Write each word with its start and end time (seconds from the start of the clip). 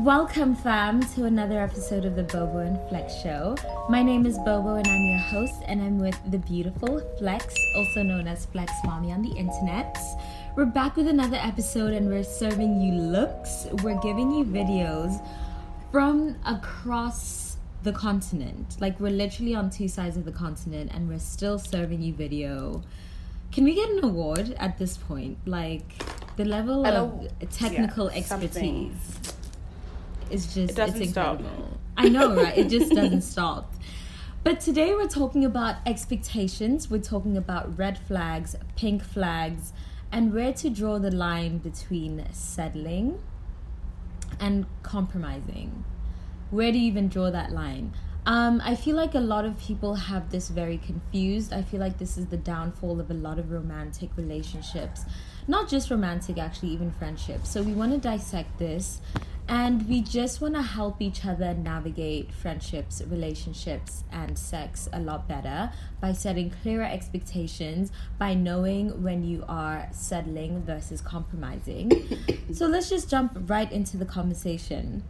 Welcome, 0.00 0.56
fam, 0.56 1.00
to 1.14 1.26
another 1.26 1.60
episode 1.60 2.04
of 2.04 2.16
the 2.16 2.24
Bobo 2.24 2.58
and 2.58 2.88
Flex 2.88 3.14
Show. 3.22 3.54
My 3.88 4.02
name 4.02 4.26
is 4.26 4.36
Bobo, 4.38 4.74
and 4.74 4.86
I'm 4.88 5.04
your 5.04 5.18
host, 5.18 5.62
and 5.68 5.80
I'm 5.80 6.00
with 6.00 6.18
the 6.32 6.38
beautiful 6.38 7.00
Flex, 7.18 7.54
also 7.76 8.02
known 8.02 8.26
as 8.26 8.46
Flex 8.46 8.72
Mommy 8.84 9.12
on 9.12 9.22
the 9.22 9.30
internet. 9.30 9.96
We're 10.56 10.64
back 10.64 10.96
with 10.96 11.06
another 11.06 11.36
episode, 11.36 11.92
and 11.92 12.08
we're 12.08 12.24
serving 12.24 12.80
you 12.80 12.94
looks. 12.94 13.68
We're 13.84 14.00
giving 14.00 14.32
you 14.32 14.44
videos 14.44 15.24
from 15.92 16.34
across 16.44 17.58
the 17.84 17.92
continent. 17.92 18.76
Like, 18.80 18.98
we're 18.98 19.12
literally 19.12 19.54
on 19.54 19.70
two 19.70 19.86
sides 19.86 20.16
of 20.16 20.24
the 20.24 20.32
continent, 20.32 20.90
and 20.92 21.08
we're 21.08 21.20
still 21.20 21.60
serving 21.60 22.02
you 22.02 22.12
video. 22.12 22.82
Can 23.52 23.62
we 23.62 23.74
get 23.76 23.88
an 23.88 24.02
award 24.02 24.56
at 24.58 24.78
this 24.78 24.96
point? 24.96 25.38
Like, 25.46 25.94
the 26.36 26.44
level 26.44 26.84
of 26.86 27.28
technical 27.50 28.10
yeah, 28.10 28.18
expertise 28.18 28.92
is 30.30 30.52
just 30.54 30.72
It 30.72 30.76
doesn't 30.76 31.02
it's 31.02 31.10
stop. 31.12 31.38
incredible. 31.40 31.78
I 31.96 32.08
know, 32.08 32.34
right? 32.34 32.56
It 32.56 32.68
just 32.68 32.92
doesn't 32.92 33.22
stop. 33.34 33.72
But 34.42 34.60
today 34.60 34.94
we're 34.94 35.08
talking 35.08 35.44
about 35.44 35.76
expectations. 35.86 36.90
We're 36.90 37.00
talking 37.00 37.36
about 37.36 37.78
red 37.78 37.98
flags, 37.98 38.56
pink 38.76 39.02
flags, 39.02 39.72
and 40.12 40.34
where 40.34 40.52
to 40.54 40.70
draw 40.70 40.98
the 40.98 41.10
line 41.10 41.58
between 41.58 42.24
settling 42.32 43.20
and 44.40 44.66
compromising. 44.82 45.84
Where 46.50 46.72
do 46.72 46.78
you 46.78 46.86
even 46.86 47.08
draw 47.08 47.30
that 47.30 47.52
line? 47.52 47.92
Um, 48.26 48.60
I 48.64 48.74
feel 48.74 48.96
like 48.96 49.14
a 49.14 49.20
lot 49.20 49.44
of 49.44 49.58
people 49.58 49.94
have 49.94 50.30
this 50.30 50.48
very 50.48 50.78
confused. 50.78 51.52
I 51.52 51.62
feel 51.62 51.80
like 51.80 51.98
this 51.98 52.16
is 52.16 52.26
the 52.26 52.36
downfall 52.36 53.00
of 53.00 53.10
a 53.10 53.14
lot 53.14 53.38
of 53.38 53.50
romantic 53.50 54.10
relationships. 54.16 55.02
Not 55.46 55.68
just 55.68 55.90
romantic, 55.90 56.38
actually, 56.38 56.70
even 56.70 56.90
friendships. 56.90 57.50
So 57.50 57.62
we 57.62 57.72
want 57.72 57.92
to 57.92 57.98
dissect 57.98 58.58
this 58.58 59.00
and 59.46 59.86
we 59.88 60.00
just 60.00 60.40
want 60.40 60.54
to 60.54 60.62
help 60.62 61.02
each 61.02 61.26
other 61.26 61.52
navigate 61.52 62.32
friendships, 62.32 63.02
relationships, 63.06 64.04
and 64.10 64.38
sex 64.38 64.88
a 64.92 65.00
lot 65.00 65.28
better 65.28 65.70
by 66.00 66.12
setting 66.12 66.50
clearer 66.62 66.84
expectations, 66.84 67.92
by 68.18 68.32
knowing 68.32 69.02
when 69.02 69.22
you 69.22 69.44
are 69.46 69.86
settling 69.92 70.62
versus 70.62 71.02
compromising. 71.02 71.90
so 72.54 72.66
let's 72.66 72.88
just 72.88 73.10
jump 73.10 73.36
right 73.46 73.70
into 73.70 73.98
the 73.98 74.06
conversation. 74.06 75.04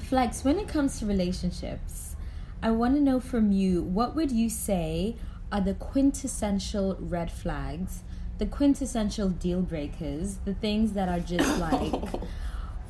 Flex, 0.00 0.44
when 0.44 0.60
it 0.60 0.68
comes 0.68 1.00
to 1.00 1.06
relationships, 1.06 2.14
I 2.62 2.70
want 2.70 2.94
to 2.94 3.00
know 3.00 3.18
from 3.18 3.50
you 3.50 3.82
what 3.82 4.14
would 4.14 4.30
you 4.30 4.48
say 4.48 5.16
are 5.50 5.60
the 5.60 5.74
quintessential 5.74 6.96
red 7.00 7.32
flags, 7.32 8.02
the 8.38 8.46
quintessential 8.46 9.28
deal 9.28 9.62
breakers, 9.62 10.38
the 10.44 10.54
things 10.54 10.92
that 10.92 11.08
are 11.08 11.20
just 11.20 11.58
like 11.60 12.20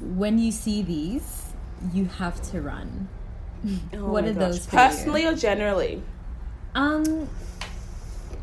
when 0.00 0.39
you 0.39 0.52
see 0.52 0.83
these, 0.83 1.52
you 1.92 2.06
have 2.06 2.41
to 2.50 2.61
run. 2.61 3.08
Oh 3.94 4.07
what 4.07 4.24
are 4.24 4.33
gosh. 4.33 4.40
those 4.40 4.67
for 4.67 4.77
you? 4.77 4.83
Personally 4.83 5.27
or 5.27 5.34
generally? 5.34 6.02
Um 6.74 7.29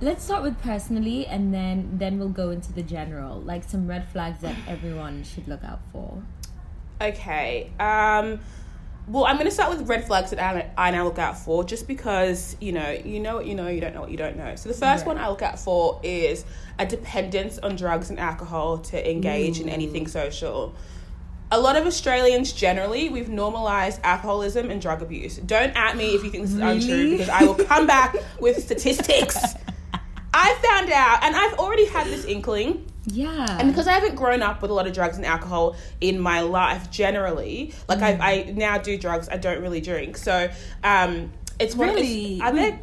let's 0.02 0.24
start 0.24 0.44
with 0.44 0.60
personally 0.62 1.26
and 1.28 1.54
then 1.54 1.98
then 1.98 2.20
we'll 2.20 2.30
go 2.30 2.50
into 2.50 2.74
the 2.74 2.84
general, 2.84 3.40
like 3.42 3.64
some 3.64 3.88
red 3.88 4.08
flags 4.10 4.42
that 4.42 4.56
everyone 4.68 5.24
should 5.24 5.48
look 5.48 5.64
out 5.64 5.80
for. 5.92 6.22
Okay. 7.02 7.72
Um, 7.80 8.40
well, 9.08 9.26
I'm 9.26 9.36
going 9.36 9.48
to 9.48 9.52
start 9.52 9.78
with 9.78 9.88
red 9.90 10.06
flags 10.08 10.30
that 10.30 10.40
I, 10.40 10.72
I 10.78 10.92
now 10.92 11.04
look 11.04 11.20
out 11.20 11.38
for 11.38 11.64
just 11.64 11.88
because, 11.88 12.56
you 12.62 12.72
know, 12.72 12.90
you 12.90 13.20
know 13.20 13.36
what 13.36 13.46
you 13.46 13.54
know, 13.54 13.68
you 13.68 13.82
don't 13.82 13.94
know 13.94 14.02
what 14.02 14.12
you 14.12 14.18
don't 14.18 14.38
know. 14.38 14.56
So 14.56 14.70
the 14.70 14.76
first 14.76 15.06
Right. 15.06 15.16
one 15.16 15.18
I 15.18 15.28
look 15.30 15.42
out 15.42 15.60
for 15.60 16.00
is 16.04 16.46
a 16.80 16.86
dependence 16.86 17.58
on 17.60 17.76
drugs 17.76 18.10
and 18.10 18.20
alcohol 18.20 18.78
to 18.78 19.12
engage 19.12 19.60
in 19.60 19.68
anything 19.68 20.06
mm. 20.06 20.10
social. 20.10 20.74
A 21.52 21.60
lot 21.60 21.76
of 21.76 21.86
Australians 21.86 22.54
generally, 22.54 23.10
we've 23.10 23.30
normalized 23.30 24.00
alcoholism 24.04 24.72
and 24.72 24.82
drug 24.82 25.02
abuse. 25.02 25.38
Don't 25.38 25.76
at 25.76 25.98
me 25.98 26.16
if 26.16 26.24
you 26.24 26.32
think 26.32 26.44
this 26.44 26.54
is 26.54 26.60
untrue 26.60 27.12
because 27.12 27.30
I 27.30 27.44
will 27.44 27.56
come 27.56 27.86
back 27.86 28.16
with 28.40 28.64
statistics. 28.64 29.38
I 30.34 30.56
found 30.64 30.92
out, 30.92 31.24
and 31.24 31.36
I've 31.36 31.60
already 31.60 31.86
had 31.86 32.08
this 32.08 32.26
inkling. 32.26 32.88
Yeah. 33.06 33.58
And 33.60 33.70
because 33.70 33.88
I 33.88 33.94
haven't 33.94 34.16
grown 34.16 34.42
up 34.42 34.62
with 34.62 34.72
a 34.72 34.74
lot 34.74 34.88
of 34.88 34.94
drugs 34.94 35.18
and 35.18 35.26
alcohol 35.26 35.76
in 36.00 36.20
my 36.20 36.42
life 36.42 36.90
generally, 36.90 37.74
like 37.90 38.00
Mm. 38.00 38.20
I, 38.22 38.32
I 38.32 38.52
now 38.56 38.78
do 38.78 38.98
drugs, 38.98 39.28
I 39.30 39.38
don't 39.38 39.62
really 39.62 39.82
drink. 39.82 40.18
So 40.18 40.50
um, 40.84 41.32
it's 41.60 41.76
one 41.76 41.90
really, 41.90 42.40
It's, 42.42 42.78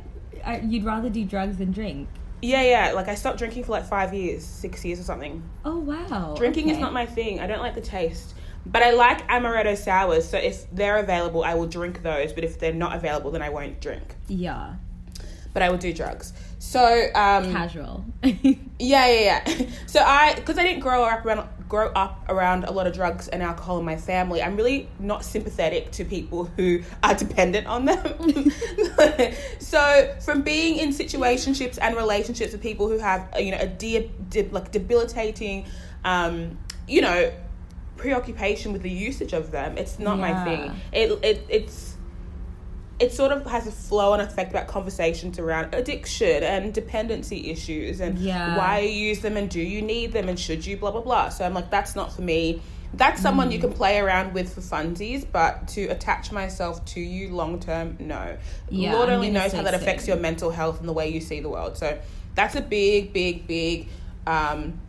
I 0.44 0.54
uh, 0.54 0.60
you'd 0.62 0.84
rather 0.84 1.08
do 1.10 1.24
drugs 1.24 1.56
than 1.58 1.72
drink. 1.72 2.08
yeah, 2.42 2.62
yeah. 2.62 2.92
Like 2.92 3.08
I 3.08 3.14
stopped 3.14 3.38
drinking 3.38 3.64
for 3.64 3.72
like 3.72 3.86
five 3.86 4.12
years, 4.14 4.44
six 4.44 4.84
years 4.84 5.00
or 5.00 5.04
something. 5.04 5.42
Oh 5.64 5.78
wow. 5.78 6.34
Drinking 6.36 6.68
is 6.70 6.78
not 6.78 6.92
my 6.92 7.06
thing. 7.06 7.40
I 7.40 7.46
don't 7.46 7.60
like 7.60 7.74
the 7.74 7.80
taste. 7.80 8.34
But 8.66 8.82
I 8.82 8.90
like 8.90 9.26
amaretto 9.28 9.74
sours, 9.76 10.28
so 10.28 10.36
if 10.36 10.70
they're 10.70 10.98
available, 10.98 11.42
I 11.42 11.54
will 11.54 11.66
drink 11.66 12.02
those. 12.02 12.34
But 12.34 12.44
if 12.44 12.58
they're 12.58 12.74
not 12.74 12.94
available, 12.94 13.30
then 13.30 13.40
I 13.40 13.48
won't 13.48 13.80
drink. 13.80 14.14
Yeah. 14.28 14.74
But 15.54 15.62
I 15.62 15.70
will 15.70 15.78
do 15.78 15.94
drugs. 15.94 16.34
So 16.60 17.06
um, 17.14 17.52
Casual. 17.52 18.04
Yeah, 18.22 19.06
yeah, 19.06 19.42
yeah. 19.46 19.66
So 19.86 20.00
I, 20.00 20.34
because 20.34 20.56
I 20.56 20.62
didn't 20.62 20.80
grow 20.80 21.02
up 21.02 21.24
around 21.24 21.48
grow 21.68 21.88
up 21.92 22.24
around 22.28 22.64
a 22.64 22.70
lot 22.72 22.86
of 22.86 22.92
drugs 22.92 23.28
and 23.28 23.42
alcohol 23.42 23.78
in 23.78 23.84
my 23.84 23.96
family, 23.96 24.42
I'm 24.42 24.56
really 24.56 24.88
not 24.98 25.24
sympathetic 25.24 25.90
to 25.92 26.04
people 26.04 26.44
who 26.56 26.82
are 27.02 27.14
dependent 27.14 27.66
on 27.66 27.84
them. 27.84 28.50
so 29.58 30.14
from 30.20 30.42
being 30.42 30.78
in 30.78 30.90
situationships 30.90 31.78
and 31.80 31.96
relationships 31.96 32.52
with 32.52 32.60
people 32.60 32.88
who 32.88 32.98
have, 32.98 33.28
uh, 33.34 33.38
you 33.38 33.52
know, 33.52 33.58
a 33.60 33.68
de- 33.68 34.10
de- 34.28 34.48
like 34.48 34.72
debilitating, 34.72 35.66
um, 36.04 36.58
you 36.88 37.00
know, 37.00 37.32
preoccupation 37.96 38.72
with 38.72 38.82
the 38.82 38.90
usage 38.90 39.32
of 39.32 39.50
them, 39.50 39.78
it's 39.78 39.98
not 39.98 40.18
my 40.18 40.44
thing. 40.44 40.80
It, 40.92 41.24
it 41.24 41.46
it's 41.48 41.89
it 43.00 43.12
sort 43.12 43.32
of 43.32 43.46
has 43.46 43.66
a 43.66 43.72
flow 43.72 44.12
and 44.12 44.20
effect 44.22 44.50
about 44.50 44.66
conversations 44.66 45.38
around 45.38 45.74
addiction 45.74 46.42
and 46.42 46.72
dependency 46.74 47.50
issues 47.50 48.00
and 48.00 48.18
Yeah. 48.18 48.56
why 48.56 48.80
you 48.80 48.90
use 48.90 49.20
them 49.20 49.36
and 49.38 49.48
do 49.48 49.60
you 49.60 49.80
need 49.80 50.12
them 50.12 50.28
and 50.28 50.38
should 50.38 50.66
you 50.66 50.76
blah 50.76 50.90
blah 50.90 51.00
blah. 51.00 51.30
So 51.30 51.44
I'm 51.44 51.54
like, 51.54 51.70
that's 51.70 51.96
not 51.96 52.12
for 52.12 52.22
me. 52.22 52.60
That's 52.92 53.22
someone 53.22 53.52
you 53.52 53.58
Mm. 53.58 53.62
can 53.62 53.72
play 53.72 53.98
around 53.98 54.34
with 54.34 54.52
for 54.52 54.60
funsies, 54.60 55.24
but 55.30 55.68
to 55.68 55.84
attach 55.86 56.32
myself 56.32 56.84
to 56.86 57.00
you 57.00 57.28
long 57.30 57.60
term, 57.60 57.96
no. 58.00 58.36
Yeah, 58.68 58.92
Lord 58.94 59.08
only 59.10 59.30
knows 59.30 59.52
how 59.52 59.62
that 59.62 59.74
affects 59.74 60.06
your 60.08 60.16
mental 60.16 60.50
health 60.50 60.80
and 60.80 60.88
the 60.88 60.92
way 60.92 61.08
you 61.08 61.20
see 61.20 61.40
the 61.40 61.48
world. 61.48 61.78
So 61.78 61.96
that's 62.34 62.56
a 62.56 62.60
big, 62.60 63.12
big, 63.12 63.46
big 63.46 63.88
um, 64.26 64.80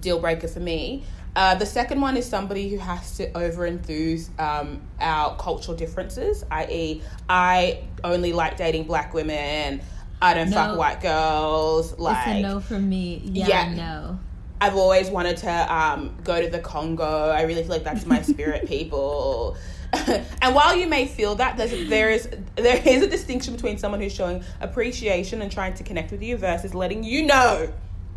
deal 0.00 0.18
breaker 0.18 0.48
for 0.48 0.60
me. 0.60 1.04
Uh, 1.36 1.54
the 1.56 1.66
second 1.66 2.00
one 2.00 2.16
is 2.16 2.24
somebody 2.26 2.68
who 2.68 2.78
has 2.78 3.16
to 3.16 3.36
over 3.36 3.66
enthuse 3.66 4.30
um, 4.38 4.80
our 5.00 5.36
cultural 5.36 5.76
differences, 5.76 6.44
i.e., 6.50 7.02
I 7.28 7.80
only 8.04 8.32
like 8.32 8.56
dating 8.56 8.84
black 8.84 9.12
women. 9.14 9.80
I 10.22 10.34
don't 10.34 10.50
No. 10.50 10.56
fuck 10.56 10.78
white 10.78 11.00
girls. 11.00 11.98
Like 11.98 12.16
it's 12.28 12.38
a 12.38 12.40
no 12.42 12.60
from 12.60 12.88
me. 12.88 13.20
Yeah, 13.24 13.48
Yeah. 13.48 13.74
no. 13.74 14.18
I've 14.60 14.76
always 14.76 15.10
wanted 15.10 15.36
to 15.38 15.74
um, 15.74 16.16
go 16.22 16.40
to 16.40 16.48
the 16.48 16.60
Congo. 16.60 17.30
I 17.30 17.42
really 17.42 17.62
feel 17.62 17.72
like 17.72 17.84
that's 17.84 18.06
my 18.06 18.22
spirit 18.22 18.66
people. 18.68 19.56
and 20.40 20.54
while 20.54 20.74
you 20.76 20.86
may 20.88 21.06
feel 21.06 21.34
that, 21.36 21.56
there's, 21.56 21.88
there 21.88 22.10
is 22.10 22.28
there 22.56 22.80
is 22.84 23.02
a 23.02 23.08
distinction 23.08 23.54
between 23.54 23.76
someone 23.78 24.00
who's 24.00 24.12
showing 24.14 24.42
appreciation 24.60 25.42
and 25.42 25.50
trying 25.52 25.74
to 25.74 25.82
connect 25.84 26.10
with 26.10 26.22
you 26.22 26.36
versus 26.36 26.74
letting 26.74 27.04
you 27.04 27.26
know 27.26 27.72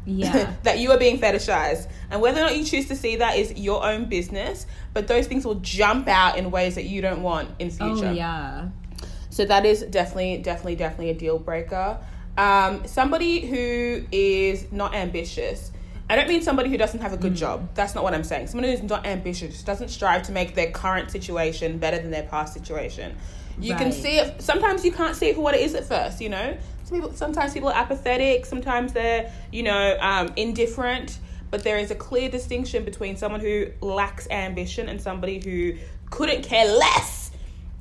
Yeah. 0.08 0.54
that 0.64 0.80
you 0.80 0.92
are 0.92 0.98
being 0.98 1.20
fetishized. 1.20 1.90
And 2.10 2.22
whether 2.22 2.40
or 2.40 2.46
not 2.46 2.58
you 2.58 2.64
choose 2.64 2.88
to 2.88 2.96
see 2.96 3.18
that 3.18 3.38
is 3.38 3.54
your 3.58 3.86
own 3.86 4.06
business, 4.06 4.66
but 4.94 5.08
those 5.08 5.28
things 5.28 5.46
will 5.46 5.56
jump 5.56 6.08
out 6.08 6.38
in 6.38 6.50
ways 6.50 6.76
that 6.76 6.86
you 6.86 7.02
don't 7.02 7.22
want 7.22 7.50
in 7.60 7.70
future. 7.70 8.08
oh 8.08 8.12
yeah. 8.14 8.70
So 9.30 9.46
that 9.46 9.66
is 9.66 9.84
definitely, 9.84 10.38
definitely, 10.38 10.78
definitely 10.78 11.10
a 11.12 11.14
deal 11.14 11.38
breaker. 11.38 12.00
Um, 12.38 12.88
somebody 12.88 13.46
who 13.46 14.06
is 14.12 14.72
not 14.72 14.96
ambitious. 14.96 15.72
I 16.10 16.16
don't 16.16 16.30
mean 16.30 16.42
somebody 16.42 16.70
who 16.70 16.78
doesn't 16.78 17.02
have 17.02 17.12
a 17.12 17.18
good 17.18 17.36
job. 17.36 17.70
That's 17.76 17.94
not 17.94 18.04
what 18.04 18.14
I'm 18.14 18.24
saying. 18.24 18.48
Someone 18.48 18.70
who's 18.70 18.82
not 18.82 19.06
ambitious, 19.06 19.62
doesn't 19.62 19.90
strive 19.90 20.24
to 20.24 20.32
make 20.32 20.56
their 20.56 20.72
current 20.72 21.12
situation 21.12 21.80
better 21.80 21.98
than 21.98 22.12
their 22.12 22.24
past 22.24 22.54
situation. 22.54 23.18
You 23.60 23.76
can 23.76 23.92
see 23.92 24.18
it. 24.18 24.42
Sometimes 24.42 24.86
you 24.86 24.92
can't 24.92 25.16
see 25.16 25.30
it 25.30 25.36
for 25.36 25.42
what 25.42 25.56
it 25.56 25.62
is 25.62 25.76
at 25.76 25.86
first. 25.86 26.22
You 26.22 26.30
know, 26.30 26.58
People, 26.90 27.14
sometimes 27.14 27.54
people 27.54 27.70
are 27.70 27.76
apathetic. 27.78 28.46
Sometimes 28.46 28.94
they're, 28.94 29.32
you 29.52 29.64
know, 29.64 29.98
um, 30.00 30.32
indifferent. 30.36 31.20
But 31.50 31.64
there 31.64 31.78
is 31.78 31.92
a 31.92 31.96
clear 31.96 32.30
distinction 32.30 32.84
between 32.84 33.16
someone 33.16 33.40
who 33.40 33.68
lacks 33.82 34.28
ambition 34.30 34.90
and 34.90 35.02
somebody 35.02 35.40
who 35.44 35.78
couldn't 36.10 36.44
care 36.44 36.66
less 36.66 37.32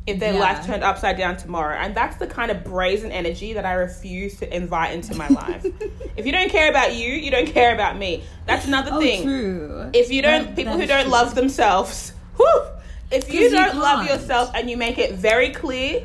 if 0.06 0.20
their 0.20 0.34
Yeah. 0.34 0.38
life 0.38 0.64
turned 0.66 0.84
upside 0.84 1.16
down 1.18 1.36
tomorrow. 1.36 1.76
And 1.76 1.92
that's 1.92 2.16
the 2.16 2.28
kind 2.28 2.52
of 2.52 2.62
brazen 2.62 3.10
energy 3.10 3.54
that 3.54 3.66
I 3.66 3.72
refuse 3.72 4.36
to 4.36 4.54
invite 4.56 4.94
into 4.94 5.16
my 5.16 5.26
life. 5.26 5.66
if 6.16 6.24
you 6.26 6.30
don't 6.30 6.48
care 6.48 6.70
about 6.70 6.94
you, 6.94 7.12
you 7.12 7.30
don't 7.32 7.48
care 7.48 7.74
about 7.74 7.98
me. 7.98 8.22
That's 8.46 8.66
another 8.66 8.90
Oh, 8.94 9.00
thing. 9.00 9.24
true. 9.24 9.90
If 9.92 10.12
you 10.12 10.22
don't, 10.22 10.46
That- 10.46 10.56
people 10.56 10.74
who 10.74 10.86
don't 10.86 11.02
true. 11.04 11.12
love 11.12 11.34
themselves, 11.34 12.12
whew, 12.36 12.62
if 13.10 13.32
you 13.32 13.50
don't 13.50 13.76
love 13.78 14.06
yourself 14.06 14.52
and 14.54 14.70
you 14.70 14.76
make 14.76 14.98
it 14.98 15.14
very 15.14 15.50
clear, 15.50 16.04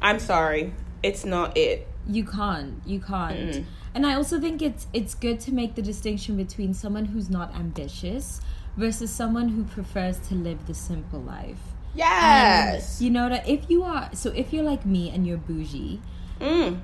I'm 0.00 0.18
sorry, 0.18 0.72
it's 1.02 1.26
not 1.26 1.54
it. 1.58 1.86
You 2.06 2.24
can't. 2.24 2.82
You 2.86 3.00
can't. 3.00 3.64
And 3.94 4.06
I 4.06 4.14
also 4.14 4.40
think 4.40 4.60
it's 4.62 4.86
it's 4.92 5.14
good 5.14 5.40
to 5.40 5.52
make 5.52 5.74
the 5.74 5.82
distinction 5.82 6.36
between 6.36 6.74
someone 6.74 7.06
who's 7.06 7.30
not 7.30 7.54
ambitious 7.54 8.40
versus 8.76 9.10
someone 9.10 9.48
who 9.50 9.64
prefers 9.64 10.18
to 10.28 10.34
live 10.34 10.66
the 10.66 10.74
simple 10.74 11.20
life. 11.20 11.60
Yes. 11.94 13.00
You 13.00 13.10
know 13.10 13.28
that 13.28 13.48
if 13.48 13.70
you 13.70 13.84
are 13.84 14.10
so 14.14 14.30
if 14.30 14.52
you're 14.52 14.64
like 14.64 14.84
me 14.84 15.10
and 15.10 15.26
you're 15.26 15.38
bougie, 15.38 16.00
Mm. 16.40 16.80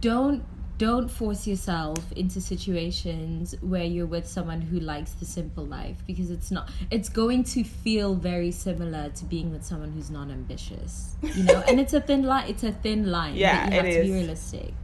don't 0.00 0.44
don't 0.78 1.08
force 1.10 1.46
yourself 1.46 1.98
into 2.12 2.38
situations 2.40 3.54
where 3.62 3.84
you're 3.84 4.06
with 4.06 4.26
someone 4.28 4.60
who 4.60 4.78
likes 4.78 5.12
the 5.12 5.24
simple 5.24 5.64
life 5.64 5.96
because 6.06 6.30
it's 6.30 6.50
not 6.50 6.68
it's 6.90 7.08
going 7.08 7.42
to 7.42 7.64
feel 7.64 8.14
very 8.14 8.50
similar 8.50 9.08
to 9.10 9.24
being 9.24 9.50
with 9.50 9.64
someone 9.64 9.90
who's 9.92 10.10
not 10.10 10.28
ambitious 10.30 11.14
you 11.22 11.44
know 11.44 11.62
and 11.68 11.80
it's 11.80 11.94
a 11.94 12.00
thin 12.00 12.24
line 12.24 12.46
it's 12.48 12.62
a 12.62 12.72
thin 12.72 13.10
line 13.10 13.34
Yeah, 13.34 13.64
you 13.68 13.72
have 13.76 13.86
it 13.86 13.94
to 13.94 14.02
be 14.02 14.08
is. 14.08 14.14
realistic 14.14 14.74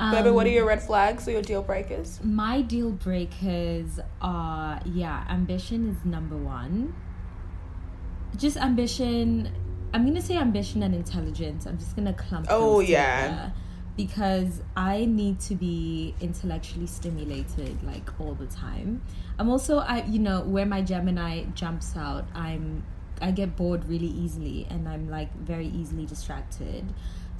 Baby, 0.00 0.30
what 0.30 0.46
are 0.46 0.48
Um, 0.48 0.54
your 0.56 0.66
red 0.66 0.82
flags 0.82 1.28
or 1.28 1.30
your 1.30 1.42
deal 1.42 1.62
breakers? 1.62 2.18
my 2.24 2.60
deal 2.60 2.90
breakers 2.90 4.00
are 4.20 4.80
yeah 4.84 5.24
ambition 5.28 5.88
is 5.90 6.04
number 6.04 6.36
one 6.36 6.92
just 8.36 8.56
ambition 8.56 9.52
i'm 9.94 10.04
gonna 10.04 10.20
say 10.20 10.36
ambition 10.36 10.82
and 10.82 10.92
intelligence 10.94 11.66
i'm 11.66 11.78
just 11.78 11.94
gonna 11.94 12.12
clump 12.14 12.46
Oh, 12.50 12.80
yeah. 12.80 13.22
together 13.28 13.52
because 13.96 14.62
i 14.76 15.04
need 15.04 15.38
to 15.38 15.54
be 15.54 16.14
intellectually 16.20 16.86
stimulated 16.86 17.82
like 17.82 18.08
all 18.20 18.34
the 18.34 18.46
time 18.46 19.02
i'm 19.38 19.48
also 19.48 19.78
i 19.78 20.02
you 20.04 20.18
know 20.18 20.40
where 20.42 20.66
my 20.66 20.80
gemini 20.80 21.44
jumps 21.54 21.96
out 21.96 22.24
i'm 22.34 22.84
i 23.20 23.30
get 23.30 23.54
bored 23.56 23.84
really 23.86 24.06
easily 24.06 24.66
and 24.70 24.88
i'm 24.88 25.10
like 25.10 25.32
very 25.38 25.66
easily 25.68 26.06
distracted 26.06 26.84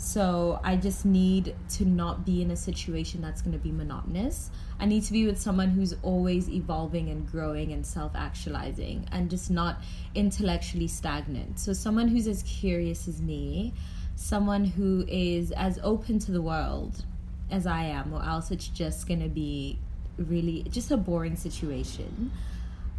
so 0.03 0.59
I 0.65 0.75
just 0.77 1.05
need 1.05 1.55
to 1.75 1.85
not 1.85 2.27
be 2.27 2.43
in 2.43 2.51
a 2.51 2.57
situation 2.57 3.21
that's 3.21 3.41
going 3.41 3.53
to 3.53 3.59
be 3.59 3.71
monotonous. 3.71 4.51
I 4.81 4.85
need 4.85 5.05
to 5.05 5.13
be 5.13 5.27
with 5.27 5.41
someone 5.41 5.71
who's 5.71 5.95
always 6.03 6.49
evolving 6.49 7.09
and 7.09 7.25
growing 7.31 7.73
and 7.73 7.87
self 7.87 8.11
actualizing 8.17 9.07
and 9.13 9.31
just 9.31 9.49
not 9.49 9.81
intellectually 10.17 10.89
stagnant. 10.89 11.61
So, 11.61 11.73
someone 11.73 12.09
who's 12.09 12.27
as 12.27 12.43
curious 12.43 13.07
as 13.07 13.23
me, 13.23 13.75
someone 14.23 14.65
who 14.65 15.05
is 15.09 15.51
as 15.53 15.81
open 15.83 16.19
to 16.21 16.31
the 16.31 16.41
world 16.41 17.05
as 17.51 17.67
I 17.67 17.85
am, 17.85 18.15
or 18.15 18.25
else 18.25 18.51
it's 18.51 18.69
just 18.69 19.09
going 19.09 19.21
to 19.21 19.29
be 19.29 19.79
really 20.17 20.63
just 20.71 20.91
a 20.91 20.97
boring 20.97 21.37
situation. 21.37 22.31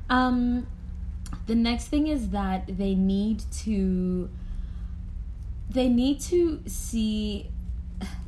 Um, 0.10 0.68
the 1.48 1.56
next 1.56 1.88
thing 1.88 2.08
is 2.08 2.30
that 2.30 2.78
they 2.78 2.94
need 2.94 3.44
to 3.64 4.30
they 5.70 5.88
need 5.88 6.20
to 6.20 6.62
see 6.68 7.50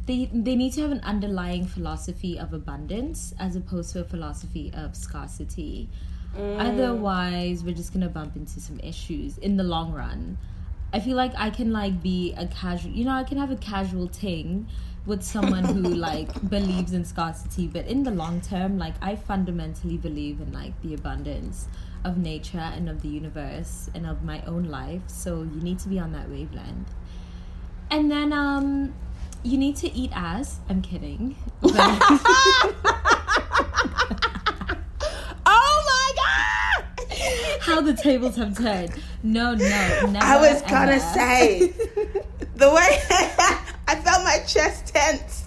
they 0.06 0.30
they 0.34 0.56
need 0.56 0.72
to 0.74 0.82
have 0.82 0.92
an 0.92 1.02
underlying 1.02 1.66
philosophy 1.66 2.40
of 2.40 2.54
abundance 2.54 3.34
as 3.38 3.56
opposed 3.56 3.92
to 3.94 4.00
a 4.00 4.04
philosophy 4.06 4.72
of 4.74 4.96
scarcity. 4.96 5.90
Otherwise 6.38 7.64
we're 7.64 7.76
just 7.76 7.94
gonna 7.94 8.10
bump 8.10 8.36
into 8.36 8.60
some 8.60 8.80
issues 8.80 9.38
in 9.38 9.58
the 9.58 9.64
long 9.64 9.94
run 9.94 10.38
i 10.96 11.00
feel 11.00 11.16
like 11.18 11.34
i 11.38 11.50
can 11.50 11.72
like 11.72 11.96
be 12.02 12.34
a 12.38 12.46
casual 12.48 12.92
you 12.92 13.04
know 13.06 13.12
i 13.12 13.24
can 13.24 13.38
have 13.38 13.52
a 13.52 13.56
casual 13.58 14.08
thing 14.08 14.66
with 15.06 15.22
someone 15.24 15.64
who 15.64 15.82
like 16.10 16.30
believes 16.50 16.94
in 16.94 17.04
scarcity 17.06 17.68
but 17.68 17.86
in 17.86 18.04
the 18.04 18.12
long 18.12 18.40
term 18.42 18.78
like 18.80 18.94
i 19.02 19.16
fundamentally 19.16 19.98
believe 19.98 20.40
in 20.42 20.52
like 20.54 20.74
the 20.82 20.94
abundance 20.94 21.68
of 22.04 22.18
nature 22.18 22.68
and 22.78 22.88
of 22.90 23.02
the 23.02 23.08
universe 23.10 23.90
and 23.96 24.06
of 24.06 24.24
my 24.24 24.42
own 24.46 24.64
life 24.80 25.02
so 25.08 25.44
you 25.54 25.62
need 25.70 25.78
to 25.80 25.90
be 25.90 26.00
on 26.00 26.12
that 26.14 26.30
wavelength 26.30 26.92
and 27.92 28.10
then 28.12 28.32
um 28.34 28.94
you 29.44 29.58
need 29.60 29.76
to 29.76 29.94
eat 29.94 30.12
ass. 30.16 30.60
I'm 30.70 30.82
kidding. 30.82 31.36
But- 31.62 31.76
Oh 35.46 35.76
my 35.92 36.08
god! 36.22 36.84
How 37.76 37.82
the 37.82 37.94
tables 37.94 38.38
have 38.38 38.58
turned. 38.58 38.92
No, 39.22 39.54
no, 39.54 39.58
never. 39.66 40.18
I 40.22 40.38
was 40.40 40.62
gonna 40.62 40.94
ever. 40.94 41.00
say 41.14 41.74
the 42.56 42.70
way 42.70 43.00
I 43.88 43.96
felt 44.02 44.24
my 44.24 44.40
chest 44.48 44.88
tense. 44.94 45.46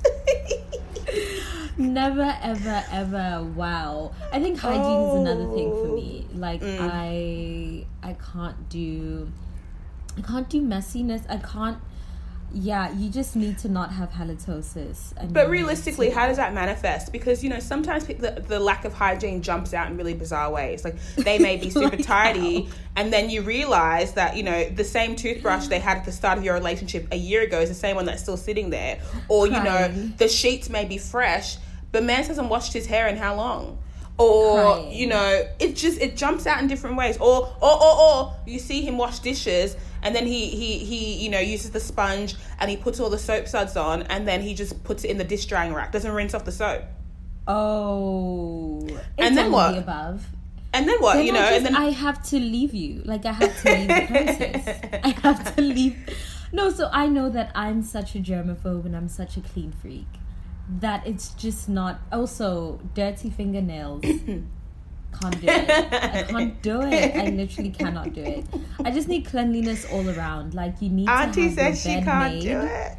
Never, 1.78 2.36
ever, 2.42 2.84
ever. 2.92 3.44
Wow. 3.56 4.12
I 4.32 4.40
think 4.42 4.58
hygiene 4.58 5.00
is 5.08 5.14
another 5.14 5.46
thing 5.54 5.70
for 5.70 5.86
me. 5.94 6.26
Like 6.34 6.60
Mm. 6.60 6.90
I, 6.92 7.86
I 8.06 8.12
can't 8.32 8.68
do, 8.68 9.30
I 10.18 10.20
can't 10.20 10.48
do 10.50 10.60
messiness. 10.60 11.22
I 11.30 11.38
can't. 11.38 11.78
Yeah, 12.52 12.90
you 12.92 13.10
just 13.10 13.36
need 13.36 13.58
to 13.58 13.68
not 13.68 13.92
have 13.92 14.10
halitosis. 14.10 15.12
And 15.16 15.34
But 15.34 15.50
realistically, 15.50 16.08
how 16.10 16.26
does 16.26 16.38
that 16.38 16.54
manifest? 16.54 17.12
Because 17.12 17.44
you 17.44 17.50
know 17.50 17.58
sometimes 17.60 18.06
the, 18.06 18.42
the 18.46 18.58
lack 18.58 18.84
of 18.84 18.94
hygiene 18.94 19.42
jumps 19.42 19.74
out 19.74 19.90
in 19.90 19.96
really 19.96 20.14
bizarre 20.14 20.50
ways. 20.50 20.84
Like 20.84 20.96
they 21.16 21.38
may 21.38 21.56
be 21.58 21.68
super 21.80 21.96
Like 21.96 22.06
tidy, 22.06 22.62
how? 22.64 22.72
and 22.96 23.12
then 23.12 23.28
you 23.28 23.42
realize 23.42 24.12
that 24.14 24.36
you 24.36 24.42
know 24.42 24.68
the 24.70 24.84
same 24.84 25.14
toothbrush 25.14 25.66
they 25.66 25.78
had 25.78 25.98
at 25.98 26.04
the 26.04 26.12
start 26.12 26.38
of 26.38 26.44
your 26.44 26.54
relationship 26.54 27.06
a 27.12 27.16
year 27.16 27.42
ago 27.42 27.60
is 27.60 27.68
the 27.68 27.74
same 27.74 27.96
one 27.96 28.06
that's 28.06 28.22
still 28.22 28.38
sitting 28.38 28.70
there, 28.70 28.98
or 29.28 29.46
you 29.46 29.62
know 29.62 29.88
the 30.16 30.28
sheets 30.28 30.70
may 30.70 30.86
be 30.86 30.96
fresh, 30.96 31.58
but 31.92 32.02
man 32.02 32.24
hasn't 32.24 32.48
washed 32.48 32.72
his 32.72 32.86
hair 32.86 33.08
in 33.08 33.16
how 33.16 33.34
long? 33.34 33.78
Or 34.18 34.74
Crying. 34.74 34.92
you 34.92 35.06
know, 35.06 35.48
it 35.60 35.76
just 35.76 36.00
it 36.00 36.16
jumps 36.16 36.46
out 36.46 36.60
in 36.60 36.66
different 36.66 36.96
ways. 36.96 37.16
Or 37.18 37.54
or 37.60 37.82
or, 37.82 38.00
or 38.00 38.36
you 38.46 38.58
see 38.58 38.82
him 38.82 38.98
wash 38.98 39.20
dishes. 39.20 39.76
And 40.02 40.14
then 40.14 40.26
he, 40.26 40.46
he, 40.46 40.78
he, 40.78 41.14
you 41.24 41.28
know, 41.28 41.40
uses 41.40 41.72
the 41.72 41.80
sponge 41.80 42.36
and 42.60 42.70
he 42.70 42.76
puts 42.76 43.00
all 43.00 43.10
the 43.10 43.18
soap 43.18 43.48
suds 43.48 43.76
on 43.76 44.02
and 44.02 44.28
then 44.28 44.40
he 44.40 44.54
just 44.54 44.84
puts 44.84 45.02
it 45.04 45.10
in 45.10 45.18
the 45.18 45.24
dish 45.24 45.46
drying 45.46 45.74
rack. 45.74 45.90
Doesn't 45.90 46.12
rinse 46.12 46.34
off 46.34 46.44
the 46.44 46.52
soap. 46.52 46.84
Oh. 47.48 48.86
And 49.16 49.36
then 49.36 49.50
what? 49.50 49.72
the 49.72 49.78
above. 49.78 50.24
And 50.72 50.88
then 50.88 50.98
what? 51.00 51.14
Then 51.14 51.26
you 51.26 51.32
know, 51.32 51.40
I, 51.40 51.50
just, 51.50 51.56
and 51.56 51.66
then 51.66 51.76
I 51.76 51.90
have 51.90 52.22
to 52.28 52.38
leave 52.38 52.74
you. 52.74 53.02
Like 53.04 53.24
I 53.26 53.32
have 53.32 53.62
to 53.62 53.70
leave 53.70 53.88
the 53.88 54.06
process. 54.06 55.00
I 55.02 55.08
have 55.22 55.56
to 55.56 55.62
leave. 55.62 55.96
No, 56.52 56.70
so 56.70 56.88
I 56.92 57.06
know 57.06 57.28
that 57.30 57.50
I'm 57.54 57.82
such 57.82 58.14
a 58.14 58.18
germaphobe 58.18 58.84
and 58.84 58.96
I'm 58.96 59.08
such 59.08 59.36
a 59.36 59.40
clean 59.40 59.72
freak 59.72 60.06
that 60.80 61.06
it's 61.06 61.30
just 61.30 61.68
not. 61.68 62.00
Also, 62.12 62.80
dirty 62.94 63.30
fingernails. 63.30 64.02
Can't 65.20 65.40
do 65.40 65.46
it. 65.48 65.70
I 65.70 66.22
can't 66.24 66.62
do 66.62 66.82
it. 66.82 67.16
I 67.16 67.30
literally 67.30 67.70
cannot 67.70 68.12
do 68.12 68.22
it. 68.22 68.44
I 68.84 68.90
just 68.90 69.08
need 69.08 69.24
cleanliness 69.24 69.86
all 69.90 70.08
around. 70.10 70.52
Like 70.54 70.80
you 70.80 70.90
need 70.90 71.08
Auntie 71.08 71.48
to 71.48 71.62
have 71.62 71.76
says 71.78 71.86
your 71.86 71.98
she 71.98 72.04
can't 72.04 72.34
made. 72.34 72.42
do 72.42 72.60
it. 72.60 72.98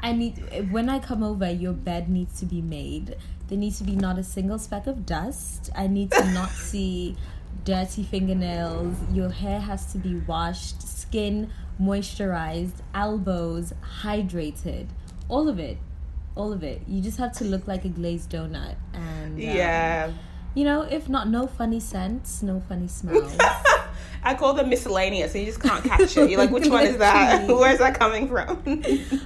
I 0.00 0.12
need 0.12 0.70
when 0.72 0.90
I 0.90 0.98
come 0.98 1.22
over, 1.22 1.48
your 1.48 1.72
bed 1.72 2.08
needs 2.10 2.40
to 2.40 2.44
be 2.46 2.60
made. 2.60 3.16
There 3.48 3.56
needs 3.56 3.78
to 3.78 3.84
be 3.84 3.94
not 3.96 4.18
a 4.18 4.24
single 4.24 4.58
speck 4.58 4.86
of 4.88 5.06
dust. 5.06 5.70
I 5.76 5.86
need 5.86 6.10
to 6.10 6.24
not 6.32 6.50
see 6.70 7.16
dirty 7.64 8.02
fingernails. 8.02 8.96
Your 9.12 9.30
hair 9.30 9.60
has 9.60 9.92
to 9.92 9.98
be 9.98 10.16
washed, 10.16 10.82
skin 10.82 11.50
moisturized, 11.80 12.82
elbows 12.94 13.72
hydrated. 14.02 14.88
All 15.28 15.48
of 15.48 15.58
it. 15.58 15.78
All 16.40 16.52
of 16.52 16.62
it. 16.72 16.78
You 16.88 17.00
just 17.02 17.18
have 17.18 17.32
to 17.40 17.44
look 17.44 17.64
like 17.72 17.84
a 17.84 17.88
glazed 18.00 18.30
donut 18.32 18.76
and 18.94 19.34
um, 19.34 19.38
Yeah. 19.38 20.12
You 20.54 20.64
know, 20.64 20.82
if 20.82 21.08
not 21.08 21.28
no 21.28 21.46
funny 21.46 21.80
scents, 21.80 22.42
no 22.42 22.60
funny 22.68 22.88
smells. 22.88 23.36
I 24.28 24.34
call 24.34 24.52
them 24.54 24.68
miscellaneous 24.68 25.34
and 25.34 25.40
you 25.44 25.46
just 25.52 25.62
can't 25.62 25.84
catch 25.84 26.16
it. 26.16 26.28
You're 26.30 26.38
like, 26.44 26.50
which 26.50 26.68
one 26.68 26.84
is 26.84 26.96
that? 27.06 27.46
Where's 27.62 27.78
that 27.78 27.98
coming 27.98 28.26
from? 28.28 28.52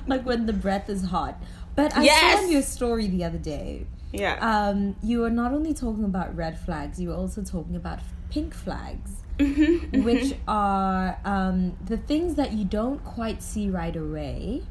like 0.07 0.25
when 0.27 0.47
the 0.47 0.53
breath 0.53 0.89
is 0.91 1.03
hot. 1.07 1.35
But 1.77 1.97
I 1.97 2.03
Yes! 2.05 2.39
saw 2.39 2.45
on 2.45 2.53
your 2.53 2.63
story 2.63 3.07
the 3.09 3.25
other 3.25 3.39
day 3.39 3.87
yeah. 4.13 4.37
um, 4.41 4.95
you 5.03 5.21
were 5.23 5.31
not 5.43 5.51
only 5.53 5.75
talking 5.75 6.05
about 6.05 6.37
red 6.37 6.59
flags, 6.59 7.01
you 7.01 7.09
were 7.11 7.17
also 7.17 7.43
talking 7.43 7.77
about 7.77 7.99
pink 8.31 8.55
flags, 8.55 9.11
Mm-hmm. 9.39 10.05
which 10.05 10.35
are 10.47 11.19
um, 11.25 11.77
the 11.85 11.97
things 11.97 12.37
that 12.37 12.53
you 12.53 12.65
don't 12.65 13.03
quite 13.03 13.43
see 13.43 13.67
right 13.69 13.97
away, 13.97 14.63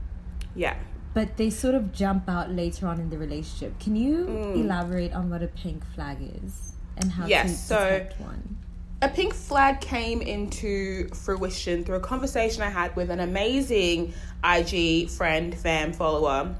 yeah. 0.56 0.76
But 1.14 1.38
they 1.38 1.50
sort 1.50 1.76
of 1.76 1.94
jump 1.94 2.28
out 2.28 2.52
later 2.52 2.88
on 2.88 3.00
in 3.00 3.10
the 3.10 3.18
relationship. 3.18 3.80
Can 3.80 3.96
you 3.96 4.26
Mm. 4.26 4.56
elaborate 4.64 5.14
on 5.14 5.30
what 5.30 5.44
a 5.44 5.48
pink 5.48 5.84
flag 5.94 6.18
is 6.44 6.74
and 6.98 7.12
how 7.12 7.26
Yes, 7.28 7.52
to 7.52 7.58
so- 7.58 7.76
detect 7.90 8.20
one? 8.20 8.58
a 9.02 9.10
pink 9.10 9.34
flag 9.34 9.82
came 9.82 10.22
into 10.22 11.10
fruition 11.10 11.84
through 11.84 11.98
a 11.98 12.00
conversation 12.00 12.64
I 12.64 12.70
had 12.70 12.96
with 12.96 13.10
an 13.12 13.20
amazing 13.20 14.14
IG 14.44 15.10
friend, 15.10 15.56
fam, 15.58 15.94
follower 15.94 16.56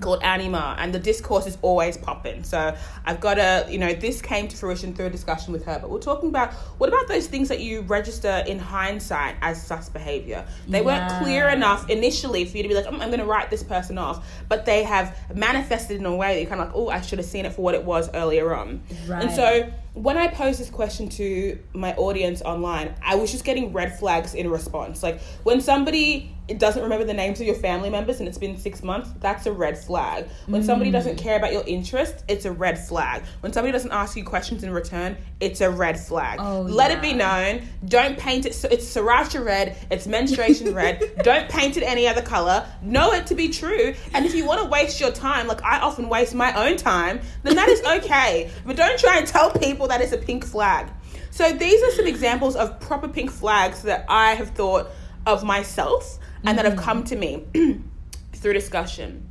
called 0.00 0.22
Anima, 0.22 0.76
and 0.78 0.94
the 0.94 0.98
discourse 0.98 1.46
is 1.46 1.58
always 1.62 1.96
popping. 1.96 2.42
So 2.44 2.76
I've 3.04 3.20
got 3.20 3.38
a, 3.38 3.66
you 3.70 3.78
know, 3.78 3.92
this 3.92 4.20
came 4.20 4.48
to 4.48 4.56
fruition 4.56 4.94
through 4.94 5.06
a 5.06 5.10
discussion 5.10 5.52
with 5.52 5.64
her. 5.66 5.78
But 5.80 5.90
we're 5.90 5.98
talking 6.00 6.28
about 6.28 6.52
what 6.78 6.88
about 6.88 7.08
those 7.08 7.26
things 7.26 7.48
that 7.48 7.60
you 7.60 7.82
register 7.82 8.42
in 8.46 8.58
hindsight 8.58 9.36
as 9.42 9.64
sus 9.64 9.88
behavior? 9.88 10.44
They 10.68 10.82
weren't 10.82 11.10
clear 11.22 11.48
enough 11.48 11.88
initially 11.88 12.44
for 12.44 12.56
you 12.56 12.62
to 12.64 12.68
be 12.68 12.74
like, 12.74 12.86
"Mm, 12.86 13.00
I'm 13.00 13.08
going 13.08 13.20
to 13.20 13.24
write 13.26 13.50
this 13.50 13.62
person 13.62 13.98
off, 13.98 14.26
but 14.48 14.64
they 14.64 14.82
have 14.82 15.16
manifested 15.34 15.98
in 15.98 16.06
a 16.06 16.14
way 16.14 16.34
that 16.34 16.40
you're 16.40 16.48
kind 16.48 16.60
of 16.60 16.68
like, 16.68 16.76
oh, 16.76 16.88
I 16.88 17.00
should 17.00 17.18
have 17.18 17.26
seen 17.26 17.44
it 17.44 17.52
for 17.52 17.62
what 17.62 17.74
it 17.74 17.84
was 17.84 18.10
earlier 18.14 18.54
on. 18.54 18.82
And 19.22 19.30
so 19.30 19.70
when 19.94 20.16
I 20.16 20.26
posed 20.28 20.58
this 20.58 20.70
question 20.70 21.08
to 21.10 21.58
my 21.72 21.94
audience 21.94 22.42
online, 22.42 22.94
I 23.02 23.14
was 23.14 23.30
just 23.30 23.44
getting 23.44 23.72
red 23.72 23.98
flags 23.98 24.34
in 24.34 24.50
response. 24.50 25.02
Like 25.02 25.20
when 25.44 25.60
somebody 25.60 26.34
doesn't 26.58 26.82
remember 26.82 27.04
the 27.06 27.14
names 27.14 27.40
of 27.40 27.46
your 27.46 27.54
family 27.56 27.88
members 27.88 28.18
and 28.20 28.28
it's 28.28 28.36
been 28.36 28.58
six 28.58 28.82
months, 28.82 29.10
that's 29.20 29.46
a 29.46 29.52
red 29.52 29.78
flag. 29.78 30.26
When 30.46 30.62
somebody 30.62 30.90
Mm. 30.90 30.92
doesn't 30.92 31.16
care 31.16 31.36
about 31.36 31.52
your 31.54 31.64
interests, 31.66 32.22
it's 32.28 32.44
a 32.44 32.52
red 32.52 32.78
flag. 32.78 33.22
When 33.40 33.52
somebody 33.52 33.72
doesn't 33.72 33.92
ask 33.92 34.14
you 34.16 34.24
questions 34.24 34.62
in 34.62 34.70
return, 34.70 35.16
it's 35.40 35.62
a 35.62 35.70
red 35.70 35.98
flag. 35.98 36.38
Oh, 36.42 36.60
Let 36.60 36.90
it 36.90 37.00
be 37.00 37.14
known. 37.14 37.62
Don't 37.86 38.18
paint 38.18 38.44
it. 38.44 38.54
So 38.54 38.68
it's 38.70 38.84
sriracha 38.94 39.42
red. 39.42 39.76
It's 39.90 40.06
menstruation 40.06 40.74
red. 40.82 41.02
Don't 41.22 41.48
paint 41.48 41.78
it 41.78 41.82
any 41.82 42.06
other 42.06 42.20
color. 42.22 42.66
Know 42.82 43.12
it 43.12 43.26
to 43.28 43.34
be 43.34 43.48
true. 43.48 43.94
And 44.12 44.26
if 44.26 44.34
you 44.34 44.44
want 44.44 44.60
to 44.60 44.66
waste 44.68 45.00
your 45.00 45.12
time, 45.12 45.46
like 45.46 45.62
I 45.62 45.80
often 45.80 46.10
waste 46.10 46.34
my 46.34 46.52
own 46.68 46.76
time, 46.76 47.20
then 47.42 47.56
that 47.56 47.68
is 47.70 47.80
okay. 48.04 48.50
but 48.66 48.76
don't 48.76 48.98
try 48.98 49.16
and 49.16 49.26
tell 49.26 49.50
people 49.50 49.88
that 49.88 50.02
it's 50.02 50.12
a 50.12 50.18
pink 50.18 50.44
flag. 50.44 50.88
So 51.30 51.52
these 51.52 51.82
are 51.82 51.90
some 51.92 52.06
examples 52.06 52.54
of 52.54 52.78
proper 52.80 53.08
pink 53.08 53.30
flags 53.30 53.82
that 53.82 54.04
I 54.08 54.34
have 54.34 54.50
thought 54.50 54.88
of 55.26 55.42
myself 55.42 56.18
and 56.44 56.58
that 56.58 56.64
have 56.64 56.76
come 56.76 57.04
mm. 57.04 57.08
to 57.08 57.16
me 57.16 57.44
through 58.32 58.52
discussion. 58.52 59.28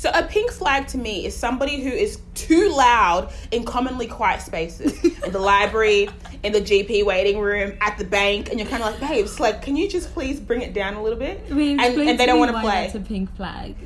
So 0.00 0.10
a 0.14 0.22
pink 0.22 0.50
flag 0.50 0.86
to 0.88 0.98
me 0.98 1.26
is 1.26 1.36
somebody 1.36 1.82
who 1.82 1.90
is 1.90 2.20
too 2.34 2.74
loud 2.74 3.30
in 3.50 3.64
commonly 3.64 4.06
quiet 4.06 4.40
spaces, 4.40 4.98
in 5.24 5.30
the 5.30 5.38
library, 5.38 6.08
in 6.42 6.54
the 6.54 6.60
GP 6.62 7.04
waiting 7.04 7.38
room, 7.38 7.76
at 7.82 7.98
the 7.98 8.04
bank, 8.04 8.48
and 8.48 8.58
you're 8.58 8.66
kind 8.66 8.82
of 8.82 8.98
like, 8.98 9.10
babes, 9.10 9.38
like, 9.38 9.60
can 9.60 9.76
you 9.76 9.90
just 9.90 10.14
please 10.14 10.40
bring 10.40 10.62
it 10.62 10.72
down 10.72 10.94
a 10.94 11.02
little 11.02 11.18
bit? 11.18 11.44
I 11.50 11.52
mean, 11.52 11.78
and, 11.80 12.00
and 12.00 12.18
they 12.18 12.24
don't 12.24 12.38
want 12.38 12.50
to 12.50 12.60
play. 12.60 12.84
That's 12.84 12.94
a 12.94 13.00
pink 13.00 13.36
flag. 13.36 13.76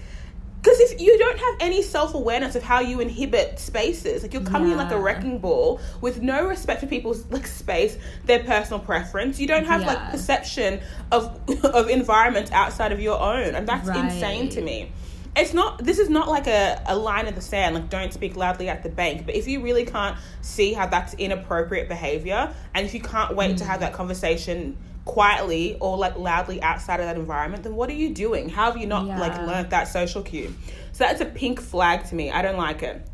Because 0.64 0.80
if 0.80 0.98
you 0.98 1.18
don't 1.18 1.38
have 1.38 1.54
any 1.60 1.82
self 1.82 2.14
awareness 2.14 2.54
of 2.54 2.62
how 2.62 2.80
you 2.80 3.00
inhibit 3.00 3.58
spaces, 3.58 4.22
like 4.22 4.32
you're 4.32 4.42
coming 4.42 4.70
in 4.70 4.78
like 4.78 4.92
a 4.92 4.98
wrecking 4.98 5.38
ball 5.38 5.78
with 6.00 6.22
no 6.22 6.46
respect 6.46 6.80
for 6.80 6.86
people's 6.86 7.26
like 7.30 7.46
space, 7.46 7.98
their 8.24 8.42
personal 8.44 8.80
preference. 8.80 9.38
You 9.38 9.46
don't 9.46 9.66
have 9.66 9.82
like 9.82 10.10
perception 10.10 10.80
of 11.12 11.38
of 11.64 11.90
environments 11.90 12.50
outside 12.50 12.92
of 12.92 13.00
your 13.00 13.20
own, 13.20 13.54
and 13.54 13.68
that's 13.68 13.86
Right. 13.86 14.06
insane 14.06 14.48
to 14.50 14.62
me. 14.62 14.90
It's 15.36 15.52
not. 15.52 15.84
This 15.84 15.98
is 15.98 16.08
not 16.08 16.28
like 16.28 16.46
a, 16.46 16.82
a 16.86 16.96
line 16.96 17.26
in 17.26 17.34
the 17.34 17.42
sand. 17.42 17.74
Like 17.74 17.90
don't 17.90 18.14
speak 18.14 18.34
loudly 18.34 18.70
at 18.70 18.82
the 18.82 18.88
bank. 18.88 19.26
But 19.26 19.34
if 19.34 19.46
you 19.46 19.60
really 19.60 19.84
can't 19.84 20.16
see 20.40 20.72
how 20.72 20.86
that's 20.86 21.12
inappropriate 21.14 21.88
behavior, 21.88 22.54
and 22.72 22.86
if 22.86 22.94
you 22.94 23.00
can't 23.02 23.36
wait 23.36 23.58
to 23.58 23.66
have 23.66 23.78
mm. 23.78 23.80
that 23.80 23.92
conversation 23.92 24.78
quietly 25.04 25.76
or 25.80 25.96
like 25.96 26.16
loudly 26.18 26.62
outside 26.62 27.00
of 27.00 27.06
that 27.06 27.16
environment, 27.16 27.62
then 27.62 27.74
what 27.76 27.90
are 27.90 27.94
you 27.94 28.14
doing? 28.14 28.48
How 28.48 28.66
have 28.70 28.76
you 28.80 28.86
not 28.86 29.06
like 29.06 29.32
Yeah. 29.32 29.46
learned 29.46 29.70
that 29.70 29.88
social 29.88 30.22
cue? 30.22 30.54
So 30.92 31.04
that's 31.04 31.20
a 31.20 31.26
pink 31.26 31.60
flag 31.60 32.06
to 32.06 32.14
me. 32.14 32.30
I 32.30 32.42
don't 32.42 32.56
like 32.56 32.82
it. 32.82 33.06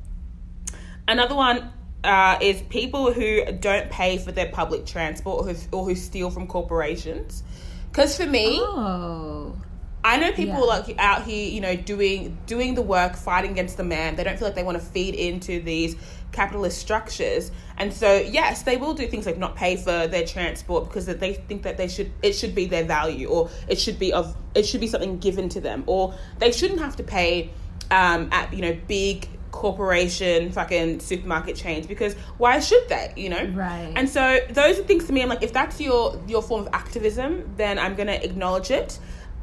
Another 1.09 1.35
one 1.35 1.73
uh, 2.05 2.39
is 2.41 2.63
people 2.63 3.13
who 3.13 3.45
don't 3.53 3.91
pay 3.91 4.19
for 4.19 4.33
their 4.33 4.49
public 4.51 4.87
transport 4.87 5.45
or 5.47 5.53
who, 5.53 5.77
or 5.77 5.85
who 5.85 5.95
steal 5.95 6.31
from 6.31 6.47
corporations. 6.47 7.43
Because 7.91 8.17
for 8.17 8.27
me, 8.27 8.59
Oh. 8.61 9.55
I 10.03 10.17
know 10.17 10.33
people 10.33 10.61
Yeah. 10.61 10.65
like 10.79 10.95
out 10.99 11.25
here, 11.25 11.49
you 11.51 11.61
know, 11.61 11.77
doing 11.77 12.39
doing 12.47 12.75
the 12.75 12.83
work, 12.83 13.17
fighting 13.17 13.51
against 13.53 13.77
the 13.77 13.85
man. 13.85 14.17
They 14.17 14.25
don't 14.25 14.39
feel 14.39 14.49
like 14.49 14.55
they 14.55 14.63
want 14.63 14.79
to 14.79 14.85
feed 14.85 15.15
into 15.15 15.61
these 15.63 15.95
capitalist 16.33 16.79
structures, 16.79 17.51
and 17.77 17.93
so 17.93 18.15
yes, 18.17 18.63
they 18.63 18.77
will 18.79 18.95
do 18.95 19.07
things 19.09 19.27
like 19.27 19.37
not 19.37 19.57
pay 19.57 19.77
for 19.77 20.07
their 20.07 20.25
transport 20.25 20.85
because 20.89 21.07
they 21.07 21.35
think 21.35 21.63
that 21.65 21.77
they 21.77 21.89
should 21.89 22.11
it 22.23 22.33
should 22.33 22.55
be 22.55 22.65
their 22.67 22.85
value 22.85 23.29
or 23.29 23.51
it 23.69 23.79
should 23.79 23.99
be 23.99 24.13
of 24.13 24.35
it 24.55 24.65
should 24.65 24.81
be 24.81 24.87
something 24.87 25.19
given 25.19 25.49
to 25.51 25.61
them 25.61 25.85
or 25.87 26.15
they 26.39 26.51
shouldn't 26.53 26.81
have 26.81 26.97
to 26.97 27.03
pay 27.03 27.51
um, 27.91 28.29
at 28.33 28.55
you 28.55 28.63
know 28.63 28.77
big 28.89 29.29
corporation 29.51 30.51
fucking 30.53 31.01
supermarket 31.01 31.55
chains 31.57 31.87
because 31.87 32.15
why 32.39 32.59
should 32.61 32.89
they 32.89 33.13
you 33.17 33.29
know 33.29 33.45
Right. 33.55 33.93
and 33.97 34.09
so 34.09 34.39
those 34.51 34.79
are 34.79 34.83
things 34.85 35.07
to 35.07 35.13
me 35.13 35.23
i'm 35.23 35.29
like 35.29 35.43
if 35.43 35.53
that's 35.53 35.81
your 35.81 36.21
your 36.27 36.41
form 36.43 36.63
of 36.67 36.69
activism 36.73 37.53
then 37.57 37.79
i'm 37.79 37.95
gonna 37.95 38.13
acknowledge 38.13 38.71
it 38.71 38.99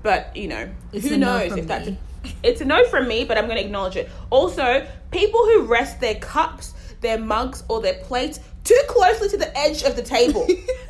but 0.07 0.35
you 0.37 0.47
know 0.47 0.69
It's 0.93 1.05
who 1.05 1.15
a 1.15 1.17
no 1.17 1.37
knows 1.39 1.57
if 1.57 1.67
that's 1.67 1.87
me. 1.89 1.97
it's 2.41 2.61
a 2.61 2.65
no 2.65 2.85
from 2.87 3.09
me 3.09 3.25
but 3.25 3.37
i'm 3.37 3.45
gonna 3.49 3.59
acknowledge 3.59 3.97
it 3.97 4.09
also 4.29 4.87
people 5.11 5.41
who 5.49 5.63
rest 5.63 5.99
their 5.99 6.15
cups 6.15 6.73
their 7.01 7.17
mugs 7.17 7.63
or 7.67 7.81
their 7.81 7.95
plates 8.09 8.39
too 8.63 8.79
closely 8.87 9.27
to 9.27 9.37
the 9.37 9.51
edge 9.57 9.83
of 9.83 9.97
the 9.97 10.01
table 10.01 10.47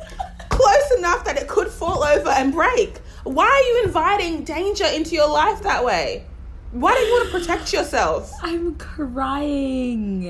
close 0.50 0.90
enough 0.98 1.24
that 1.24 1.36
it 1.36 1.48
could 1.48 1.66
fall 1.68 2.04
over 2.04 2.30
and 2.30 2.52
break 2.52 2.98
why 3.24 3.46
are 3.46 3.64
you 3.70 3.82
inviting 3.86 4.44
danger 4.44 4.86
into 4.86 5.16
your 5.16 5.28
life 5.28 5.60
that 5.62 5.84
way 5.84 6.24
why 6.70 6.94
do 6.94 7.00
you 7.00 7.12
want 7.14 7.24
to 7.32 7.38
protect 7.40 7.72
yourself 7.72 8.32
I'm 8.42 8.76
crying. 8.76 10.22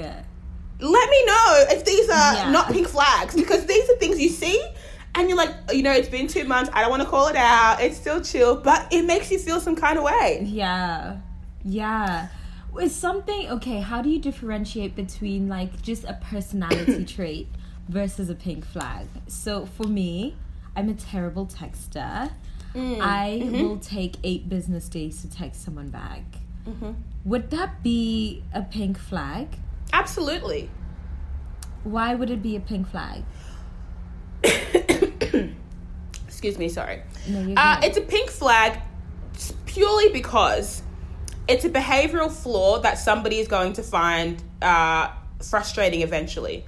let 0.80 1.10
me 1.10 1.24
know 1.26 1.64
if 1.74 1.84
these 1.84 2.08
are 2.08 2.34
Yeah. 2.34 2.50
not 2.50 2.68
pink 2.72 2.88
flags 2.88 3.34
because 3.34 3.66
these 3.66 3.88
are 3.90 3.96
things 3.96 4.18
you 4.18 4.30
see 4.30 4.58
and 5.18 5.28
you're 5.28 5.36
like, 5.36 5.52
you 5.72 5.82
know, 5.82 5.92
it's 5.92 6.08
been 6.08 6.28
two 6.28 6.44
months. 6.44 6.70
I 6.72 6.80
don't 6.80 6.90
want 6.90 7.02
to 7.02 7.08
call 7.08 7.26
it 7.26 7.36
out. 7.36 7.80
It's 7.80 7.96
still 7.96 8.20
chill, 8.20 8.56
but 8.56 8.86
it 8.92 9.04
makes 9.04 9.30
you 9.30 9.38
feel 9.38 9.60
some 9.60 9.74
kind 9.74 9.98
of 9.98 10.04
way. 10.04 10.42
Yeah. 10.44 11.18
Yeah. 11.64 12.28
With 12.72 12.92
something, 12.92 13.50
okay, 13.50 13.80
how 13.80 14.00
do 14.00 14.10
you 14.10 14.20
differentiate 14.20 14.94
between 14.94 15.48
like 15.48 15.82
just 15.82 16.04
a 16.04 16.18
personality 16.22 17.04
trait 17.16 17.48
versus 17.88 18.30
a 18.30 18.34
pink 18.36 18.64
flag? 18.64 19.08
So 19.26 19.66
for 19.66 19.88
me, 19.88 20.36
I'm 20.76 20.88
a 20.88 20.94
terrible 20.94 21.46
texter. 21.46 22.30
Mm, 22.74 23.00
I 23.00 23.40
mm-hmm. 23.42 23.62
will 23.62 23.78
take 23.78 24.16
eight 24.22 24.48
business 24.48 24.88
days 24.88 25.20
to 25.22 25.30
text 25.30 25.64
someone 25.64 25.88
back. 25.88 26.22
Would 27.24 27.50
that 27.50 27.82
be 27.82 28.42
a 28.52 28.62
pink 28.62 28.98
flag? 28.98 29.48
Absolutely. 29.92 30.70
Why 31.82 32.14
would 32.14 32.30
it 32.30 32.42
be 32.42 32.56
a 32.56 32.60
pink 32.60 32.88
flag? 32.88 33.24
Excuse 36.38 36.56
me, 36.56 36.68
sorry. 36.68 37.02
No, 37.26 37.52
Uh, 37.56 37.80
it's 37.82 37.98
a 37.98 38.00
pink 38.00 38.30
flag 38.30 38.78
purely 39.66 40.10
because 40.10 40.84
it's 41.48 41.64
a 41.64 41.68
behavioral 41.68 42.30
flaw 42.30 42.78
that 42.78 42.96
somebody 42.96 43.40
is 43.40 43.48
going 43.48 43.72
to 43.72 43.82
find 43.82 44.40
uh, 44.62 45.10
frustrating 45.42 46.02
eventually. 46.02 46.64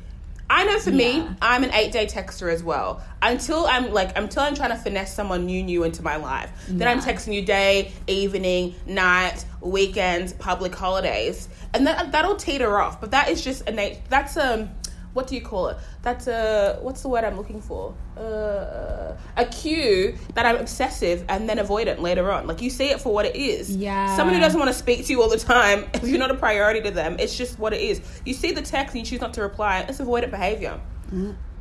I 0.50 0.64
know 0.64 0.80
for 0.80 0.90
me, 0.90 1.24
I'm 1.40 1.62
an 1.62 1.72
eight 1.72 1.92
day 1.92 2.06
texter 2.06 2.52
as 2.52 2.64
well. 2.64 3.00
Until 3.22 3.64
I'm 3.66 3.92
like, 3.92 4.18
until 4.18 4.42
I'm 4.42 4.56
trying 4.56 4.70
to 4.70 4.76
finesse 4.76 5.14
someone 5.14 5.46
new, 5.46 5.62
new 5.62 5.84
into 5.84 6.02
my 6.02 6.16
life. 6.16 6.50
Then 6.66 6.88
I'm 6.88 6.98
texting 6.98 7.32
you 7.32 7.42
day, 7.42 7.92
evening, 8.08 8.74
night, 8.86 9.44
weekends, 9.60 10.32
public 10.32 10.74
holidays, 10.74 11.48
and 11.74 11.86
that 11.86 12.10
that'll 12.10 12.34
teeter 12.34 12.80
off. 12.80 13.00
But 13.00 13.12
that 13.12 13.28
is 13.28 13.44
just 13.44 13.68
a 13.68 14.00
That's 14.08 14.36
um, 14.36 14.70
what 15.12 15.26
do 15.26 15.34
you 15.34 15.40
call 15.40 15.68
it? 15.68 15.76
That's 16.02 16.26
a 16.28 16.78
what's 16.82 17.02
the 17.02 17.08
word 17.08 17.24
I'm 17.24 17.36
looking 17.36 17.60
for? 17.60 17.94
Uh, 18.16 19.16
a 19.36 19.44
cue 19.46 20.16
that 20.34 20.46
I'm 20.46 20.56
obsessive 20.56 21.24
and 21.28 21.48
then 21.48 21.58
avoidant 21.58 22.00
later 22.00 22.30
on. 22.30 22.46
Like 22.46 22.62
you 22.62 22.70
see 22.70 22.90
it 22.90 23.00
for 23.00 23.12
what 23.12 23.26
it 23.26 23.34
is. 23.36 23.74
Yeah. 23.74 24.14
Someone 24.16 24.34
who 24.34 24.40
doesn't 24.40 24.58
want 24.58 24.70
to 24.70 24.78
speak 24.78 25.04
to 25.06 25.12
you 25.12 25.20
all 25.22 25.28
the 25.28 25.38
time, 25.38 25.88
if 25.94 26.04
you're 26.06 26.18
not 26.18 26.30
a 26.30 26.34
priority 26.36 26.80
to 26.82 26.90
them, 26.90 27.16
it's 27.18 27.36
just 27.36 27.58
what 27.58 27.72
it 27.72 27.80
is. 27.80 28.00
You 28.24 28.34
see 28.34 28.52
the 28.52 28.62
text 28.62 28.94
and 28.94 29.04
you 29.04 29.10
choose 29.10 29.20
not 29.20 29.34
to 29.34 29.42
reply. 29.42 29.84
It's 29.88 29.98
avoidant 29.98 30.30
behavior 30.30 30.80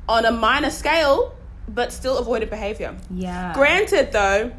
on 0.08 0.26
a 0.26 0.32
minor 0.32 0.70
scale, 0.70 1.36
but 1.68 1.92
still 1.92 2.24
avoidant 2.24 2.50
behavior. 2.50 2.96
yeah. 3.10 3.54
Granted, 3.54 4.12
though, 4.12 4.52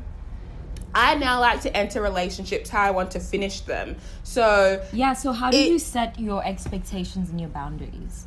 I 0.93 1.15
now 1.15 1.39
like 1.41 1.61
to 1.63 1.77
enter 1.77 2.03
relationships 2.03 2.69
how 2.71 2.83
I 2.83 2.91
want 2.91 3.13
to 3.13 3.21
finish 3.21 3.61
them. 3.61 3.95
So 4.25 4.85
Yeah, 4.93 5.13
so 5.13 5.31
how 5.33 5.53
do 5.53 5.57
It- 5.57 5.71
you 5.71 5.79
set 5.79 6.19
your 6.19 6.45
expectations 6.45 7.31
and 7.31 7.41
your 7.41 7.51
boundaries? 7.51 8.27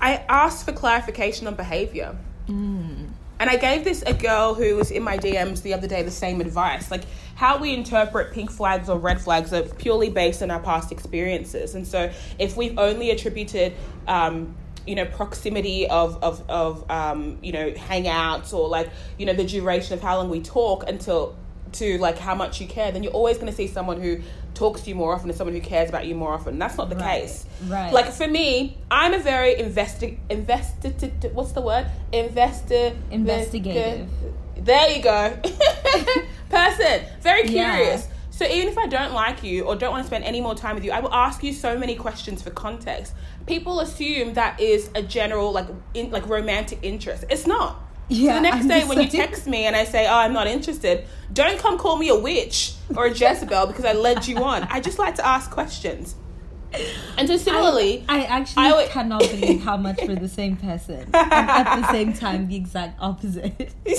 I 0.00 0.24
asked 0.28 0.64
for 0.64 0.72
clarification 0.72 1.46
on 1.46 1.54
behavior. 1.54 2.16
Mm. 2.48 3.08
And 3.40 3.48
I 3.48 3.56
gave 3.56 3.84
this 3.84 4.02
a 4.02 4.14
girl 4.14 4.54
who 4.54 4.76
was 4.76 4.90
in 4.90 5.02
my 5.02 5.16
DMs 5.16 5.62
the 5.62 5.72
other 5.72 5.86
day 5.86 6.02
the 6.02 6.10
same 6.10 6.40
advice. 6.40 6.90
Like 6.90 7.04
how 7.36 7.58
we 7.58 7.72
interpret 7.72 8.32
pink 8.32 8.50
flags 8.50 8.88
or 8.88 8.98
red 8.98 9.20
flags 9.20 9.52
are 9.52 9.62
purely 9.62 10.10
based 10.10 10.42
on 10.42 10.50
our 10.50 10.58
past 10.60 10.90
experiences. 10.90 11.74
And 11.74 11.86
so 11.86 12.10
if 12.38 12.56
we've 12.56 12.76
only 12.78 13.10
attributed 13.10 13.74
um, 14.08 14.56
you 14.86 14.94
know, 14.94 15.04
proximity 15.04 15.86
of 15.86 16.22
of, 16.22 16.48
of 16.48 16.90
um, 16.90 17.38
you 17.42 17.52
know, 17.52 17.70
hangouts 17.72 18.52
or 18.52 18.68
like, 18.68 18.90
you 19.18 19.26
know, 19.26 19.34
the 19.34 19.44
duration 19.44 19.94
of 19.94 20.00
how 20.00 20.16
long 20.16 20.30
we 20.30 20.40
talk 20.40 20.88
until 20.88 21.36
to 21.72 21.98
like 21.98 22.18
how 22.18 22.34
much 22.34 22.60
you 22.60 22.66
care, 22.66 22.90
then 22.92 23.02
you're 23.02 23.12
always 23.12 23.36
going 23.36 23.48
to 23.48 23.52
see 23.56 23.66
someone 23.66 24.00
who 24.00 24.20
talks 24.54 24.80
to 24.82 24.88
you 24.88 24.94
more 24.94 25.14
often 25.14 25.28
and 25.28 25.36
someone 25.36 25.54
who 25.54 25.60
cares 25.60 25.88
about 25.88 26.06
you 26.06 26.14
more 26.14 26.32
often. 26.32 26.58
That's 26.58 26.76
not 26.76 26.90
the 26.90 26.96
Right, 26.96 27.20
case. 27.22 27.46
right. 27.66 27.92
Like 27.92 28.10
for 28.12 28.26
me, 28.26 28.76
I'm 28.90 29.14
a 29.14 29.18
very 29.18 29.54
investi- 29.54 30.18
invested. 30.30 31.30
What's 31.34 31.52
the 31.52 31.60
word? 31.60 31.86
Investor. 32.12 32.92
Investigative. 33.10 34.08
There 34.56 34.90
you 34.90 35.02
go. 35.02 35.38
Person. 36.50 37.02
Very 37.20 37.48
Yeah. 37.48 37.76
curious. 37.76 38.08
So 38.30 38.44
even 38.46 38.68
if 38.68 38.78
I 38.78 38.86
don't 38.86 39.12
like 39.12 39.42
you 39.42 39.64
or 39.64 39.74
don't 39.74 39.90
want 39.90 40.02
to 40.04 40.06
spend 40.06 40.22
any 40.24 40.40
more 40.40 40.54
time 40.54 40.76
with 40.76 40.84
you, 40.84 40.92
I 40.92 41.00
will 41.00 41.12
ask 41.12 41.42
you 41.42 41.52
so 41.52 41.76
many 41.76 41.96
questions 41.96 42.40
for 42.40 42.50
context. 42.50 43.12
People 43.46 43.80
assume 43.80 44.34
that 44.34 44.60
is 44.60 44.90
a 44.94 45.02
general 45.02 45.50
like 45.52 45.66
in 45.94 46.10
like 46.10 46.28
romantic 46.28 46.78
interest. 46.82 47.24
It's 47.30 47.46
not. 47.46 47.80
So 48.10 48.14
the 48.34 48.40
next 48.40 48.56
I'm 48.62 48.68
day 48.68 48.84
when 48.84 49.00
you 49.00 49.08
text 49.08 49.46
me 49.46 49.64
and 49.66 49.76
I 49.76 49.84
say, 49.84 50.06
"Oh, 50.06 50.14
I'm 50.14 50.32
not 50.32 50.46
interested," 50.46 51.06
don't 51.32 51.58
come 51.58 51.76
call 51.78 51.96
me 51.96 52.08
a 52.08 52.16
witch 52.18 52.72
or 52.96 53.06
a 53.06 53.10
Jezebel 53.10 53.66
because 53.66 53.84
I 53.84 53.92
led 53.92 54.26
you 54.26 54.38
on. 54.38 54.62
I 54.70 54.80
just 54.80 54.98
like 54.98 55.14
to 55.16 55.26
ask 55.26 55.50
questions. 55.50 56.14
And 57.16 57.26
so 57.26 57.36
similarly, 57.38 58.04
I 58.10 58.24
actually 58.24 58.66
I 58.66 58.72
would- 58.72 58.90
cannot 58.90 59.20
believe 59.20 59.62
how 59.62 59.76
much 59.78 60.00
we're 60.06 60.16
the 60.16 60.28
same 60.28 60.56
person. 60.56 61.00
and 61.14 61.32
at 61.32 61.80
the 61.80 61.90
same 61.92 62.12
time, 62.12 62.46
the 62.48 62.56
exact 62.56 62.98
opposite. 63.00 63.70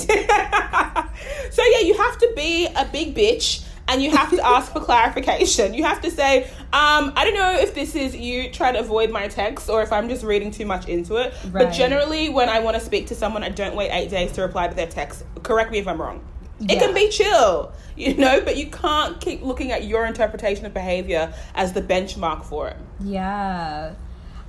so 1.51 1.63
yeah, 1.73 1.79
you 1.81 1.95
have 1.97 2.17
to 2.19 2.31
be 2.35 2.67
a 2.67 2.85
big 2.85 3.15
bitch 3.15 3.63
and 3.89 4.03
you 4.03 4.11
have 4.11 4.29
to 4.29 4.45
ask 4.45 4.71
for 4.71 4.79
clarification. 4.79 5.73
You 5.73 5.83
have 5.83 5.99
to 6.01 6.11
say, 6.11 6.43
um, 6.71 7.11
I 7.15 7.25
don't 7.25 7.33
know 7.33 7.53
if 7.53 7.73
this 7.73 7.95
is 7.95 8.15
you 8.15 8.51
trying 8.51 8.75
to 8.75 8.79
avoid 8.79 9.09
my 9.09 9.27
text 9.27 9.67
or 9.67 9.81
if 9.81 9.91
I'm 9.91 10.07
just 10.07 10.23
reading 10.23 10.51
too 10.51 10.65
much 10.65 10.87
into 10.87 11.15
it. 11.15 11.33
But 11.51 11.71
generally, 11.71 12.29
when 12.29 12.49
I 12.49 12.59
want 12.59 12.77
to 12.77 12.83
speak 12.83 13.07
to 13.07 13.15
someone, 13.15 13.43
I 13.43 13.49
don't 13.49 13.75
wait 13.75 13.89
eight 13.91 14.11
days 14.11 14.31
to 14.33 14.41
reply 14.41 14.67
to 14.67 14.75
their 14.75 14.87
text. 14.87 15.25
Correct 15.41 15.71
me 15.71 15.79
if 15.79 15.87
I'm 15.87 15.99
wrong. 15.99 16.23
It 16.61 16.77
can 16.77 16.93
be 16.93 17.09
chill, 17.09 17.71
you 17.95 18.15
know, 18.15 18.41
but 18.41 18.57
you 18.57 18.67
can't 18.67 19.19
keep 19.19 19.41
looking 19.41 19.71
at 19.71 19.85
your 19.85 20.05
interpretation 20.05 20.65
of 20.65 20.73
behavior 20.73 21.33
as 21.55 21.73
the 21.73 21.81
benchmark 21.81 22.43
for 22.43 22.67
it. 22.67 22.77
Yeah. 23.01 23.95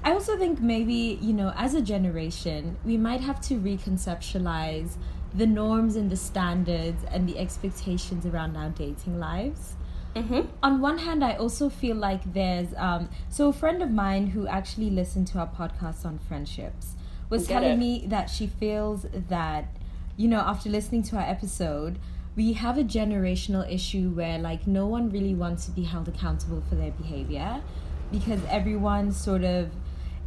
I 0.02 0.12
also 0.12 0.36
think 0.36 0.60
maybe, 0.60 1.18
you 1.22 1.32
know, 1.32 1.52
as 1.56 1.74
a 1.74 1.80
generation, 1.80 2.76
we 2.84 2.96
might 2.96 3.20
have 3.20 3.40
to 3.42 3.54
reconceptualize 3.54 4.96
the 5.34 5.46
norms 5.46 5.96
and 5.96 6.10
the 6.10 6.16
standards 6.16 7.04
and 7.10 7.28
the 7.28 7.38
expectations 7.38 8.26
around 8.26 8.56
our 8.56 8.70
dating 8.70 9.18
lives. 9.18 9.74
Mm-hmm. 10.16 10.40
On 10.62 10.80
one 10.80 10.98
hand, 10.98 11.22
I 11.22 11.34
also 11.34 11.68
feel 11.68 11.96
like 11.96 12.32
there's 12.32 12.74
um, 12.76 13.08
so 13.28 13.48
a 13.48 13.52
friend 13.52 13.80
of 13.82 13.90
mine 13.90 14.28
who 14.28 14.46
actually 14.48 14.90
listened 14.90 15.28
to 15.28 15.38
our 15.38 15.46
podcast 15.46 16.04
on 16.04 16.18
friendships 16.18 16.96
was 17.28 17.46
Get 17.46 17.60
telling 17.60 17.72
it. 17.72 17.78
me 17.78 18.04
that 18.08 18.28
she 18.28 18.48
feels 18.48 19.06
that 19.12 19.68
you 20.16 20.26
know 20.26 20.40
after 20.40 20.68
listening 20.68 21.04
to 21.04 21.16
our 21.16 21.22
episode 21.22 21.98
we 22.36 22.54
have 22.54 22.76
a 22.76 22.82
generational 22.82 23.72
issue 23.72 24.10
where 24.10 24.38
like 24.38 24.66
no 24.66 24.86
one 24.86 25.10
really 25.10 25.34
wants 25.34 25.64
to 25.66 25.70
be 25.70 25.84
held 25.84 26.08
accountable 26.08 26.60
for 26.68 26.74
their 26.74 26.90
behavior 26.90 27.62
because 28.10 28.40
everyone 28.48 29.12
sort 29.12 29.44
of 29.44 29.70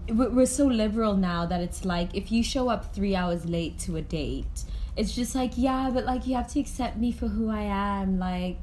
we're 0.09 0.29
we're 0.29 0.45
so 0.45 0.65
liberal 0.65 1.15
now 1.15 1.45
that 1.45 1.59
it's 1.61 1.83
like 1.85 2.09
if 2.13 2.31
you 2.31 2.41
show 2.41 2.69
up 2.69 2.93
three 2.95 3.15
hours 3.15 3.45
late 3.45 3.77
to 3.77 3.97
a 3.97 4.01
date 4.01 4.63
it's 4.95 5.15
just 5.15 5.33
like 5.35 5.51
yeah 5.55 5.89
but 5.93 6.05
like 6.05 6.27
you 6.27 6.35
have 6.35 6.47
to 6.47 6.59
accept 6.59 6.97
me 6.97 7.11
for 7.11 7.27
who 7.27 7.49
i 7.49 7.61
am 7.61 8.19
like 8.19 8.57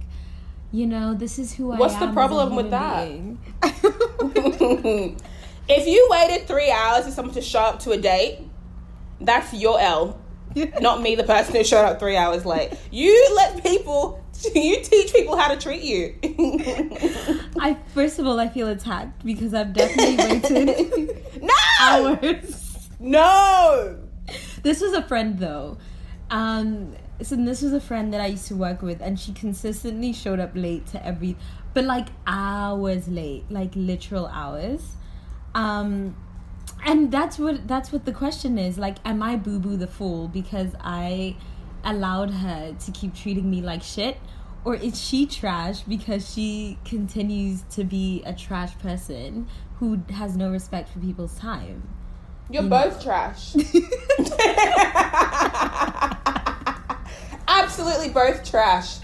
you 0.72 0.87
know 0.87 1.14
this 1.14 1.38
is 1.38 1.52
who 1.54 1.66
What's 1.66 1.94
i 1.94 1.96
am 1.96 2.00
what's 2.00 2.10
the 2.10 2.12
problem 2.12 2.54
with 2.54 2.70
that? 2.70 3.08
if 5.68 5.87
you 5.87 6.08
waited 6.10 6.46
three 6.46 6.70
hours 6.70 7.06
for 7.06 7.10
someone 7.10 7.34
to 7.34 7.42
show 7.42 7.60
up 7.60 7.80
to 7.80 7.90
a 7.90 7.96
date, 7.96 8.38
that's 9.20 9.52
your 9.52 9.80
L. 9.80 10.20
Not 10.80 11.02
me, 11.02 11.14
the 11.14 11.25
person 11.25 11.56
who 11.56 11.64
showed 11.64 11.84
up 11.84 11.99
three 11.99 12.16
hours 12.16 12.44
late. 12.46 12.72
You 12.90 13.32
let 13.37 13.62
people, 13.62 14.25
you 14.54 14.80
teach 14.82 15.12
people 15.12 15.37
how 15.37 15.52
to 15.52 15.60
treat 15.60 15.82
you. 15.82 16.14
I 17.58 17.76
first 17.94 18.18
of 18.18 18.26
all 18.26 18.38
I 18.38 18.49
feel 18.49 18.68
attacked 18.68 19.25
because 19.25 19.54
I've 19.54 19.72
definitely 19.72 20.16
waited 20.16 21.42
no! 21.42 21.54
hours. 21.80 22.88
No! 23.00 23.99
This 24.62 24.80
was 24.80 24.92
a 24.92 25.02
friend 25.02 25.38
though. 25.38 25.78
Um 26.30 26.94
so 27.22 27.37
this 27.37 27.60
was 27.62 27.72
a 27.72 27.80
friend 27.80 28.12
that 28.14 28.20
I 28.20 28.26
used 28.26 28.46
to 28.49 28.56
work 28.56 28.82
with 28.82 29.00
and 29.02 29.18
she 29.18 29.32
consistently 29.32 30.12
showed 30.12 30.40
up 30.40 30.52
late 30.54 30.87
to 30.88 31.04
every 31.04 31.37
but 31.75 31.84
like 31.84 32.08
hours 32.26 33.08
late, 33.08 33.44
like 33.50 33.72
literal 33.75 34.26
hours. 34.26 34.96
Um 35.54 36.16
and 36.84 37.12
that's 37.12 37.38
what 37.38 37.66
that's 37.66 37.92
what 37.92 38.04
the 38.04 38.12
question 38.12 38.58
is. 38.58 38.78
Like 38.78 38.96
am 39.04 39.22
I 39.22 39.37
boo 39.37 39.58
boo 39.58 39.76
the 39.76 39.87
fool 39.87 40.28
because 40.28 40.75
I 40.80 41.37
allowed 41.85 42.31
her 42.31 42.74
to 42.78 42.92
keep 42.92 43.14
treating 43.14 43.50
me 43.50 43.61
like 43.61 43.83
shit? 43.83 44.18
Or 44.64 44.74
is 44.74 45.00
she 45.00 45.26
trash 45.26 45.81
because 45.81 46.33
she 46.33 46.78
continues 46.85 47.62
to 47.70 47.85
be 47.85 48.22
a 48.26 48.35
trash 48.35 48.78
person 48.78 49.48
who 49.78 50.02
has 50.11 50.37
no 50.37 50.50
respect 50.50 50.90
for 50.90 50.98
people's 50.98 51.38
time? 51.38 51.88
You're 52.50 52.64
both 52.64 53.02
trash. 53.02 53.54
Absolutely 57.48 58.08
both 58.08 58.48
trash. 58.48 58.98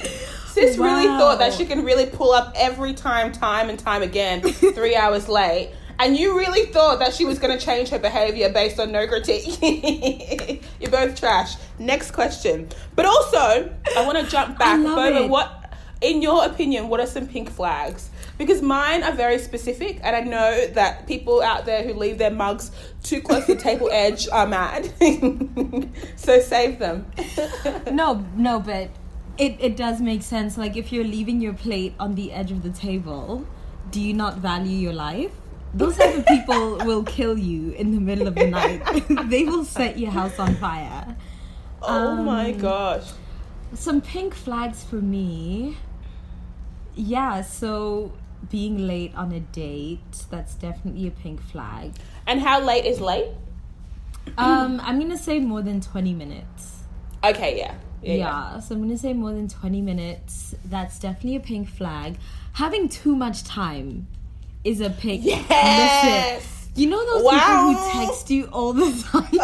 Sis 0.48 0.78
really 0.78 1.06
thought 1.06 1.38
that 1.38 1.52
she 1.52 1.64
can 1.64 1.84
really 1.84 2.06
pull 2.06 2.32
up 2.32 2.52
every 2.56 2.94
time, 2.94 3.30
time 3.30 3.68
and 3.68 3.78
time 3.78 4.02
again, 4.02 4.42
three 4.42 4.96
hours 4.96 5.28
late. 5.28 5.70
And 5.98 6.16
you 6.16 6.36
really 6.36 6.66
thought 6.66 6.98
that 6.98 7.14
she 7.14 7.24
was 7.24 7.38
going 7.38 7.56
to 7.56 7.64
change 7.64 7.88
her 7.90 7.98
behavior 7.98 8.50
based 8.50 8.80
on 8.80 8.92
no 8.92 9.06
critique. 9.06 9.60
You're 10.80 10.90
both 10.90 11.18
trash. 11.18 11.54
Next 11.78 12.10
question. 12.10 12.68
But 12.94 13.06
also, 13.06 13.72
I 13.96 14.04
want 14.04 14.18
to 14.18 14.30
jump 14.30 14.58
back. 14.58 14.82
Bobo, 14.82 15.26
what, 15.28 15.72
in 16.00 16.20
your 16.20 16.44
opinion, 16.44 16.88
what 16.88 17.00
are 17.00 17.06
some 17.06 17.26
pink 17.26 17.50
flags? 17.50 18.10
Because 18.38 18.60
mine 18.60 19.02
are 19.02 19.12
very 19.12 19.38
specific, 19.38 19.98
and 20.02 20.14
I 20.14 20.20
know 20.20 20.66
that 20.68 21.06
people 21.06 21.40
out 21.40 21.64
there 21.64 21.82
who 21.82 21.94
leave 21.94 22.18
their 22.18 22.30
mugs 22.30 22.70
too 23.02 23.22
close 23.22 23.46
to 23.46 23.54
the 23.54 23.60
table 23.60 23.88
edge 23.90 24.28
are 24.28 24.46
mad. 24.46 24.90
so 26.16 26.38
save 26.40 26.78
them. 26.78 27.06
No, 27.90 28.26
no, 28.36 28.60
but 28.60 28.90
it, 29.38 29.56
it 29.58 29.76
does 29.76 30.00
make 30.00 30.22
sense. 30.22 30.58
Like, 30.58 30.76
if 30.76 30.92
you're 30.92 31.04
leaving 31.04 31.40
your 31.40 31.54
plate 31.54 31.94
on 31.98 32.14
the 32.14 32.30
edge 32.32 32.50
of 32.52 32.62
the 32.62 32.70
table, 32.70 33.46
do 33.90 34.00
you 34.00 34.12
not 34.12 34.36
value 34.38 34.76
your 34.76 34.92
life? 34.92 35.32
Those 35.72 35.96
type 35.96 36.16
of 36.18 36.26
people 36.26 36.76
will 36.84 37.04
kill 37.04 37.38
you 37.38 37.70
in 37.72 37.92
the 37.92 38.00
middle 38.00 38.26
of 38.26 38.34
the 38.34 38.46
night. 38.48 38.82
they 39.30 39.44
will 39.44 39.64
set 39.64 39.98
your 39.98 40.10
house 40.10 40.38
on 40.38 40.54
fire. 40.56 41.16
Oh 41.82 42.16
my 42.16 42.52
Um, 42.52 42.58
gosh. 42.58 43.12
Some 43.74 44.00
pink 44.00 44.34
flags 44.34 44.84
for 44.84 44.96
me. 44.96 45.76
Yeah, 46.94 47.42
so 47.42 48.12
being 48.50 48.86
late 48.86 49.14
on 49.14 49.32
a 49.32 49.40
date, 49.40 50.00
that's 50.30 50.54
definitely 50.54 51.06
a 51.06 51.10
pink 51.10 51.40
flag. 51.42 51.92
And 52.26 52.40
how 52.40 52.60
late 52.60 52.84
is 52.84 53.00
late? 53.00 53.28
Um, 54.38 54.80
I'm 54.82 54.98
gonna 54.98 55.16
say 55.16 55.38
more 55.38 55.62
than 55.62 55.80
20 55.80 56.12
minutes. 56.14 56.82
Okay, 57.24 57.58
yeah. 57.58 57.74
Yeah. 58.02 58.12
Yeah, 58.12 58.14
yeah. 58.16 58.60
so 58.60 58.74
I'm 58.74 58.82
gonna 58.82 58.98
say 58.98 59.12
more 59.12 59.32
than 59.32 59.48
20 59.48 59.80
minutes. 59.80 60.54
That's 60.64 60.98
definitely 60.98 61.36
a 61.36 61.40
pink 61.40 61.68
flag. 61.68 62.16
Having 62.52 62.88
too 62.90 63.14
much 63.16 63.44
time 63.44 64.06
is 64.64 64.80
a 64.80 64.90
pink. 64.90 65.24
Yes! 65.24 66.42
Listen, 66.42 66.72
you 66.82 66.88
know 66.90 67.04
those 67.06 67.24
Wow. 67.24 67.68
people 67.68 67.82
who 67.82 68.06
text 68.06 68.30
you 68.30 68.44
all 68.46 68.72
the 68.72 68.90
time? 69.10 69.30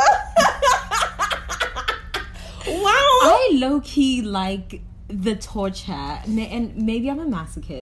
Wow. 2.65 2.93
I 2.95 3.51
low 3.55 3.81
key 3.81 4.23
like 4.23 4.81
the 5.09 5.35
torture, 5.35 5.93
and 5.93 6.39
and 6.39 6.77
maybe 6.77 7.11
I'm 7.11 7.19
a 7.19 7.27
masochist. 7.27 7.82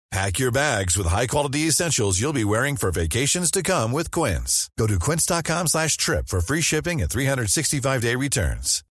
Pack 0.11 0.39
your 0.39 0.51
bags 0.51 0.97
with 0.97 1.07
high-quality 1.07 1.61
essentials 1.67 2.19
you'll 2.19 2.33
be 2.33 2.43
wearing 2.43 2.75
for 2.75 2.91
vacations 2.91 3.49
to 3.51 3.63
come 3.63 3.93
with 3.93 4.11
Quince. 4.11 4.69
Go 4.77 4.85
to 4.85 4.99
quince.com 4.99 5.67
slash 5.67 5.95
trip 5.95 6.27
for 6.27 6.41
free 6.41 6.59
shipping 6.59 7.01
and 7.01 7.09
365-day 7.09 8.15
returns. 8.17 8.83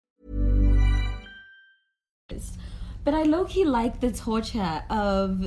But 3.04 3.12
I 3.14 3.22
low 3.24 3.44
key 3.44 3.64
like 3.66 4.00
the 4.00 4.12
torture 4.12 4.82
of 4.88 5.46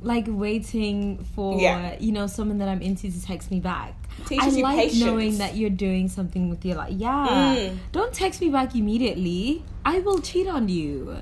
like 0.00 0.24
waiting 0.28 1.22
for 1.34 1.60
Yeah. 1.60 1.96
you 2.00 2.12
know 2.12 2.26
someone 2.26 2.58
that 2.58 2.68
I'm 2.68 2.80
into 2.80 3.10
to 3.10 3.22
text 3.22 3.50
me 3.50 3.60
back. 3.60 3.94
Teaches 4.26 4.54
I 4.54 4.56
you 4.56 4.62
like 4.62 4.76
patience. 4.78 5.00
knowing 5.04 5.38
that 5.38 5.56
you're 5.56 5.70
doing 5.70 6.08
something 6.08 6.48
with 6.48 6.64
your 6.64 6.76
life. 6.76 6.92
Yeah, 6.92 7.26
Mm. 7.56 7.76
don't 7.92 8.12
text 8.14 8.40
me 8.40 8.48
back 8.48 8.74
immediately. 8.74 9.62
I 9.84 9.98
will 10.00 10.20
cheat 10.20 10.46
on 10.48 10.68
you. 10.68 11.16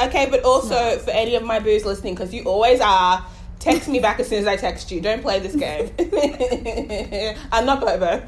Okay, 0.00 0.26
but 0.30 0.42
also 0.44 0.98
for 0.98 1.10
any 1.10 1.34
of 1.34 1.42
my 1.42 1.58
boos 1.58 1.84
listening, 1.84 2.14
because 2.14 2.32
you 2.32 2.44
always 2.44 2.80
are, 2.80 3.24
Text 3.62 3.88
me 3.88 4.00
back 4.00 4.18
as 4.18 4.26
soon 4.26 4.40
as 4.40 4.48
I 4.48 4.56
text 4.56 4.90
you. 4.90 5.00
Don't 5.00 5.22
play 5.22 5.38
this 5.38 5.54
game. 5.54 5.88
I'm 7.52 7.64
not 7.64 7.80
Bobo. 7.80 8.20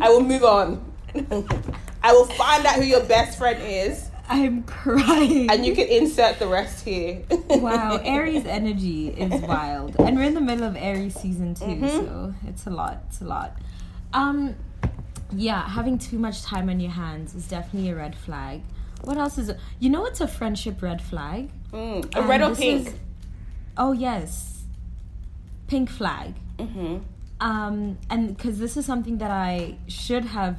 I 0.00 0.08
will 0.08 0.20
move 0.20 0.42
on. 0.42 0.84
I 2.02 2.12
will 2.12 2.24
find 2.24 2.66
out 2.66 2.74
who 2.74 2.82
your 2.82 3.04
best 3.04 3.38
friend 3.38 3.62
is, 3.62 4.10
I'm 4.28 4.64
crying. 4.64 5.48
and 5.48 5.64
you 5.64 5.76
can 5.76 5.86
insert 5.86 6.40
the 6.40 6.48
rest 6.48 6.84
here. 6.84 7.22
wow, 7.50 8.00
Aries 8.02 8.44
energy 8.46 9.10
is 9.10 9.40
wild, 9.42 9.94
and 10.00 10.16
we're 10.16 10.24
in 10.24 10.34
the 10.34 10.40
middle 10.40 10.64
of 10.64 10.74
Aries 10.76 11.14
season 11.14 11.54
2 11.54 11.64
Mm-hmm. 11.64 11.86
so 11.86 12.34
it's 12.48 12.66
a 12.66 12.70
lot. 12.70 13.04
It's 13.08 13.20
a 13.20 13.26
lot. 13.26 13.56
Um, 14.12 14.56
yeah, 15.32 15.68
having 15.68 15.98
too 15.98 16.18
much 16.18 16.42
time 16.42 16.68
on 16.68 16.80
your 16.80 16.90
hands 16.90 17.36
is 17.36 17.46
definitely 17.46 17.90
a 17.90 17.94
red 17.94 18.16
flag. 18.16 18.62
What 19.02 19.16
else 19.16 19.38
is 19.38 19.48
it? 19.48 19.58
You 19.78 19.90
know, 19.90 20.04
it's 20.06 20.20
a 20.20 20.28
friendship 20.28 20.82
red 20.82 21.00
flag. 21.02 21.50
Mm, 21.72 22.14
a 22.16 22.22
red 22.22 22.42
or 22.42 22.54
pink? 22.54 22.88
is- 22.88 22.94
oh 23.76 23.92
yes, 23.92 24.62
pink 25.66 25.88
flag. 25.88 26.34
Mm-hmm. 26.58 26.98
Um, 27.40 27.98
and 28.10 28.36
because 28.36 28.58
this 28.58 28.76
is 28.76 28.84
something 28.84 29.18
that 29.18 29.30
I 29.30 29.76
should 29.88 30.26
have, 30.26 30.58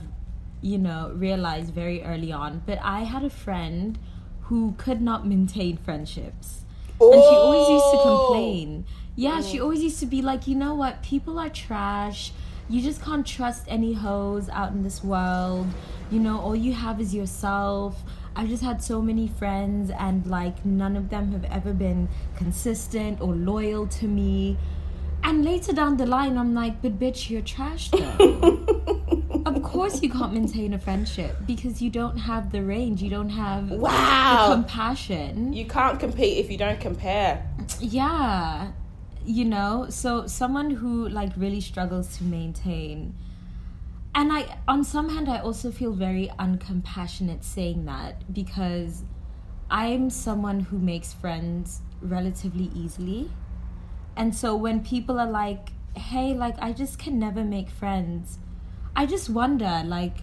you 0.61 0.77
know, 0.79 1.11
realized 1.15 1.73
very 1.73 2.03
early 2.03 2.31
on. 2.31 2.63
But 2.65 2.79
I 2.81 3.01
had 3.01 3.23
a 3.23 3.29
friend 3.29 3.99
who 4.43 4.73
could 4.77 5.01
not 5.01 5.27
maintain 5.27 5.77
friendships, 5.77 6.61
and 6.99 7.13
she 7.13 7.35
always 7.35 7.69
used 7.69 7.85
to 7.91 7.99
Oh. 7.99 8.25
complain. 8.27 8.85
Yeah, 9.15 9.41
she 9.41 9.59
always 9.59 9.83
used 9.83 9.99
to 9.99 10.05
be 10.07 10.21
like, 10.21 10.47
you 10.47 10.55
know 10.55 10.73
what, 10.73 11.03
people 11.03 11.37
are 11.37 11.49
trash. 11.49 12.31
You 12.69 12.81
just 12.81 13.01
can't 13.03 13.27
trust 13.27 13.65
any 13.67 13.93
hoes 13.93 14.47
out 14.49 14.71
in 14.71 14.81
this 14.83 15.03
world. 15.03 15.67
You 16.09 16.19
know, 16.19 16.39
all 16.39 16.55
you 16.55 16.73
have 16.73 16.99
is 17.01 17.13
yourself. 17.13 18.01
I've 18.35 18.47
just 18.47 18.63
had 18.63 18.81
so 18.81 19.01
many 19.01 19.27
friends, 19.27 19.91
and 19.91 20.25
like 20.25 20.65
none 20.65 20.95
of 20.95 21.09
them 21.09 21.31
have 21.33 21.43
ever 21.45 21.73
been 21.73 22.07
consistent 22.35 23.19
or 23.21 23.33
loyal 23.35 23.87
to 23.87 24.07
me. 24.07 24.57
And 25.23 25.45
later 25.45 25.71
down 25.73 25.97
the 25.97 26.05
line, 26.05 26.37
I'm 26.37 26.53
like, 26.55 26.81
but 26.81 26.97
bitch, 26.97 27.29
you're 27.29 27.41
trash 27.43 27.89
though. 27.91 28.65
of 29.45 29.61
course, 29.61 30.01
you 30.01 30.09
can't 30.09 30.33
maintain 30.33 30.73
a 30.73 30.79
friendship 30.79 31.35
because 31.45 31.81
you 31.81 31.89
don't 31.91 32.17
have 32.17 32.51
the 32.51 32.63
range, 32.63 33.03
you 33.03 33.09
don't 33.09 33.29
have 33.29 33.69
Wow. 33.69 34.47
the 34.49 34.55
compassion. 34.55 35.53
You 35.53 35.65
can't 35.65 35.99
compete 35.99 36.37
if 36.37 36.49
you 36.49 36.57
don't 36.57 36.79
compare. 36.79 37.45
Yeah. 37.79 38.71
You 39.23 39.45
know, 39.45 39.85
so 39.89 40.25
someone 40.25 40.71
who 40.71 41.07
like 41.09 41.31
really 41.37 41.61
struggles 41.61 42.17
to 42.17 42.23
maintain. 42.23 43.13
And 44.13 44.31
I, 44.31 44.57
on 44.67 44.83
some 44.83 45.09
hand, 45.09 45.29
I 45.29 45.39
also 45.39 45.71
feel 45.71 45.93
very 45.93 46.29
uncompassionate 46.37 47.43
saying 47.43 47.85
that 47.85 48.33
because 48.33 49.03
I'm 49.69 50.09
someone 50.09 50.59
who 50.59 50.79
makes 50.79 51.13
friends 51.13 51.81
relatively 52.01 52.69
easily. 52.75 53.31
And 54.17 54.35
so 54.35 54.55
when 54.55 54.83
people 54.83 55.19
are 55.19 55.29
like, 55.29 55.69
hey, 55.95 56.33
like, 56.33 56.55
I 56.59 56.73
just 56.73 56.99
can 56.99 57.17
never 57.19 57.43
make 57.43 57.69
friends, 57.69 58.39
I 58.95 59.05
just 59.05 59.29
wonder, 59.29 59.83
like, 59.85 60.17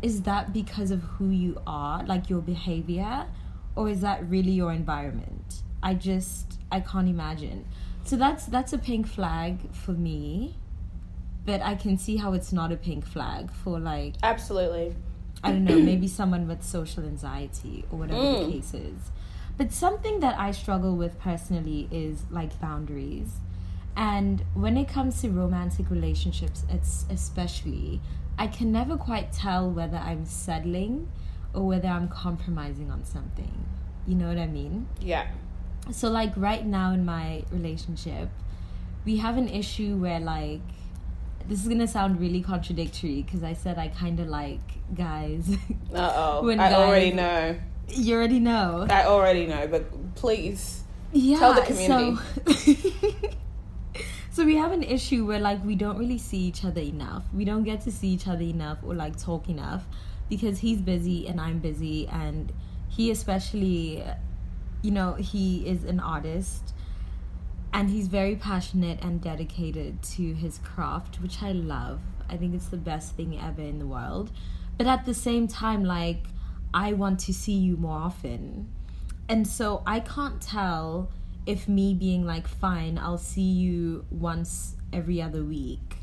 is 0.00 0.22
that 0.22 0.52
because 0.52 0.90
of 0.90 1.02
who 1.02 1.30
you 1.30 1.60
are, 1.66 2.04
like 2.04 2.30
your 2.30 2.40
behavior, 2.40 3.26
or 3.74 3.88
is 3.88 4.00
that 4.00 4.28
really 4.28 4.52
your 4.52 4.72
environment? 4.72 5.62
I 5.82 5.94
just, 5.94 6.60
I 6.70 6.80
can't 6.80 7.08
imagine. 7.08 7.66
So 8.04 8.16
that's 8.16 8.46
that's 8.46 8.72
a 8.72 8.78
pink 8.78 9.06
flag 9.06 9.72
for 9.74 9.92
me, 9.92 10.56
but 11.44 11.60
I 11.62 11.74
can 11.74 11.98
see 11.98 12.16
how 12.16 12.32
it's 12.32 12.52
not 12.52 12.72
a 12.72 12.76
pink 12.76 13.06
flag 13.06 13.50
for 13.50 13.78
like 13.78 14.14
Absolutely. 14.22 14.94
I 15.44 15.50
don't 15.50 15.64
know, 15.64 15.78
maybe 15.78 16.06
someone 16.06 16.46
with 16.46 16.62
social 16.62 17.02
anxiety 17.04 17.84
or 17.90 17.98
whatever 17.98 18.20
the 18.20 18.26
mm. 18.26 18.52
case 18.52 18.74
is. 18.74 19.10
But 19.58 19.72
something 19.72 20.20
that 20.20 20.38
I 20.38 20.52
struggle 20.52 20.96
with 20.96 21.18
personally 21.18 21.88
is 21.90 22.22
like 22.30 22.58
boundaries. 22.60 23.28
And 23.96 24.44
when 24.54 24.76
it 24.76 24.88
comes 24.88 25.20
to 25.22 25.28
romantic 25.28 25.90
relationships, 25.90 26.64
it's 26.70 27.04
especially, 27.10 28.00
I 28.38 28.46
can 28.46 28.72
never 28.72 28.96
quite 28.96 29.32
tell 29.32 29.68
whether 29.68 29.98
I'm 29.98 30.24
settling 30.24 31.10
or 31.52 31.66
whether 31.66 31.88
I'm 31.88 32.08
compromising 32.08 32.90
on 32.90 33.04
something. 33.04 33.66
You 34.06 34.14
know 34.14 34.28
what 34.28 34.38
I 34.38 34.46
mean? 34.46 34.86
Yeah. 35.00 35.26
so 35.90 36.08
like 36.08 36.32
right 36.36 36.64
now 36.64 36.92
in 36.92 37.04
my 37.04 37.42
relationship 37.50 38.28
we 39.04 39.16
have 39.16 39.36
an 39.36 39.48
issue 39.48 39.96
where 39.96 40.20
like 40.20 40.60
this 41.48 41.62
is 41.62 41.68
gonna 41.68 41.86
sound 41.86 42.20
really 42.20 42.40
contradictory 42.42 43.22
because 43.22 43.42
i 43.42 43.52
said 43.52 43.78
i 43.78 43.88
kind 43.88 44.20
of 44.20 44.28
like 44.28 44.60
guys 44.94 45.48
Uh 45.94 46.12
oh. 46.14 46.50
I 46.50 46.56
guys- 46.56 46.72
already 46.74 47.12
know. 47.12 47.56
you 47.88 48.14
already 48.16 48.40
know 48.40 48.86
I 48.88 49.04
already 49.04 49.46
know, 49.46 49.66
but 49.68 50.14
please. 50.14 50.82
yeah 51.12 51.38
Tell 51.38 51.54
the 51.54 51.62
community. 51.62 52.16
so, 52.54 53.28
so 54.30 54.44
we 54.44 54.56
have 54.56 54.72
an 54.72 54.82
issue 54.82 55.26
where 55.26 55.38
like 55.40 55.62
we 55.64 55.74
don't 55.74 55.98
really 55.98 56.18
see 56.18 56.38
each 56.38 56.64
other 56.64 56.80
enough 56.80 57.24
we 57.34 57.44
don't 57.44 57.64
get 57.64 57.80
to 57.82 57.90
see 57.92 58.08
each 58.08 58.26
other 58.28 58.42
enough 58.42 58.78
or 58.82 58.94
like 58.94 59.16
talk 59.18 59.48
enough 59.48 59.84
because 60.30 60.58
he's 60.60 60.80
busy 60.80 61.26
and 61.28 61.40
i'm 61.40 61.58
busy 61.58 62.06
and 62.08 62.52
he 62.88 63.10
especially 63.10 64.02
you 64.82 64.90
know 64.90 65.14
he 65.14 65.66
is 65.68 65.84
an 65.84 66.00
artist 66.00 66.72
and 67.72 67.90
he's 67.90 68.08
very 68.08 68.36
passionate 68.36 69.02
and 69.02 69.20
dedicated 69.20 70.02
to 70.02 70.34
his 70.34 70.58
craft 70.58 71.20
which 71.20 71.42
i 71.42 71.52
love. 71.52 72.00
I 72.28 72.36
think 72.36 72.54
it's 72.54 72.68
the 72.68 72.76
best 72.76 73.14
thing 73.14 73.38
ever 73.38 73.60
in 73.60 73.78
the 73.78 73.86
world. 73.86 74.30
But 74.78 74.86
at 74.86 75.04
the 75.04 75.14
same 75.14 75.48
time 75.48 75.84
like 75.84 76.24
i 76.74 76.92
want 76.92 77.20
to 77.20 77.34
see 77.34 77.54
you 77.54 77.76
more 77.76 77.98
often. 77.98 78.68
And 79.28 79.46
so 79.46 79.82
i 79.86 80.00
can't 80.00 80.40
tell 80.40 81.10
if 81.44 81.68
me 81.68 81.92
being 81.92 82.24
like 82.24 82.46
fine 82.46 82.96
i'll 82.98 83.18
see 83.18 83.40
you 83.40 84.04
once 84.12 84.76
every 84.92 85.20
other 85.20 85.42
week 85.42 85.96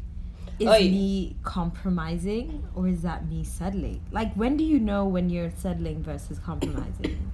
is 0.60 0.68
Oi. 0.68 0.80
me 0.80 1.36
compromising 1.44 2.68
or 2.76 2.88
is 2.88 3.02
that 3.04 3.28
me 3.28 3.44
settling? 3.44 4.02
Like 4.12 4.34
when 4.34 4.58
do 4.58 4.64
you 4.64 4.80
know 4.80 5.06
when 5.06 5.30
you're 5.30 5.52
settling 5.52 6.04
versus 6.04 6.38
compromising? 6.40 7.32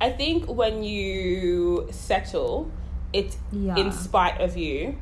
I 0.00 0.10
think 0.10 0.46
when 0.48 0.82
you 0.82 1.88
settle, 1.90 2.70
it's 3.18 3.36
Yeah. 3.52 3.76
in 3.76 3.92
spite 3.92 4.40
of 4.40 4.56
you. 4.56 4.96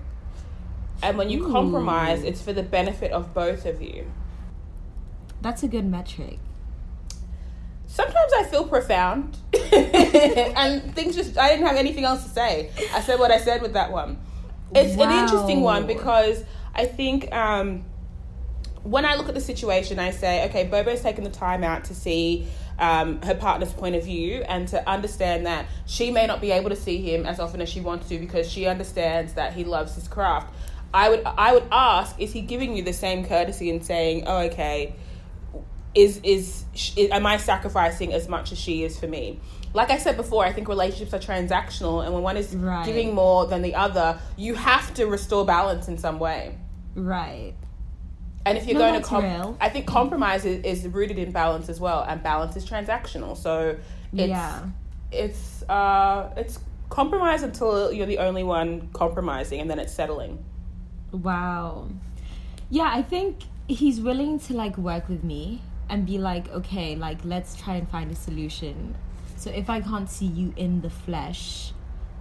And 1.02 1.18
when 1.18 1.28
you 1.28 1.44
Ooh. 1.46 1.52
compromise, 1.52 2.22
it's 2.22 2.40
for 2.40 2.52
the 2.52 2.62
benefit 2.62 3.10
of 3.12 3.34
both 3.34 3.66
of 3.66 3.82
you. 3.82 4.06
that's 5.42 5.62
a 5.62 5.68
good 5.68 5.84
metric 5.84 6.38
Sometimes 7.86 8.32
I 8.36 8.42
feel 8.44 8.64
profound, 8.66 9.36
and 9.72 10.92
things 10.96 11.14
just, 11.14 11.38
I 11.38 11.50
didn't 11.50 11.66
have 11.66 11.76
anything 11.76 12.04
else 12.04 12.24
to 12.24 12.28
say. 12.30 12.70
I 12.92 13.00
said 13.00 13.20
what 13.20 13.30
I 13.30 13.38
said 13.38 13.62
with 13.62 13.74
that 13.74 13.92
one. 13.92 14.18
It's 14.74 14.94
an 15.00 15.12
interesting 15.12 15.60
one 15.60 15.86
because 15.86 16.42
I 16.74 16.86
think 16.86 17.32
um, 17.32 17.84
when 18.84 19.04
I 19.04 19.14
look 19.16 19.28
at 19.28 19.34
the 19.34 19.40
situation, 19.40 19.98
I 19.98 20.10
say, 20.10 20.44
okay, 20.46 20.66
Bobo's 20.66 21.00
taken 21.00 21.24
the 21.24 21.30
time 21.30 21.64
out 21.64 21.84
to 21.84 21.94
see 21.94 22.46
um, 22.78 23.20
her 23.22 23.34
partner's 23.34 23.72
point 23.72 23.94
of 23.96 24.04
view 24.04 24.42
and 24.46 24.68
to 24.68 24.88
understand 24.88 25.46
that 25.46 25.66
she 25.86 26.10
may 26.10 26.26
not 26.26 26.40
be 26.40 26.50
able 26.50 26.70
to 26.70 26.76
see 26.76 26.98
him 26.98 27.24
as 27.26 27.40
often 27.40 27.60
as 27.60 27.68
she 27.68 27.80
wants 27.80 28.08
to 28.10 28.18
because 28.18 28.50
she 28.50 28.66
understands 28.66 29.32
that 29.34 29.54
he 29.54 29.64
loves 29.64 29.94
his 29.94 30.06
craft. 30.06 30.54
I 30.92 31.08
would 31.08 31.22
I 31.24 31.52
would 31.54 31.66
ask, 31.72 32.20
is 32.20 32.32
he 32.32 32.40
giving 32.42 32.76
you 32.76 32.82
the 32.84 32.92
same 32.92 33.24
courtesy 33.26 33.70
and 33.70 33.84
saying, 33.84 34.24
oh, 34.26 34.42
okay, 34.48 34.94
is 35.94 36.20
is 36.22 36.64
sh- 36.74 36.98
am 37.10 37.26
I 37.26 37.36
sacrificing 37.38 38.12
as 38.12 38.28
much 38.28 38.52
as 38.52 38.58
she 38.58 38.84
is 38.84 38.98
for 38.98 39.06
me? 39.06 39.40
Like 39.72 39.90
I 39.90 39.98
said 39.98 40.16
before, 40.16 40.44
I 40.44 40.52
think 40.52 40.68
relationships 40.68 41.12
are 41.14 41.18
transactional, 41.18 42.04
and 42.04 42.14
when 42.14 42.22
one 42.22 42.36
is 42.36 42.54
Right. 42.54 42.86
giving 42.86 43.12
more 43.14 43.46
than 43.46 43.62
the 43.62 43.74
other, 43.74 44.20
you 44.36 44.54
have 44.54 44.94
to 44.94 45.06
restore 45.06 45.44
balance 45.44 45.88
in 45.88 45.98
some 45.98 46.18
way. 46.20 46.56
right 46.94 47.54
And 48.46 48.58
if 48.58 48.66
you're 48.66 48.78
No, 48.78 48.90
going 48.90 49.00
to, 49.02 49.06
com- 49.06 49.56
I 49.60 49.68
think 49.70 49.86
compromise 49.86 50.44
is, 50.44 50.62
is 50.64 50.86
rooted 50.92 51.18
in 51.18 51.30
balance 51.32 51.68
as 51.68 51.80
well, 51.80 52.04
and 52.06 52.22
balance 52.22 52.56
is 52.56 52.64
transactional. 52.68 53.36
So 53.36 53.76
it's 54.12 54.28
Yeah. 54.28 54.66
it's 55.10 55.62
uh 55.68 56.30
it's 56.36 56.58
compromise 56.90 57.42
until 57.42 57.90
you're 57.92 58.06
the 58.06 58.18
only 58.18 58.44
one 58.44 58.88
compromising, 58.92 59.60
and 59.60 59.70
then 59.70 59.78
it's 59.78 59.92
settling. 59.94 60.44
Wow. 61.12 61.88
Yeah, 62.70 62.90
I 62.92 63.02
think 63.02 63.38
he's 63.66 64.00
willing 64.00 64.38
to 64.40 64.54
like 64.54 64.76
work 64.76 65.08
with 65.08 65.24
me 65.24 65.62
and 65.88 66.04
be 66.06 66.18
like, 66.18 66.48
okay, 66.50 66.96
like 66.96 67.18
let's 67.24 67.56
try 67.56 67.76
and 67.76 67.88
find 67.88 68.10
a 68.10 68.14
solution. 68.16 68.94
So 69.36 69.50
if 69.50 69.68
I 69.70 69.80
can't 69.80 70.08
see 70.10 70.26
you 70.26 70.52
in 70.56 70.80
the 70.82 70.90
flesh 70.90 71.72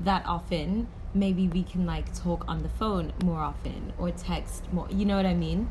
that 0.01 0.25
often, 0.25 0.87
maybe 1.13 1.47
we 1.47 1.63
can 1.63 1.85
like 1.85 2.13
talk 2.15 2.45
on 2.47 2.63
the 2.63 2.69
phone 2.69 3.13
more 3.23 3.39
often 3.39 3.93
or 3.97 4.11
text 4.11 4.71
more. 4.73 4.87
You 4.89 5.05
know 5.05 5.15
what 5.15 5.25
I 5.25 5.33
mean? 5.33 5.69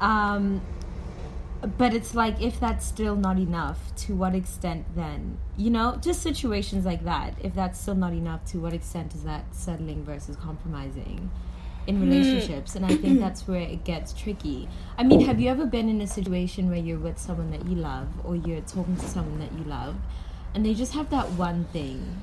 Um 0.00 0.62
but 1.76 1.92
it's 1.92 2.14
like 2.14 2.40
if 2.40 2.60
that's 2.60 2.86
still 2.86 3.16
not 3.16 3.36
enough, 3.38 3.94
to 3.96 4.14
what 4.14 4.34
extent 4.34 4.86
then? 4.94 5.38
You 5.56 5.70
know, 5.70 5.98
just 6.00 6.22
situations 6.22 6.84
like 6.84 7.04
that. 7.04 7.34
If 7.42 7.54
that's 7.54 7.80
still 7.80 7.96
not 7.96 8.12
enough, 8.12 8.44
to 8.52 8.58
what 8.60 8.72
extent 8.72 9.14
is 9.14 9.24
that 9.24 9.44
settling 9.52 10.04
versus 10.04 10.36
compromising 10.36 11.30
in 11.88 12.00
relationships? 12.00 12.76
And 12.76 12.86
I 12.86 12.94
think 12.94 13.18
that's 13.26 13.48
where 13.48 13.60
it 13.60 13.82
gets 13.82 14.12
tricky. 14.12 14.68
I 14.96 15.02
mean, 15.02 15.22
have 15.22 15.40
you 15.40 15.48
ever 15.50 15.66
been 15.66 15.88
in 15.88 16.00
a 16.00 16.06
situation 16.06 16.68
where 16.68 16.78
you're 16.78 16.98
with 16.98 17.18
someone 17.18 17.50
that 17.50 17.66
you 17.66 17.74
love 17.74 18.08
or 18.24 18.36
you're 18.36 18.60
talking 18.60 18.96
to 18.96 19.08
someone 19.08 19.40
that 19.40 19.52
you 19.58 19.64
love 19.64 19.96
and 20.54 20.64
they 20.64 20.74
just 20.74 20.92
have 20.94 21.10
that 21.10 21.30
one 21.32 21.64
thing 21.72 22.22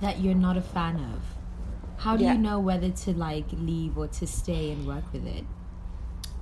that 0.00 0.20
you're 0.20 0.34
not 0.34 0.56
a 0.56 0.62
fan 0.62 0.96
of? 0.96 1.20
how 1.98 2.16
do 2.16 2.24
Yeah. 2.24 2.32
you 2.32 2.38
know 2.38 2.58
whether 2.58 2.88
to 2.88 3.12
like 3.12 3.44
leave 3.52 3.98
or 3.98 4.06
to 4.08 4.26
stay 4.26 4.70
and 4.72 4.86
work 4.86 5.04
with 5.12 5.26
it? 5.26 5.44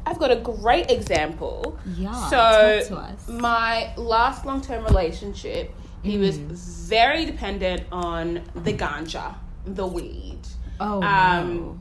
I've 0.07 0.19
got 0.21 0.31
a 0.31 0.37
great 0.37 0.89
example. 0.89 1.77
Yeah, 1.97 2.13
So 2.31 2.37
talk 2.37 2.87
to 2.87 2.97
us. 3.13 3.29
my 3.29 3.93
last 3.97 4.47
long 4.47 4.61
term 4.61 4.85
relationship, 4.85 5.75
he 6.05 6.17
was 6.17 6.39
Mm. 6.39 6.53
very 6.89 7.25
dependent 7.25 7.83
on 7.91 8.43
the 8.55 8.73
ganja, 8.73 9.35
the 9.67 9.85
weed. 9.85 10.39
Oh, 10.79 11.03
um, 11.03 11.57
no. 11.57 11.79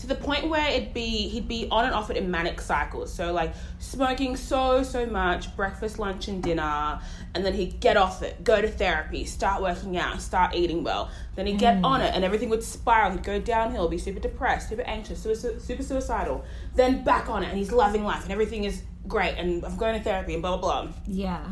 To 0.00 0.06
the 0.06 0.14
point 0.14 0.48
where 0.48 0.66
it'd 0.68 0.94
be 0.94 1.28
he'd 1.28 1.46
be 1.46 1.68
on 1.70 1.84
and 1.84 1.94
off 1.94 2.10
it 2.10 2.16
in 2.16 2.30
manic 2.30 2.60
cycles. 2.60 3.12
So 3.12 3.32
like 3.32 3.52
smoking 3.78 4.36
so 4.36 4.82
so 4.82 5.04
much, 5.04 5.54
breakfast, 5.56 5.98
lunch, 5.98 6.28
and 6.28 6.42
dinner, 6.42 7.00
and 7.34 7.44
then 7.44 7.52
he'd 7.52 7.80
get 7.80 7.96
off 7.96 8.22
it, 8.22 8.42
go 8.42 8.60
to 8.60 8.68
therapy, 8.68 9.24
start 9.24 9.62
working 9.62 9.98
out, 9.98 10.22
start 10.22 10.54
eating 10.54 10.82
well. 10.84 11.10
Then 11.36 11.46
he'd 11.46 11.58
get 11.58 11.84
on 11.84 12.00
it, 12.00 12.14
and 12.14 12.24
everything 12.24 12.48
would 12.48 12.62
spiral. 12.62 13.12
He'd 13.12 13.22
go 13.22 13.38
downhill, 13.38 13.88
be 13.88 13.98
super 13.98 14.20
depressed, 14.20 14.70
super 14.70 14.82
anxious, 14.82 15.24
suici- 15.24 15.60
super 15.60 15.82
suicidal. 15.82 16.44
Then 16.74 17.04
back 17.04 17.28
on 17.28 17.42
it, 17.42 17.48
and 17.50 17.58
he's 17.58 17.72
loving 17.72 18.04
life, 18.04 18.22
and 18.22 18.32
everything 18.32 18.64
is 18.64 18.82
great, 19.06 19.36
and 19.36 19.64
I'm 19.64 19.76
going 19.76 19.98
to 19.98 20.02
therapy, 20.02 20.32
and 20.32 20.42
blah 20.42 20.56
blah 20.56 20.84
blah. 20.84 20.92
Yeah. 21.06 21.44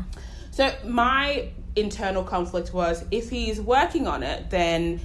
So 0.51 0.73
my 0.85 1.49
internal 1.75 2.23
conflict 2.23 2.73
was 2.73 3.05
if 3.11 3.29
he's 3.29 3.61
working 3.61 4.07
on 4.07 4.23
it, 4.23 4.49
then 4.49 4.99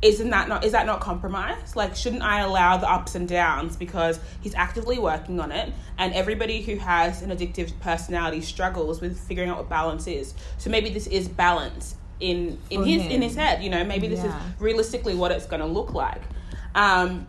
isn't 0.00 0.30
that 0.30 0.48
not 0.48 0.64
is 0.64 0.72
that 0.72 0.86
not 0.86 1.00
compromise? 1.00 1.74
Like 1.74 1.96
shouldn't 1.96 2.22
I 2.22 2.40
allow 2.40 2.76
the 2.76 2.88
ups 2.88 3.14
and 3.14 3.28
downs 3.28 3.76
because 3.76 4.20
he's 4.40 4.54
actively 4.54 4.98
working 4.98 5.40
on 5.40 5.50
it 5.50 5.72
and 5.98 6.14
everybody 6.14 6.62
who 6.62 6.76
has 6.76 7.22
an 7.22 7.30
addictive 7.30 7.72
personality 7.80 8.40
struggles 8.40 9.00
with 9.00 9.18
figuring 9.18 9.50
out 9.50 9.56
what 9.58 9.68
balance 9.68 10.06
is. 10.06 10.34
So 10.58 10.70
maybe 10.70 10.90
this 10.90 11.08
is 11.08 11.28
balance 11.28 11.96
in 12.20 12.58
in 12.70 12.82
For 12.82 12.86
his 12.86 13.06
in 13.06 13.22
his 13.22 13.34
head, 13.34 13.62
you 13.62 13.70
know, 13.70 13.82
maybe 13.84 14.06
this 14.06 14.22
is 14.22 14.32
realistically 14.60 15.14
what 15.14 15.32
it's 15.32 15.46
going 15.46 15.60
to 15.60 15.66
look 15.66 15.94
like. 15.94 16.22
Um 16.74 17.26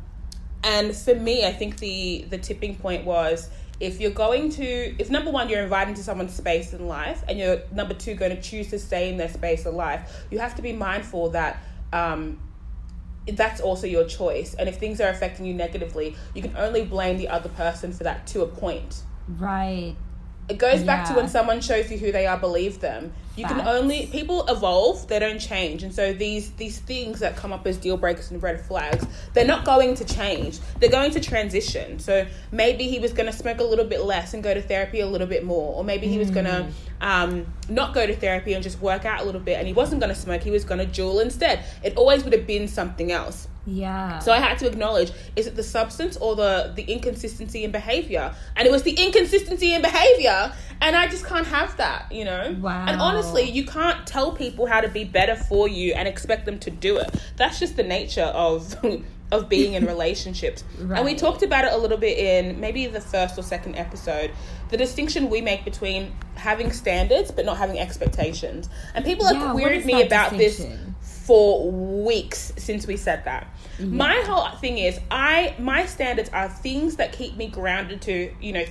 and 0.64 0.96
for 0.96 1.16
me, 1.16 1.48
I 1.48 1.54
think 1.54 1.80
the 1.80 2.26
the 2.30 2.38
tipping 2.38 2.76
point 2.76 3.04
was 3.04 3.50
if 3.80 4.00
you're 4.00 4.12
going 4.12 4.52
to 4.52 4.96
if 5.00 5.10
number 5.10 5.32
one 5.32 5.50
you're 5.50 5.64
invited 5.64 5.92
into 5.92 6.04
someone's 6.04 6.36
space 6.36 6.74
in 6.74 6.88
life 6.88 7.24
and 7.28 7.40
you're 7.40 7.62
number 7.72 7.96
two 7.96 8.14
going 8.14 8.36
to 8.36 8.42
choose 8.42 8.70
to 8.70 8.78
stay 8.78 9.10
in 9.10 9.18
their 9.18 9.30
space 9.30 9.66
in 9.66 9.74
life 9.74 10.26
you 10.30 10.38
have 10.38 10.54
to 10.54 10.62
be 10.62 10.74
mindful 10.74 11.30
that 11.30 11.64
um, 11.94 12.38
that's 13.34 13.62
also 13.62 13.86
your 13.88 14.06
choice. 14.06 14.56
And 14.56 14.68
if 14.68 14.78
things 14.78 15.00
are 15.00 15.10
affecting 15.10 15.46
you 15.46 15.54
negatively 15.54 16.16
you 16.34 16.42
can 16.42 16.56
only 16.58 16.84
blame 16.84 17.18
the 17.18 17.28
other 17.28 17.50
person 17.50 17.92
for 17.94 18.04
that 18.04 18.28
to 18.28 18.42
a 18.42 18.48
point. 18.48 19.04
Right. 19.38 19.96
it 20.50 20.58
goes 20.58 20.84
back 20.84 21.08
to 21.08 21.14
when 21.14 21.30
someone 21.30 21.62
shows 21.62 21.92
you 21.92 21.98
who 22.00 22.12
they 22.12 22.26
are 22.26 22.38
believe 22.38 22.80
them 22.80 23.14
you 23.40 23.46
can 23.46 23.62
only 23.62 24.08
people 24.08 24.46
evolve 24.48 25.08
they 25.08 25.18
don't 25.20 25.40
change 25.40 25.82
and 25.84 25.94
so 25.94 26.12
these 26.14 26.52
these 26.52 26.80
things 26.80 27.20
that 27.20 27.36
come 27.36 27.54
up 27.54 27.66
as 27.66 27.78
deal 27.78 27.98
breakers 27.98 28.32
and 28.32 28.44
red 28.44 28.60
flags 28.60 29.06
they're 29.34 29.46
not 29.46 29.64
going 29.66 29.96
to 29.96 30.04
change 30.06 30.60
they're 30.80 30.90
going 30.90 31.12
to 31.12 31.20
transition 31.20 31.98
so 32.00 32.26
maybe 32.52 32.88
he 32.88 33.00
was 33.00 33.14
going 33.14 33.26
to 33.26 33.34
smoke 33.36 33.60
a 33.60 33.64
little 33.64 33.86
bit 33.86 34.02
less 34.04 34.34
and 34.34 34.44
go 34.44 34.54
to 34.54 34.62
therapy 34.62 35.00
a 35.00 35.08
little 35.08 35.28
bit 35.28 35.44
more 35.46 35.74
or 35.76 35.84
maybe 35.84 36.08
he 36.08 36.18
was 36.18 36.30
going 36.30 36.46
to 36.46 36.68
um, 37.02 37.46
not 37.70 37.94
go 37.94 38.06
to 38.06 38.16
therapy 38.16 38.54
and 38.54 38.62
just 38.62 38.82
work 38.82 39.06
out 39.06 39.22
a 39.22 39.24
little 39.24 39.40
bit 39.40 39.58
and 39.58 39.66
he 39.68 39.74
wasn't 39.74 40.02
going 40.02 40.14
to 40.14 40.20
smoke 40.20 40.42
he 40.42 40.52
was 40.52 40.66
going 40.66 40.80
to 40.80 41.02
Juul 41.02 41.22
instead 41.22 41.64
it 41.82 41.96
always 41.96 42.24
would 42.26 42.34
have 42.34 42.46
been 42.46 42.68
something 42.68 43.10
else 43.12 43.48
Yeah. 43.66 44.20
so 44.20 44.34
I 44.34 44.40
had 44.40 44.58
to 44.60 44.68
acknowledge 44.68 45.12
is 45.38 45.48
it 45.48 45.56
the 45.56 45.64
substance 45.64 46.18
or 46.18 46.36
the 46.36 46.74
the 46.76 46.84
inconsistency 46.84 47.64
in 47.64 47.72
behavior? 47.72 48.34
And 48.56 48.68
it 48.68 48.72
was 48.72 48.84
the 48.84 48.96
inconsistency 49.06 49.74
in 49.74 49.82
behavior, 49.82 50.52
and 50.82 50.96
I 50.96 51.08
just 51.08 51.26
can't 51.26 51.48
have 51.48 51.72
that, 51.78 52.12
you 52.12 52.26
know. 52.26 52.44
Wow. 52.60 52.86
And 52.88 53.00
honestly, 53.00 53.29
you 53.38 53.66
can't 53.66 54.06
tell 54.08 54.32
people 54.32 54.66
how 54.66 54.82
to 54.82 54.88
be 54.90 55.04
better 55.04 55.36
for 55.36 55.68
you 55.68 55.94
and 55.94 56.08
expect 56.08 56.46
them 56.46 56.60
to 56.60 56.72
do 56.72 56.98
it. 56.98 57.14
That's 57.38 57.60
just 57.60 57.76
the 57.76 57.84
nature 57.84 58.24
of 58.24 58.76
of 59.32 59.48
being 59.48 59.74
in 59.76 59.86
relationships. 59.86 60.64
And 60.80 61.06
we 61.06 61.14
talked 61.14 61.44
about 61.44 61.66
it 61.66 61.72
a 61.74 61.78
little 61.78 61.98
bit 61.98 62.18
in 62.18 62.60
maybe 62.60 62.88
the 62.88 63.02
first 63.02 63.38
or 63.38 63.44
second 63.44 63.76
episode. 63.76 64.32
The 64.70 64.78
distinction 64.78 65.30
we 65.30 65.42
make 65.42 65.64
between 65.66 66.14
having 66.36 66.72
standards 66.72 67.30
but 67.32 67.46
not 67.46 67.58
having 67.58 67.78
expectations. 67.80 68.70
And 68.96 69.06
people 69.06 69.26
have 69.28 69.36
Yeah, 69.36 69.52
queried 69.54 69.86
me 69.86 70.02
about 70.02 70.32
this 70.32 70.66
for 71.02 71.70
weeks 71.72 72.54
since 72.58 72.88
we 72.88 72.98
said 72.98 73.24
that. 73.26 73.48
My 73.80 74.16
whole 74.26 74.50
thing 74.58 74.78
is 74.80 75.00
I 75.12 75.56
my 75.60 75.86
standards 75.86 76.30
are 76.30 76.50
things 76.50 76.96
that 76.96 77.14
keep 77.14 77.38
me 77.38 77.48
grounded 77.48 78.02
to, 78.04 78.34
you 78.42 78.52
know, 78.54 78.66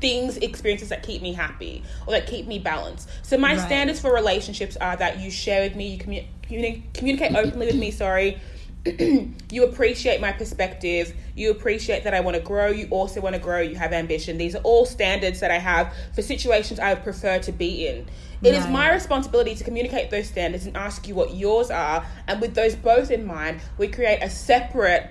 things 0.00 0.36
experiences 0.38 0.88
that 0.90 1.02
keep 1.02 1.22
me 1.22 1.32
happy 1.32 1.82
or 2.06 2.12
that 2.12 2.26
keep 2.26 2.46
me 2.46 2.58
balanced. 2.58 3.08
So 3.22 3.36
my 3.36 3.56
Right. 3.56 3.60
standards 3.66 4.00
for 4.00 4.12
relationships 4.12 4.76
are 4.76 4.96
that 4.96 5.20
you 5.20 5.30
share 5.30 5.62
with 5.62 5.76
me, 5.76 5.88
you 5.88 5.98
commu- 5.98 6.24
communi- 6.42 6.82
communicate 6.92 7.34
openly 7.34 7.66
with 7.66 7.76
me, 7.76 7.90
sorry. 7.90 8.38
you 9.50 9.64
appreciate 9.64 10.20
my 10.20 10.30
perspective. 10.30 11.14
You 11.34 11.50
appreciate 11.50 12.04
that 12.04 12.12
I 12.12 12.20
want 12.20 12.36
to 12.36 12.42
grow. 12.42 12.68
You 12.68 12.86
also 12.90 13.20
want 13.20 13.34
to 13.34 13.40
grow. 13.40 13.60
You 13.60 13.76
have 13.76 13.94
ambition. 13.94 14.36
These 14.36 14.54
are 14.54 14.62
all 14.62 14.84
standards 14.84 15.40
that 15.40 15.50
I 15.50 15.58
have 15.58 15.94
for 16.14 16.20
situations 16.20 16.78
I 16.78 16.92
would 16.92 17.02
prefer 17.02 17.38
to 17.38 17.52
be 17.52 17.86
in. 17.88 18.06
It 18.42 18.52
is 18.52 18.66
my 18.66 18.92
responsibility 18.92 19.54
to 19.54 19.64
communicate 19.64 20.10
those 20.10 20.28
standards 20.28 20.66
and 20.66 20.76
ask 20.76 21.08
you 21.08 21.14
what 21.14 21.34
yours 21.34 21.70
are. 21.70 22.04
And 22.26 22.42
with 22.42 22.54
those 22.54 22.74
both 22.74 23.10
in 23.10 23.24
mind, 23.24 23.62
we 23.78 23.88
create 23.88 24.18
a 24.22 24.28
separate 24.28 25.10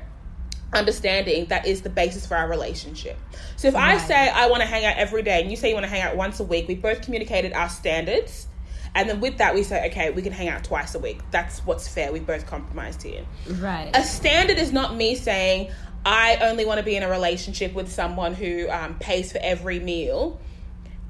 understanding 0.76 1.46
that 1.46 1.68
is 1.68 1.82
the 1.82 1.90
basis 1.90 2.26
for 2.26 2.36
our 2.36 2.48
relationship. 2.48 3.18
So 3.56 3.68
if 3.68 3.76
I 3.76 3.98
say 3.98 4.30
I 4.30 4.48
want 4.48 4.62
to 4.62 4.68
hang 4.68 4.86
out 4.86 4.98
every 4.98 5.24
day 5.24 5.42
and 5.42 5.50
you 5.50 5.58
say 5.58 5.70
you 5.70 5.76
want 5.76 5.86
to 5.86 5.90
hang 5.90 6.02
out 6.02 6.16
once 6.16 6.40
a 6.40 6.44
week, 6.44 6.68
we 6.68 6.76
both 6.76 7.02
communicated 7.02 7.54
our 7.54 7.70
standards. 7.70 8.48
And 8.96 9.10
then 9.10 9.20
with 9.22 9.38
that, 9.40 9.56
we 9.56 9.64
say, 9.64 9.88
okay, 9.88 10.12
we 10.12 10.22
can 10.22 10.32
hang 10.32 10.50
out 10.50 10.64
twice 10.64 10.94
a 10.94 11.00
week. 11.00 11.20
That's 11.32 11.66
what's 11.66 11.88
fair. 11.88 12.12
We've 12.12 12.26
both 12.26 12.46
compromised 12.46 13.02
here. 13.02 13.26
right. 13.50 13.90
A 13.96 14.04
standard 14.04 14.58
is 14.58 14.72
not 14.72 14.96
me 14.96 15.16
saying 15.16 15.72
I 16.06 16.38
only 16.42 16.66
want 16.66 16.80
to 16.80 16.84
be 16.84 16.96
in 16.96 17.04
a 17.04 17.10
relationship 17.10 17.74
with 17.74 17.92
someone 17.92 18.34
who 18.34 18.70
um, 18.70 18.96
pays 19.00 19.32
for 19.32 19.40
every 19.42 19.80
meal, 19.80 20.40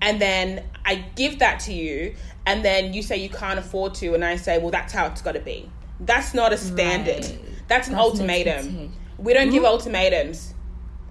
and 0.02 0.22
then 0.22 0.64
I 0.86 0.96
give 1.16 1.40
that 1.40 1.62
to 1.62 1.74
you, 1.74 2.16
and 2.46 2.64
then 2.64 2.94
you 2.94 3.02
say 3.02 3.18
you 3.18 3.30
can't 3.30 3.60
afford 3.60 3.96
to, 3.96 4.14
and 4.14 4.24
I 4.24 4.36
say, 4.36 4.60
well, 4.60 4.72
that's 4.72 4.94
how 4.94 5.08
it's 5.08 5.22
got 5.22 5.34
to 5.34 5.40
be. 5.40 5.70
That's 6.00 6.34
not 6.34 6.54
a 6.54 6.58
standard. 6.58 7.24
Right. 7.24 7.24
That's 7.24 7.30
an 7.30 7.48
That's 7.68 7.88
an 7.88 7.96
ultimatum. 7.96 8.94
We 9.18 9.34
don't 9.34 9.52
give 9.52 9.64
hmm? 9.64 9.68
ultimatums 9.68 10.54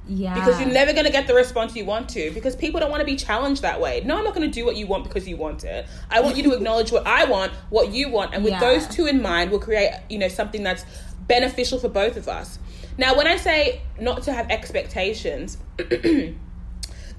yeah. 0.09 0.35
because 0.35 0.61
you're 0.61 0.71
never 0.71 0.93
going 0.93 1.07
to 1.07 1.13
get 1.13 1.27
the 1.27 1.35
response 1.35 1.77
you 1.77 1.85
want 1.85 2.09
to 2.11 2.31
because 2.33 2.57
people 2.57 2.81
don't 2.81 2.91
want 2.91 3.01
to 3.01 3.07
be 3.07 3.17
challenged 3.17 3.63
that 3.63 3.81
way. 3.81 4.03
No, 4.05 4.19
I'm 4.19 4.25
not 4.25 4.35
going 4.35 4.49
to 4.49 4.55
do 4.55 4.65
what 4.65 4.77
you 4.77 4.87
want 4.87 5.05
because 5.05 5.29
you 5.29 5.37
want 5.37 5.65
it. 5.65 5.87
I 6.11 6.21
want 6.21 6.37
you 6.37 6.43
to 6.45 6.53
acknowledge 6.57 6.93
what 6.93 7.07
I 7.07 7.25
want, 7.25 7.53
what 7.71 7.93
you 7.93 8.09
want, 8.09 8.35
and 8.35 8.45
with 8.45 8.53
Yeah. 8.53 8.61
those 8.61 8.87
two 8.89 9.07
in 9.07 9.23
mind, 9.23 9.51
we'll 9.51 9.61
create, 9.61 9.93
you 10.09 10.19
know, 10.19 10.29
something 10.29 10.63
that's 10.63 10.85
beneficial 11.27 11.79
for 11.79 11.89
both 11.89 12.17
of 12.17 12.29
us. 12.29 12.59
Now, 12.99 13.17
when 13.17 13.27
I 13.27 13.37
say 13.37 13.81
not 13.99 14.23
to 14.25 14.33
have 14.33 14.51
expectations, 14.51 15.57
the 15.77 16.35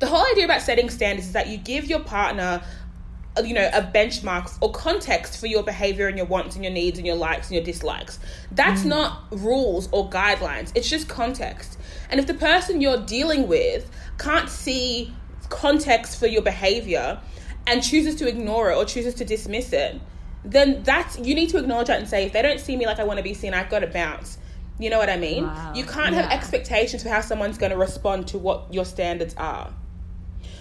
whole 0.03 0.25
idea 0.31 0.45
about 0.45 0.61
setting 0.61 0.89
standards 0.89 1.27
is 1.27 1.33
that 1.33 1.47
you 1.47 1.57
give 1.57 1.85
your 1.85 1.99
partner 2.01 2.61
Uh, 3.35 3.41
you 3.41 3.53
know 3.53 3.67
a 3.73 3.81
benchmark 3.81 4.55
or 4.61 4.71
context 4.71 5.39
for 5.39 5.47
your 5.47 5.63
behavior 5.63 6.07
and 6.07 6.17
your 6.17 6.27
wants 6.27 6.55
and 6.55 6.63
your 6.63 6.73
needs 6.73 6.99
and 6.99 7.07
your 7.07 7.15
likes 7.15 7.47
and 7.47 7.55
your 7.55 7.63
dislikes. 7.63 8.19
That's 8.51 8.81
mm. 8.81 8.87
not 8.87 9.23
rules 9.31 9.89
or 9.91 10.09
guidelines. 10.09 10.71
It's 10.75 10.89
just 10.89 11.07
context. 11.07 11.79
And 12.09 12.19
if 12.19 12.27
the 12.27 12.35
person 12.35 12.79
you're 12.79 13.03
dealing 13.03 13.47
with 13.47 13.89
can't 14.19 14.49
see 14.49 15.13
context 15.49 16.19
for 16.19 16.27
your 16.27 16.41
behavior 16.41 17.19
and 17.65 17.81
chooses 17.81 18.15
to 18.15 18.27
ignore 18.27 18.71
it 18.71 18.75
or 18.75 18.85
chooses 18.85 19.13
to 19.15 19.25
dismiss 19.25 19.71
it 19.73 19.99
then 20.43 20.83
that's 20.83 21.17
you 21.19 21.33
need 21.35 21.49
to 21.49 21.57
acknowledge 21.57 21.87
that 21.87 21.99
and 21.99 22.07
say 22.07 22.25
if 22.25 22.33
they 22.33 22.41
don't 22.41 22.59
see 22.59 22.75
me 22.75 22.85
like 22.85 22.99
i 22.99 23.03
want 23.03 23.17
to 23.17 23.23
be 23.23 23.33
seen 23.33 23.53
i've 23.53 23.69
got 23.69 23.79
to 23.79 23.87
bounce. 23.87 24.37
You 24.79 24.89
know 24.89 24.97
what 24.97 25.09
i 25.09 25.17
mean? 25.17 25.45
Wow. 25.45 25.73
you 25.75 25.85
can't 25.85 26.13
have 26.15 26.31
expectations 26.31 27.03
for 27.03 27.09
how 27.09 27.21
someone's 27.21 27.57
going 27.57 27.71
to 27.71 27.77
respond 27.77 28.27
to 28.29 28.37
what 28.37 28.73
your 28.73 28.85
standards 28.85 29.35
are 29.35 29.73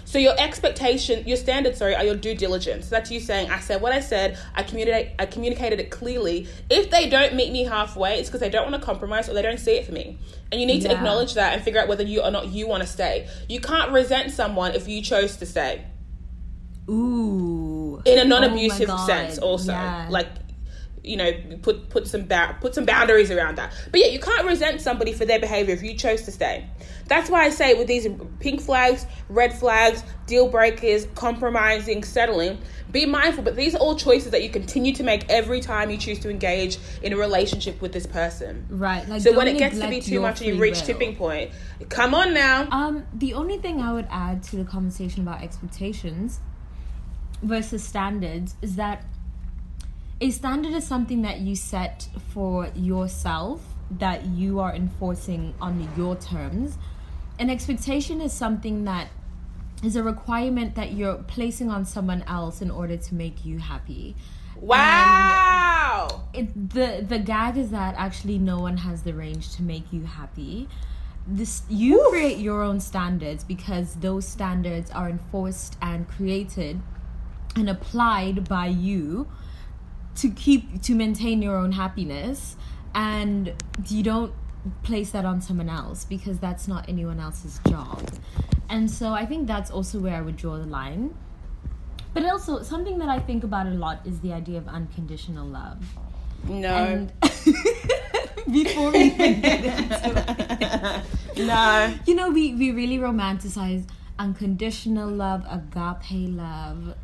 so 0.04 0.18
your 0.18 0.34
expectation, 0.38 1.26
your 1.26 1.36
standards, 1.36 1.78
sorry, 1.78 1.94
are 1.94 2.04
your 2.04 2.16
due 2.16 2.34
diligence. 2.34 2.88
That's 2.88 3.10
you 3.10 3.20
saying, 3.20 3.50
I 3.50 3.60
said 3.60 3.80
what 3.80 3.92
I 3.92 4.00
said, 4.00 4.38
I 4.54 4.62
communicate 4.62 5.12
I 5.18 5.26
communicated 5.26 5.80
it 5.80 5.90
clearly. 5.90 6.46
If 6.70 6.90
they 6.90 7.08
don't 7.08 7.34
meet 7.34 7.52
me 7.52 7.64
halfway, 7.64 8.18
it's 8.18 8.28
because 8.28 8.40
they 8.40 8.50
don't 8.50 8.70
want 8.70 8.80
to 8.80 8.84
compromise 8.86 9.28
or 9.28 9.34
they 9.34 9.42
don't 9.42 9.60
see 9.60 9.72
it 9.72 9.86
for 9.86 9.92
me. 9.92 10.18
And 10.50 10.60
you 10.60 10.66
need 10.66 10.82
to 10.82 10.88
Yeah. 10.88 10.94
acknowledge 10.96 11.34
that 11.34 11.54
and 11.54 11.62
figure 11.62 11.80
out 11.80 11.88
whether 11.88 12.04
you 12.04 12.20
or 12.22 12.30
not 12.30 12.48
you 12.48 12.66
want 12.66 12.82
to 12.82 12.88
stay. 12.88 13.26
You 13.48 13.60
can't 13.60 13.90
resent 13.92 14.32
someone 14.32 14.74
if 14.74 14.86
you 14.88 15.00
chose 15.02 15.36
to 15.36 15.46
stay. 15.46 15.82
Ooh. 16.90 18.02
In 18.04 18.18
a 18.18 18.22
Oh 18.22 18.26
non-abusive 18.26 18.88
my 18.88 18.94
God. 18.96 19.06
sense 19.06 19.38
also. 19.38 19.72
Yeah. 19.72 20.06
Like 20.10 20.28
you 21.04 21.16
know, 21.16 21.32
put 21.62 21.90
put 21.90 22.06
some 22.06 22.26
ba- 22.26 22.56
put 22.60 22.74
some 22.74 22.84
boundaries 22.84 23.30
around 23.30 23.58
that. 23.58 23.72
But 23.90 24.00
yeah, 24.00 24.06
you 24.06 24.20
can't 24.20 24.46
resent 24.46 24.80
somebody 24.80 25.12
for 25.12 25.24
their 25.24 25.40
behavior 25.40 25.74
if 25.74 25.82
you 25.82 25.94
chose 25.94 26.22
to 26.22 26.30
stay. 26.30 26.66
That's 27.08 27.28
why 27.28 27.44
I 27.44 27.50
say 27.50 27.74
with 27.74 27.88
these 27.88 28.06
pink 28.38 28.60
flags, 28.60 29.04
red 29.28 29.52
flags, 29.52 30.04
deal 30.26 30.48
breakers, 30.48 31.06
compromising, 31.14 32.04
settling, 32.04 32.58
be 32.92 33.04
mindful. 33.06 33.42
But 33.42 33.56
these 33.56 33.74
are 33.74 33.78
all 33.78 33.96
choices 33.96 34.30
that 34.30 34.42
you 34.42 34.50
continue 34.50 34.94
to 34.94 35.02
make 35.02 35.28
every 35.28 35.60
time 35.60 35.90
you 35.90 35.96
choose 35.96 36.20
to 36.20 36.30
engage 36.30 36.78
in 37.02 37.12
a 37.12 37.16
relationship 37.16 37.80
with 37.80 37.92
this 37.92 38.06
person. 38.06 38.66
Right. 38.70 39.06
Like 39.08 39.22
So 39.22 39.36
when 39.36 39.48
it 39.48 39.58
gets 39.58 39.78
to 39.80 39.88
be 39.88 40.00
too 40.00 40.20
much 40.20 40.40
and 40.40 40.54
you 40.54 40.60
reach 40.60 40.76
will. 40.76 40.86
tipping 40.86 41.16
point, 41.16 41.50
come 41.88 42.14
on 42.14 42.32
now. 42.32 42.68
Um, 42.70 43.04
the 43.12 43.34
only 43.34 43.58
thing 43.58 43.80
I 43.80 43.92
would 43.92 44.06
add 44.08 44.42
to 44.44 44.56
the 44.56 44.64
conversation 44.64 45.22
about 45.22 45.42
expectations 45.42 46.38
versus 47.42 47.82
standards 47.82 48.54
is 48.62 48.76
that 48.76 49.04
a 50.22 50.30
standard 50.30 50.72
is 50.72 50.86
something 50.86 51.22
that 51.22 51.40
you 51.40 51.56
set 51.56 52.06
for 52.28 52.68
yourself 52.76 53.60
that 53.98 54.24
you 54.24 54.60
are 54.60 54.72
enforcing 54.72 55.52
on 55.60 55.90
your 55.96 56.14
terms. 56.14 56.78
An 57.40 57.50
expectation 57.50 58.20
is 58.20 58.32
something 58.32 58.84
that 58.84 59.08
is 59.82 59.96
a 59.96 60.02
requirement 60.02 60.76
that 60.76 60.92
you're 60.92 61.16
placing 61.16 61.70
on 61.70 61.84
someone 61.84 62.22
else 62.28 62.62
in 62.62 62.70
order 62.70 62.96
to 62.96 63.14
make 63.16 63.44
you 63.44 63.58
happy. 63.58 64.14
Wow. 64.60 66.22
It, 66.32 66.70
the 66.70 67.04
the 67.06 67.18
gag 67.18 67.56
is 67.56 67.70
that 67.70 67.96
actually 67.98 68.38
no 68.38 68.60
one 68.60 68.76
has 68.76 69.02
the 69.02 69.14
range 69.14 69.56
to 69.56 69.62
make 69.64 69.92
you 69.92 70.04
happy. 70.04 70.68
This 71.26 71.62
you 71.68 72.06
create 72.10 72.38
your 72.38 72.62
own 72.62 72.78
standards 72.78 73.42
because 73.42 73.96
those 73.96 74.24
standards 74.24 74.88
are 74.92 75.10
enforced 75.10 75.76
and 75.82 76.06
created 76.06 76.80
and 77.56 77.68
applied 77.68 78.48
by 78.48 78.66
you 78.68 79.26
to 80.16 80.30
keep 80.30 80.82
to 80.82 80.94
maintain 80.94 81.42
your 81.42 81.56
own 81.56 81.72
happiness 81.72 82.56
and 82.94 83.54
you 83.88 84.02
don't 84.02 84.32
place 84.82 85.10
that 85.10 85.24
on 85.24 85.40
someone 85.40 85.68
else 85.68 86.04
because 86.04 86.38
that's 86.38 86.68
not 86.68 86.88
anyone 86.88 87.18
else's 87.18 87.60
job. 87.68 88.08
And 88.68 88.90
so 88.90 89.12
I 89.12 89.26
think 89.26 89.46
that's 89.46 89.70
also 89.70 89.98
where 89.98 90.14
I 90.14 90.20
would 90.20 90.36
draw 90.36 90.56
the 90.56 90.66
line. 90.66 91.14
But 92.14 92.24
also 92.26 92.62
something 92.62 92.98
that 92.98 93.08
I 93.08 93.18
think 93.18 93.42
about 93.42 93.66
a 93.66 93.70
lot 93.70 94.06
is 94.06 94.20
the 94.20 94.32
idea 94.32 94.58
of 94.58 94.68
unconditional 94.68 95.46
love. 95.46 95.82
No. 96.46 96.68
And 96.68 97.12
before 98.52 98.90
we 98.90 98.98
even 99.04 99.40
get 99.40 99.64
into 99.64 101.04
it, 101.36 101.36
no. 101.46 101.94
you 102.06 102.14
know, 102.14 102.30
we, 102.30 102.54
we 102.54 102.70
really 102.70 102.98
romanticize 102.98 103.88
unconditional 104.18 105.08
love, 105.08 105.44
agape 105.48 106.28
love. 106.28 106.94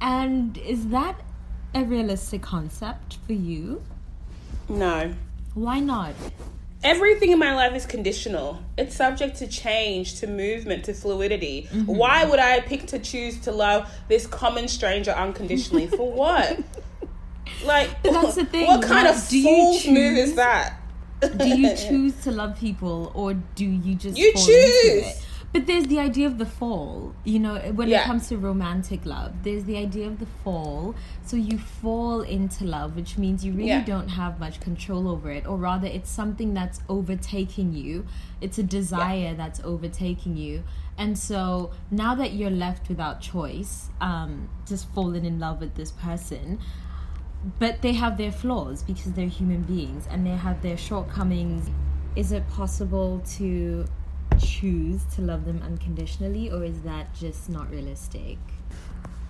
And 0.00 0.56
is 0.58 0.88
that 0.88 1.20
a 1.74 1.84
realistic 1.84 2.42
concept 2.42 3.18
for 3.26 3.32
you? 3.32 3.82
No. 4.68 5.14
Why 5.54 5.80
not? 5.80 6.14
Everything 6.82 7.30
in 7.32 7.38
my 7.38 7.54
life 7.54 7.74
is 7.74 7.86
conditional. 7.86 8.60
It's 8.76 8.94
subject 8.94 9.36
to 9.38 9.46
change, 9.46 10.20
to 10.20 10.26
movement, 10.26 10.84
to 10.84 10.94
fluidity. 10.94 11.68
Mm-hmm. 11.72 11.86
Why 11.86 12.24
would 12.24 12.38
I 12.38 12.60
pick 12.60 12.86
to 12.88 12.98
choose 12.98 13.40
to 13.40 13.52
love 13.52 13.90
this 14.08 14.26
common 14.26 14.68
stranger 14.68 15.12
unconditionally? 15.12 15.86
For 15.86 16.10
what? 16.12 16.60
Like, 17.64 18.02
But 18.02 18.12
that's 18.12 18.34
the 18.34 18.44
thing, 18.44 18.66
What 18.66 18.82
kind 18.82 19.06
like, 19.06 19.16
of 19.16 19.28
do 19.28 19.38
you 19.38 19.44
fool's 19.44 19.86
move 19.86 20.18
is 20.18 20.34
that? 20.34 20.80
do 21.38 21.48
you 21.48 21.74
choose 21.88 22.14
to 22.24 22.30
love 22.30 22.58
people 22.58 23.10
or 23.14 23.32
do 23.32 23.64
you 23.64 23.94
just 23.94 24.18
You 24.18 24.32
choose. 24.34 25.06
But 25.54 25.68
there's 25.68 25.86
the 25.86 26.00
idea 26.00 26.26
of 26.26 26.38
the 26.38 26.46
fall, 26.46 27.14
you 27.22 27.38
know, 27.38 27.54
when 27.76 27.88
it 27.88 28.02
comes 28.02 28.28
to 28.30 28.36
romantic 28.36 29.06
love. 29.06 29.44
There's 29.44 29.62
the 29.64 29.76
idea 29.76 30.08
of 30.08 30.18
the 30.18 30.26
fall. 30.42 30.96
So 31.24 31.36
you 31.36 31.58
fall 31.58 32.22
into 32.22 32.64
love, 32.64 32.96
which 32.96 33.16
means 33.16 33.44
you 33.44 33.52
really 33.52 33.68
Yeah. 33.68 33.84
don't 33.84 34.08
have 34.08 34.40
much 34.40 34.58
control 34.58 35.06
over 35.08 35.30
it, 35.30 35.46
or 35.46 35.56
rather, 35.56 35.86
it's 35.86 36.10
something 36.10 36.54
that's 36.54 36.80
overtaking 36.88 37.72
you. 37.72 38.04
It's 38.40 38.58
a 38.58 38.64
desire 38.64 39.32
that's 39.36 39.60
overtaking 39.62 40.36
you. 40.36 40.64
And 40.98 41.16
so 41.16 41.70
now 41.88 42.16
that 42.16 42.32
you're 42.32 42.50
left 42.66 42.88
without 42.88 43.20
choice, 43.20 43.90
um, 44.00 44.48
just 44.66 44.88
falling 44.92 45.24
in 45.24 45.38
love 45.38 45.60
with 45.60 45.76
this 45.76 45.92
person, 45.92 46.58
but 47.60 47.80
they 47.80 47.92
have 47.92 48.16
their 48.16 48.32
flaws 48.32 48.82
because 48.82 49.12
they're 49.12 49.28
human 49.28 49.62
beings 49.62 50.08
and 50.10 50.26
they 50.26 50.30
have 50.36 50.62
their 50.62 50.76
shortcomings. 50.76 51.70
Is 52.16 52.32
it 52.32 52.48
possible 52.48 53.22
to 53.36 53.84
choose 54.38 55.04
to 55.14 55.22
love 55.22 55.44
them 55.44 55.62
unconditionally, 55.62 56.50
or 56.50 56.64
is 56.64 56.80
that 56.82 57.14
just 57.14 57.48
not 57.48 57.70
realistic? 57.70 58.38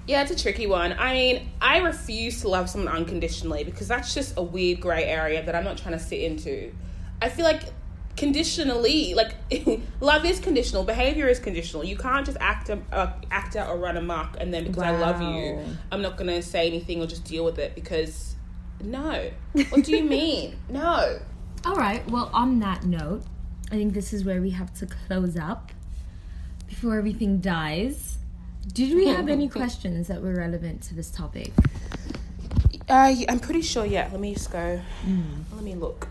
Yeah, 0.06 0.22
it's 0.22 0.30
a 0.30 0.36
tricky 0.36 0.66
one. 0.66 0.94
I 0.98 1.14
mean, 1.14 1.48
I 1.60 1.78
refuse 1.78 2.42
to 2.42 2.48
love 2.48 2.68
someone 2.68 2.94
unconditionally 2.94 3.64
because 3.64 3.88
that's 3.88 4.14
just 4.14 4.36
a 4.36 4.42
weird 4.42 4.80
grey 4.80 5.04
area 5.04 5.44
that 5.44 5.54
I'm 5.54 5.64
not 5.64 5.78
trying 5.78 5.98
to 5.98 6.04
sit 6.04 6.20
into. 6.20 6.74
I 7.22 7.30
feel 7.30 7.44
like 7.44 7.62
conditionally, 8.16 9.14
like 9.14 9.34
love 10.00 10.24
is 10.24 10.40
conditional, 10.40 10.84
behavior 10.84 11.28
is 11.28 11.38
conditional. 11.38 11.84
You 11.84 11.96
can't 11.96 12.26
just 12.26 12.38
act 12.40 12.70
uh, 12.70 13.12
act 13.30 13.56
out 13.56 13.70
or 13.70 13.78
run 13.78 13.96
amok, 13.96 14.36
and 14.38 14.52
then 14.52 14.64
because 14.64 14.82
I 14.82 14.96
love 14.98 15.22
you, 15.22 15.58
I'm 15.90 16.02
not 16.02 16.16
gonna 16.16 16.42
say 16.42 16.66
anything 16.66 17.00
or 17.00 17.06
just 17.06 17.24
deal 17.24 17.44
with 17.44 17.58
it 17.58 17.74
because 17.74 18.36
no. 18.82 19.30
What 19.70 19.84
do 19.84 19.96
you 19.96 20.04
mean? 20.08 20.56
no. 20.68 21.20
All 21.64 21.76
right, 21.76 22.06
well, 22.10 22.28
on 22.34 22.58
that 22.58 22.84
note, 22.84 23.22
I 23.74 23.76
think 23.76 23.92
this 23.92 24.12
is 24.12 24.24
where 24.24 24.40
we 24.40 24.50
have 24.50 24.72
to 24.74 24.86
close 24.86 25.36
up 25.36 25.72
before 26.68 26.96
everything 26.96 27.40
dies. 27.40 28.18
Did 28.72 28.94
we 28.94 29.08
have 29.08 29.28
any 29.28 29.48
questions 29.58 30.06
that 30.06 30.22
were 30.22 30.32
relevant 30.32 30.82
to 30.84 30.94
this 30.94 31.10
topic? 31.10 31.50
Uh, 32.88 33.16
I'm 33.28 33.40
pretty 33.40 33.62
sure. 33.62 33.84
Yeah. 33.84 34.08
Let 34.12 34.20
me 34.20 34.34
just 34.34 34.52
go. 34.52 34.80
Let 35.52 35.64
me 35.64 35.74
look. 35.74 36.06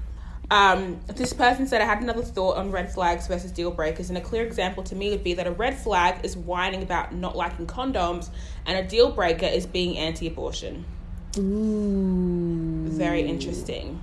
Um, 0.52 1.00
this 1.08 1.32
person 1.32 1.66
said 1.66 1.80
I 1.80 1.86
had 1.86 2.02
another 2.02 2.22
thought 2.22 2.58
on 2.58 2.70
red 2.70 2.94
flags 2.94 3.28
versus 3.28 3.50
deal 3.50 3.72
breakers, 3.72 4.10
and 4.10 4.18
a 4.18 4.22
clear 4.22 4.46
example 4.46 4.84
to 4.84 4.94
me 4.94 5.10
would 5.12 5.24
be 5.24 5.34
that 5.36 5.48
a 5.48 5.52
red 5.52 5.78
flag 5.78 6.26
is 6.26 6.36
whining 6.36 6.84
about 6.84 7.16
not 7.16 7.38
liking 7.38 7.66
condoms, 7.66 8.30
and 8.66 8.78
a 8.78 8.86
deal 8.86 9.10
breaker 9.10 9.46
is 9.46 9.66
being 9.66 9.98
anti-abortion. 9.98 10.84
Ooh. 11.38 12.90
Very 12.90 13.22
interesting. 13.22 14.02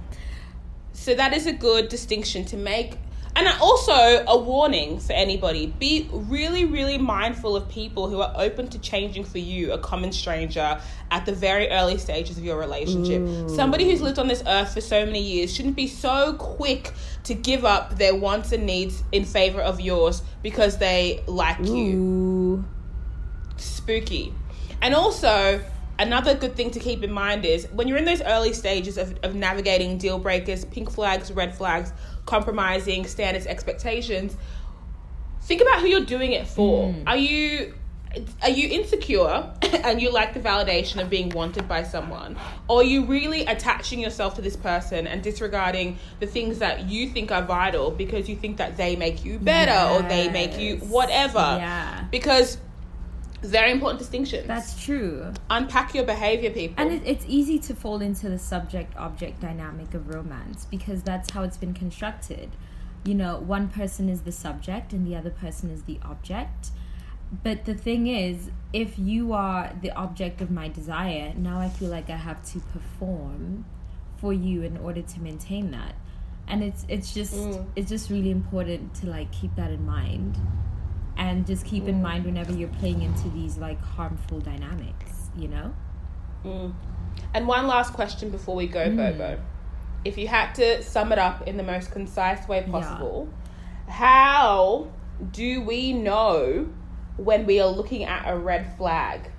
So 0.95 1.15
that 1.15 1.35
is 1.35 1.47
a 1.47 1.53
good 1.53 1.91
distinction 1.91 2.47
to 2.47 2.57
make. 2.57 2.97
And 3.41 3.49
also 3.63 4.23
a 4.29 4.39
warning 4.39 5.01
for 5.01 5.15
anybody 5.15 5.69
be 5.79 6.11
really, 6.13 6.67
really 6.67 6.99
mindful 6.99 7.57
of 7.57 7.71
people 7.71 8.07
who 8.11 8.21
are 8.21 8.35
open 8.37 8.69
to 8.69 8.79
changing 8.79 9.25
for 9.25 9.39
you, 9.39 9.73
a 9.73 9.79
common 9.79 10.13
stranger, 10.13 10.79
at 11.11 11.25
the 11.25 11.33
very 11.33 11.71
early 11.71 11.97
stages 11.97 12.37
of 12.37 12.45
your 12.45 12.59
relationship. 12.59 13.23
Mm. 13.23 13.49
Somebody 13.49 13.89
who's 13.89 14.03
lived 14.03 14.19
on 14.19 14.29
this 14.29 14.43
earth 14.47 14.75
for 14.75 14.83
so 14.83 15.07
many 15.07 15.23
years 15.23 15.55
shouldn't 15.55 15.75
be 15.75 15.87
so 15.87 16.35
quick 16.35 16.93
to 17.25 17.33
give 17.33 17.65
up 17.65 17.97
their 17.97 18.15
wants 18.15 18.53
and 18.53 18.67
needs 18.67 19.03
in 19.11 19.25
favor 19.25 19.63
of 19.63 19.81
yours 19.81 20.23
because 20.43 20.77
they 20.77 21.25
like 21.27 21.61
you 21.61 22.63
spooky. 23.57 24.35
And 24.83 24.95
also, 24.95 25.65
another 25.99 26.35
good 26.35 26.57
thing 26.57 26.71
to 26.73 26.79
keep 26.79 27.03
in 27.03 27.13
mind 27.13 27.45
is 27.45 27.69
when 27.73 27.87
you're 27.87 27.99
in 27.99 28.07
those 28.07 28.23
early 28.23 28.53
stages 28.53 28.97
of, 28.99 29.19
of 29.23 29.35
navigating 29.35 29.99
deal 29.99 30.19
breakers, 30.19 30.65
pink 30.67 30.91
flags, 30.91 31.31
red 31.33 31.55
flags, 31.55 31.93
compromising 32.27 33.07
standards, 33.07 33.47
expectations, 33.47 34.37
think 35.43 35.61
about 35.61 35.81
who 35.81 35.87
you're 35.87 36.05
doing 36.05 36.33
it 36.33 36.47
for. 36.47 36.89
Mm. 36.89 37.05
Are 37.07 37.17
you 37.17 37.75
are 38.43 38.51
you 38.51 38.69
insecure 38.69 39.53
and 39.63 40.03
you 40.03 40.11
like 40.11 40.35
the 40.35 40.41
validation 40.41 41.01
of 41.01 41.09
being 41.09 41.29
wanted 41.31 41.69
by 41.69 41.83
someone 41.83 42.37
or 42.69 42.81
are 42.81 42.85
you 42.85 43.05
really 43.05 43.43
attaching 43.47 44.01
yourself 44.01 44.35
to 44.35 44.43
this 44.43 44.57
person 44.57 45.07
and 45.07 45.23
disregarding 45.23 45.97
the 46.19 46.27
things 46.27 46.59
that 46.59 46.89
you 46.89 47.09
think 47.09 47.31
are 47.31 47.43
vital 47.43 47.91
because 47.91 48.29
you 48.29 48.35
think 48.35 48.57
that 48.57 48.77
they 48.77 48.97
make 48.97 49.25
you 49.25 49.39
better 49.39 49.95
or 49.95 50.03
they 50.09 50.29
make 50.29 50.59
you 50.59 50.79
whatever 50.79 51.39
Yeah. 51.39 52.05
because 52.11 52.59
very 53.49 53.73
important 53.73 53.99
distinctions. 53.99 54.47
That's 54.47 54.83
true. 54.83 55.33
unpack 55.49 55.95
your 55.95 56.05
behavior, 56.05 56.51
people. 56.51 56.77
And 56.79 56.93
it, 56.93 57.03
it's 57.07 57.25
easy 57.27 57.59
to 57.61 57.75
fall 57.75 58.01
into 58.01 58.29
the 58.29 58.39
subject 58.39 58.97
object 58.97 59.41
dynamic 59.41 59.95
of 59.95 60.09
romance 60.15 60.67
because 60.67 61.03
that's 61.03 61.31
how 61.31 61.43
it's 61.43 61.57
been 61.57 61.75
constructed. 61.75 62.51
You 63.05 63.15
know, 63.15 63.39
one 63.39 63.69
person 63.69 64.09
is 64.09 64.23
the 64.23 64.33
subject 64.33 64.93
and 64.93 65.07
the 65.07 65.17
other 65.17 65.31
person 65.31 65.71
is 65.71 65.85
the 65.85 65.99
object. 66.05 66.71
But 67.43 67.65
the 67.65 67.75
thing 67.75 68.09
is, 68.09 68.51
if 68.73 68.99
you 68.99 69.33
are 69.33 69.73
the 69.81 69.93
object 69.93 70.41
of 70.41 70.51
my 70.51 70.69
desire, 70.69 71.33
now 71.37 71.61
I 71.61 71.69
feel 71.69 71.89
like 71.89 72.11
I 72.11 72.17
have 72.17 72.45
to 72.53 72.59
perform 72.59 73.65
for 74.21 74.33
you 74.33 74.63
in 74.63 74.77
order 74.77 75.01
to 75.01 75.21
maintain 75.21 75.71
that. 75.71 75.95
And 76.49 76.65
it's 76.65 76.85
it's 76.89 77.15
just 77.15 77.35
mm. 77.35 77.65
it's 77.77 77.89
just 77.89 78.11
really 78.11 78.33
important 78.33 78.95
to 78.97 79.07
like 79.07 79.31
keep 79.31 79.55
that 79.55 79.71
in 79.71 79.87
mind. 79.87 80.37
And 81.17 81.47
just 81.47 81.67
keep 81.67 81.87
in 81.87 81.97
mm. 81.97 82.03
mind 82.03 82.25
whenever 82.25 82.53
you're 82.53 82.69
playing 82.69 83.03
into 83.03 83.29
these 83.31 83.59
like 83.59 83.81
harmful 83.81 84.41
dynamics, 84.41 85.31
you 85.37 85.49
know? 85.49 85.75
Mm. 86.45 86.73
and 87.35 87.47
one 87.47 87.67
last 87.67 87.93
question 87.93 88.31
before 88.31 88.57
we 88.57 88.67
go, 88.67 88.89
mm. 88.89 88.97
Bobo. 88.97 89.39
If 90.07 90.17
you 90.17 90.27
had 90.27 90.55
to 90.55 90.83
sum 90.83 91.13
it 91.13 91.19
up 91.19 91.47
in 91.47 91.59
the 91.59 91.63
most 91.63 91.91
concise 91.91 92.49
way 92.49 92.63
possible, 92.63 93.29
how 93.87 94.89
do 95.33 95.61
we 95.61 95.93
know 95.93 96.71
when 97.19 97.45
we 97.45 97.61
are 97.61 97.69
looking 97.69 98.05
at 98.05 98.25
a 98.27 98.37
red 98.37 98.75
flag? 98.79 99.31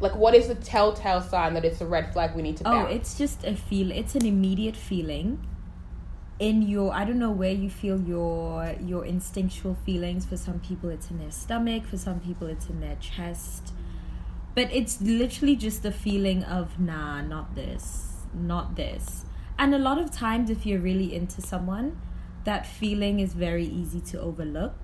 Like, 0.00 0.16
what 0.16 0.34
is 0.34 0.48
the 0.48 0.54
telltale 0.54 1.20
sign 1.20 1.52
that 1.52 1.66
it's 1.66 1.82
a 1.82 1.86
red 1.86 2.14
flag 2.14 2.34
we 2.34 2.40
need 2.40 2.56
to 2.58 2.62
Oh, 2.66 2.86
it's 2.86 3.18
just 3.18 3.44
a 3.44 3.54
feel. 3.54 3.90
It's 3.90 4.14
an 4.14 4.24
immediate 4.24 4.76
feeling 4.76 5.46
in 6.40 6.62
your. 6.62 6.92
I 6.92 7.04
don't 7.04 7.20
know 7.20 7.30
where 7.30 7.52
you 7.52 7.70
feel 7.70 8.00
your 8.00 8.74
your 8.84 9.04
instinctual 9.04 9.76
feelings. 9.86 10.26
For 10.26 10.36
some 10.36 10.58
people, 10.58 10.90
it's 10.90 11.10
in 11.10 11.18
their 11.20 11.30
stomach. 11.30 11.86
For 11.86 11.96
some 11.96 12.18
people, 12.18 12.48
it's 12.48 12.68
in 12.68 12.80
their 12.80 12.96
chest. 12.96 13.72
But 14.56 14.72
it's 14.72 15.00
literally 15.00 15.54
just 15.54 15.84
the 15.84 15.92
feeling 15.92 16.42
of 16.42 16.80
nah, 16.80 17.20
not 17.20 17.54
this, 17.54 18.24
not 18.34 18.74
this. 18.74 19.24
And 19.56 19.74
a 19.74 19.78
lot 19.78 19.98
of 19.98 20.10
times, 20.10 20.50
if 20.50 20.66
you're 20.66 20.80
really 20.80 21.14
into 21.14 21.40
someone, 21.40 22.00
that 22.44 22.66
feeling 22.66 23.20
is 23.20 23.34
very 23.34 23.66
easy 23.66 24.00
to 24.00 24.20
overlook. 24.20 24.74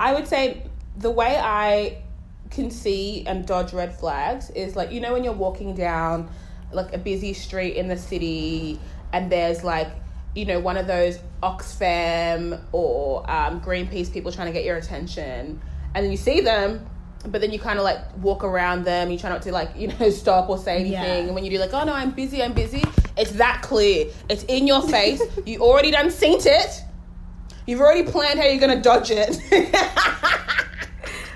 I 0.00 0.14
would 0.14 0.26
say 0.26 0.66
the 0.96 1.10
way 1.10 1.36
I 1.36 2.02
can 2.50 2.70
see 2.70 3.24
and 3.26 3.46
dodge 3.46 3.72
red 3.72 3.98
flags 3.98 4.50
is 4.50 4.76
like 4.76 4.92
you 4.92 5.00
know 5.00 5.14
when 5.14 5.24
you're 5.24 5.32
walking 5.32 5.74
down 5.74 6.30
like 6.70 6.92
a 6.92 6.98
busy 6.98 7.32
street 7.32 7.76
in 7.76 7.88
the 7.88 7.96
city 7.96 8.78
and 9.12 9.32
there's 9.32 9.64
like 9.64 9.88
you 10.34 10.44
know, 10.46 10.60
one 10.60 10.76
of 10.76 10.86
those 10.86 11.18
Oxfam 11.42 12.60
or 12.72 13.28
um, 13.30 13.60
Greenpeace 13.60 14.12
people 14.12 14.32
trying 14.32 14.46
to 14.46 14.52
get 14.52 14.64
your 14.64 14.76
attention, 14.76 15.60
and 15.94 16.04
then 16.04 16.10
you 16.10 16.16
see 16.16 16.40
them, 16.40 16.88
but 17.28 17.40
then 17.40 17.52
you 17.52 17.58
kind 17.58 17.78
of 17.78 17.84
like 17.84 17.98
walk 18.18 18.42
around 18.44 18.84
them. 18.84 19.10
You 19.10 19.18
try 19.18 19.30
not 19.30 19.42
to 19.42 19.52
like 19.52 19.70
you 19.76 19.88
know 19.88 20.10
stop 20.10 20.48
or 20.48 20.58
say 20.58 20.76
anything, 20.76 20.92
Yeah. 20.92 21.14
and 21.16 21.34
when 21.34 21.44
you 21.44 21.50
do 21.50 21.58
like, 21.58 21.74
oh 21.74 21.84
no, 21.84 21.92
I'm 21.92 22.12
busy, 22.12 22.42
I'm 22.42 22.52
busy. 22.54 22.82
It's 23.16 23.32
that 23.32 23.60
clear. 23.62 24.06
It's 24.30 24.44
in 24.44 24.66
your 24.66 24.82
face. 24.88 25.20
you 25.46 25.60
already 25.60 25.90
done 25.90 26.10
seen 26.10 26.38
it. 26.42 26.82
You've 27.66 27.80
already 27.80 28.02
planned 28.10 28.40
how 28.40 28.46
you're 28.46 28.58
gonna 28.60 28.82
dodge 28.82 29.10
it, 29.12 29.34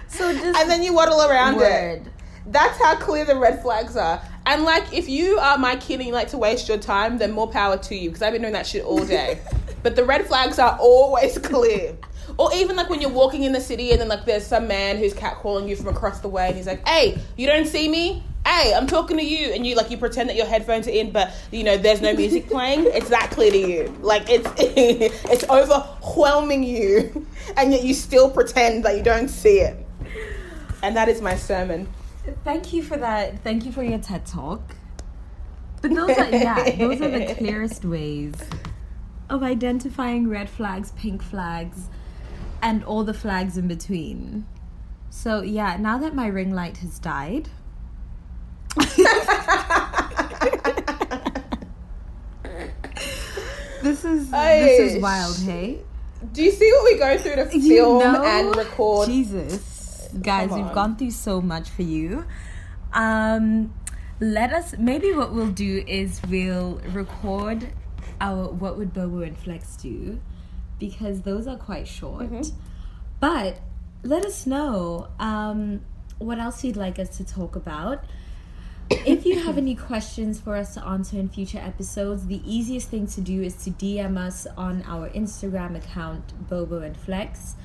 So 0.09 0.33
just 0.33 0.59
and 0.59 0.71
then 0.71 0.83
you 0.83 0.93
waddle 0.95 1.21
around 1.23 1.61
it. 1.61 2.03
That's 2.47 2.79
how 2.79 2.97
clear 2.97 3.25
the 3.25 3.37
red 3.37 3.61
flags 3.63 3.97
are. 3.97 4.21
And 4.47 4.63
like, 4.63 4.93
if 4.93 5.09
you 5.09 5.39
are 5.39 5.59
my 5.59 5.75
kid 5.75 5.99
and 5.99 6.07
you 6.07 6.15
like 6.15 6.29
to 6.29 6.39
waste 6.39 6.69
your 6.69 6.79
time, 6.79 7.19
then 7.19 7.33
more 7.33 7.49
power 7.49 7.77
to 7.77 7.97
you 7.97 8.11
because 8.11 8.23
I've 8.23 8.33
been 8.33 8.43
doing 8.43 8.55
that 8.55 8.67
shit 8.67 8.85
all 8.85 9.05
day. 9.05 9.41
but 9.83 9.97
the 9.97 10.05
red 10.05 10.25
flags 10.27 10.61
are 10.61 10.79
always 10.81 11.37
clear. 11.39 11.97
Or 12.39 12.55
even 12.55 12.77
like 12.77 12.89
when 12.89 13.01
you're 13.01 13.11
walking 13.11 13.43
in 13.43 13.53
the 13.53 13.61
city 13.61 13.91
and 13.91 14.01
then 14.01 14.09
like 14.09 14.25
there's 14.25 14.47
some 14.47 14.69
man 14.69 14.99
who's 14.99 15.15
catcalling 15.15 15.69
you 15.69 15.75
from 15.75 15.89
across 15.89 16.21
the 16.21 16.29
way 16.29 16.49
and 16.49 16.57
he's 16.57 16.67
like, 16.67 16.87
"Hey, 16.87 17.19
you 17.37 17.47
don't 17.47 17.67
see 17.67 17.89
me? 17.89 18.23
Hey, 18.45 18.75
I'm 18.75 18.87
talking 18.87 19.17
to 19.17 19.23
you." 19.23 19.53
And 19.53 19.67
you 19.67 19.75
like 19.75 19.91
you 19.91 19.97
pretend 19.97 20.29
that 20.29 20.37
your 20.37 20.47
headphones 20.47 20.87
are 20.87 20.91
in, 20.91 21.13
but 21.13 21.33
you 21.51 21.65
know 21.65 21.77
there's 21.77 22.01
no 22.01 22.13
music 22.15 22.47
playing. 22.51 22.85
It's 22.87 23.09
that 23.09 23.31
clear 23.31 23.51
to 23.51 23.59
you. 23.59 23.97
Like 24.01 24.29
it's 24.29 24.49
it's 24.59 25.45
overwhelming 25.49 26.63
you, 26.63 27.27
and 27.57 27.73
yet 27.73 27.85
you 27.85 27.95
still 27.95 28.31
pretend 28.31 28.85
that 28.85 28.97
you 28.97 29.03
don't 29.03 29.29
see 29.29 29.61
it. 29.61 29.87
And 30.83 30.97
that 30.97 31.09
is 31.09 31.21
my 31.23 31.37
sermon. 31.37 31.89
Thank 32.45 32.73
you 32.73 32.83
for 32.83 32.97
that. 32.97 33.43
Thank 33.43 33.65
you 33.65 33.73
for 33.73 33.83
your 33.83 33.99
TED 33.99 34.27
talk. 34.27 34.77
But 35.83 35.95
those 35.95 36.17
are 36.17 36.31
yeah, 36.31 36.71
those 36.77 37.01
are 37.01 37.11
the 37.11 37.35
clearest 37.39 37.85
ways 37.85 38.35
of 39.29 39.43
identifying 39.43 40.29
red 40.29 40.49
flags, 40.49 40.93
pink 40.93 41.23
flags, 41.23 41.89
and 42.63 42.83
all 42.85 43.05
the 43.05 43.15
flags 43.15 43.57
in 43.57 43.69
between. 43.69 44.47
So 45.11 45.43
yeah, 45.43 45.77
now 45.77 45.99
that 45.99 46.15
my 46.15 46.27
ring 46.27 46.53
light 46.55 46.79
has 46.79 46.99
died. 46.99 47.49
this 53.83 54.05
is 54.05 54.31
this 54.31 54.95
is 54.95 55.03
wild, 55.03 55.39
hey? 55.39 55.81
Do 56.33 56.43
you 56.43 56.51
see 56.51 56.71
what 56.73 56.85
we 56.85 56.99
go 56.99 57.17
through 57.19 57.37
to 57.37 57.47
film 57.47 57.63
You 57.63 57.99
know? 57.99 58.25
and 58.25 58.57
record? 58.57 59.09
Jesus, 59.09 59.76
guys, 60.23 60.51
we've 60.51 60.73
gone 60.73 60.97
through 60.97 61.11
so 61.11 61.41
much 61.41 61.69
for 61.71 61.83
you. 61.83 62.25
Um, 62.93 63.75
let 64.21 64.53
us. 64.53 64.75
Maybe 64.79 65.13
what 65.13 65.33
we'll 65.33 65.53
do 65.53 65.85
is 65.87 66.21
we'll 66.29 66.81
record 66.93 67.69
our 68.21 68.49
what 68.49 68.79
would 68.79 68.93
Bobo 68.93 69.21
and 69.21 69.37
Flex 69.37 69.77
do, 69.77 70.21
because 70.79 71.23
those 71.23 71.47
are 71.47 71.57
quite 71.57 71.87
short. 71.87 72.31
Mm-hmm. 72.31 72.57
But 73.21 73.61
let 74.03 74.25
us 74.25 74.47
know 74.47 75.09
um, 75.19 75.81
what 76.19 76.39
else 76.39 76.65
you'd 76.65 76.77
like 76.77 76.99
us 76.99 77.17
to 77.19 77.25
talk 77.25 77.57
about. 77.57 78.05
If 78.89 79.27
you 79.27 79.41
have 79.41 79.59
any 79.59 79.75
questions 79.75 80.41
for 80.41 80.55
us 80.55 80.75
to 80.75 80.85
answer 80.85 81.19
in 81.19 81.29
future 81.29 81.59
episodes, 81.59 82.27
the 82.27 82.41
easiest 82.45 82.89
thing 82.89 83.09
to 83.09 83.21
do 83.21 83.43
is 83.43 83.57
to 83.65 83.71
DM 83.71 84.17
us 84.17 84.47
on 84.57 84.85
our 84.87 85.11
Instagram 85.11 85.77
account, 85.77 86.49
Bobo 86.49 86.83
and 86.83 86.97
Flex. 86.97 87.57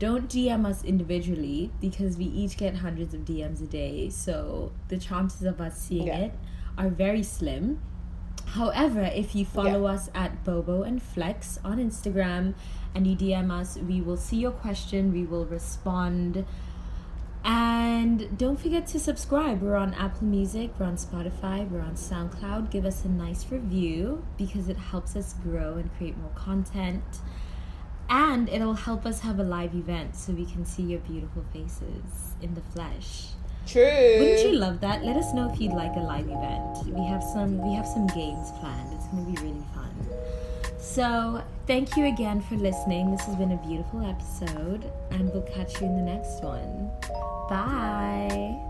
Don't 0.00 0.28
DM 0.30 0.64
us 0.66 0.82
individually 0.82 1.70
because 1.78 2.16
we 2.16 2.24
each 2.24 2.56
get 2.56 2.76
hundreds 2.76 3.12
of 3.12 3.20
DMs 3.26 3.62
a 3.62 3.66
day, 3.66 4.08
so 4.08 4.72
the 4.88 4.96
chances 4.96 5.42
of 5.42 5.60
us 5.60 5.78
seeing 5.78 6.06
Yeah. 6.06 6.18
it 6.20 6.34
are 6.78 6.88
very 6.88 7.22
slim. 7.22 7.80
However, 8.46 9.02
if 9.02 9.34
you 9.36 9.44
follow 9.44 9.82
Yeah. 9.82 9.92
us 9.92 10.10
at 10.14 10.42
Bobo 10.42 10.82
and 10.84 11.02
Flex 11.02 11.60
on 11.62 11.76
Instagram 11.78 12.54
and 12.94 13.06
you 13.06 13.14
DM 13.14 13.50
us, 13.50 13.76
we 13.76 14.00
will 14.00 14.16
see 14.16 14.38
your 14.38 14.52
question, 14.52 15.12
we 15.12 15.24
will 15.26 15.44
respond. 15.44 16.46
And 17.44 18.38
don't 18.38 18.58
forget 18.58 18.86
to 18.88 18.98
subscribe. 18.98 19.60
We're 19.60 19.76
on 19.76 19.92
Apple 19.94 20.26
Music, 20.26 20.72
we're 20.78 20.86
on 20.86 20.96
Spotify, 20.96 21.68
we're 21.70 21.80
on 21.80 21.94
SoundCloud. 21.96 22.70
Give 22.70 22.86
us 22.86 23.04
a 23.04 23.08
nice 23.08 23.50
review 23.50 24.24
because 24.38 24.70
it 24.70 24.78
helps 24.78 25.14
us 25.14 25.34
grow 25.34 25.74
and 25.74 25.94
create 25.98 26.16
more 26.18 26.32
content. 26.34 27.20
And 28.10 28.48
it'll 28.48 28.74
help 28.74 29.06
us 29.06 29.20
have 29.20 29.38
a 29.38 29.44
live 29.44 29.74
event 29.74 30.16
so 30.16 30.32
we 30.32 30.44
can 30.44 30.64
see 30.66 30.82
your 30.82 31.00
beautiful 31.00 31.44
faces 31.52 32.34
in 32.42 32.54
the 32.54 32.60
flesh. 32.72 33.28
True. 33.66 34.16
Wouldn't 34.18 34.52
you 34.52 34.52
love 34.52 34.80
that? 34.80 35.04
Let 35.04 35.16
us 35.16 35.32
know 35.32 35.50
if 35.50 35.60
you'd 35.60 35.72
like 35.72 35.94
a 35.94 36.00
live 36.00 36.26
event. 36.26 36.86
We 36.86 37.06
have 37.06 37.22
some 37.22 37.58
we 37.58 37.74
have 37.76 37.86
some 37.86 38.08
games 38.08 38.50
planned. 38.58 38.92
It's 38.94 39.06
gonna 39.06 39.30
be 39.30 39.40
really 39.40 39.64
fun. 39.74 39.94
So 40.80 41.42
thank 41.66 41.96
you 41.96 42.06
again 42.06 42.40
for 42.40 42.56
listening. 42.56 43.12
This 43.12 43.20
has 43.26 43.36
been 43.36 43.52
a 43.52 43.66
beautiful 43.68 44.04
episode, 44.04 44.90
and 45.12 45.32
we'll 45.32 45.42
catch 45.42 45.80
you 45.80 45.86
in 45.86 45.94
the 45.94 46.02
next 46.02 46.42
one. 46.42 46.90
Bye. 47.48 48.69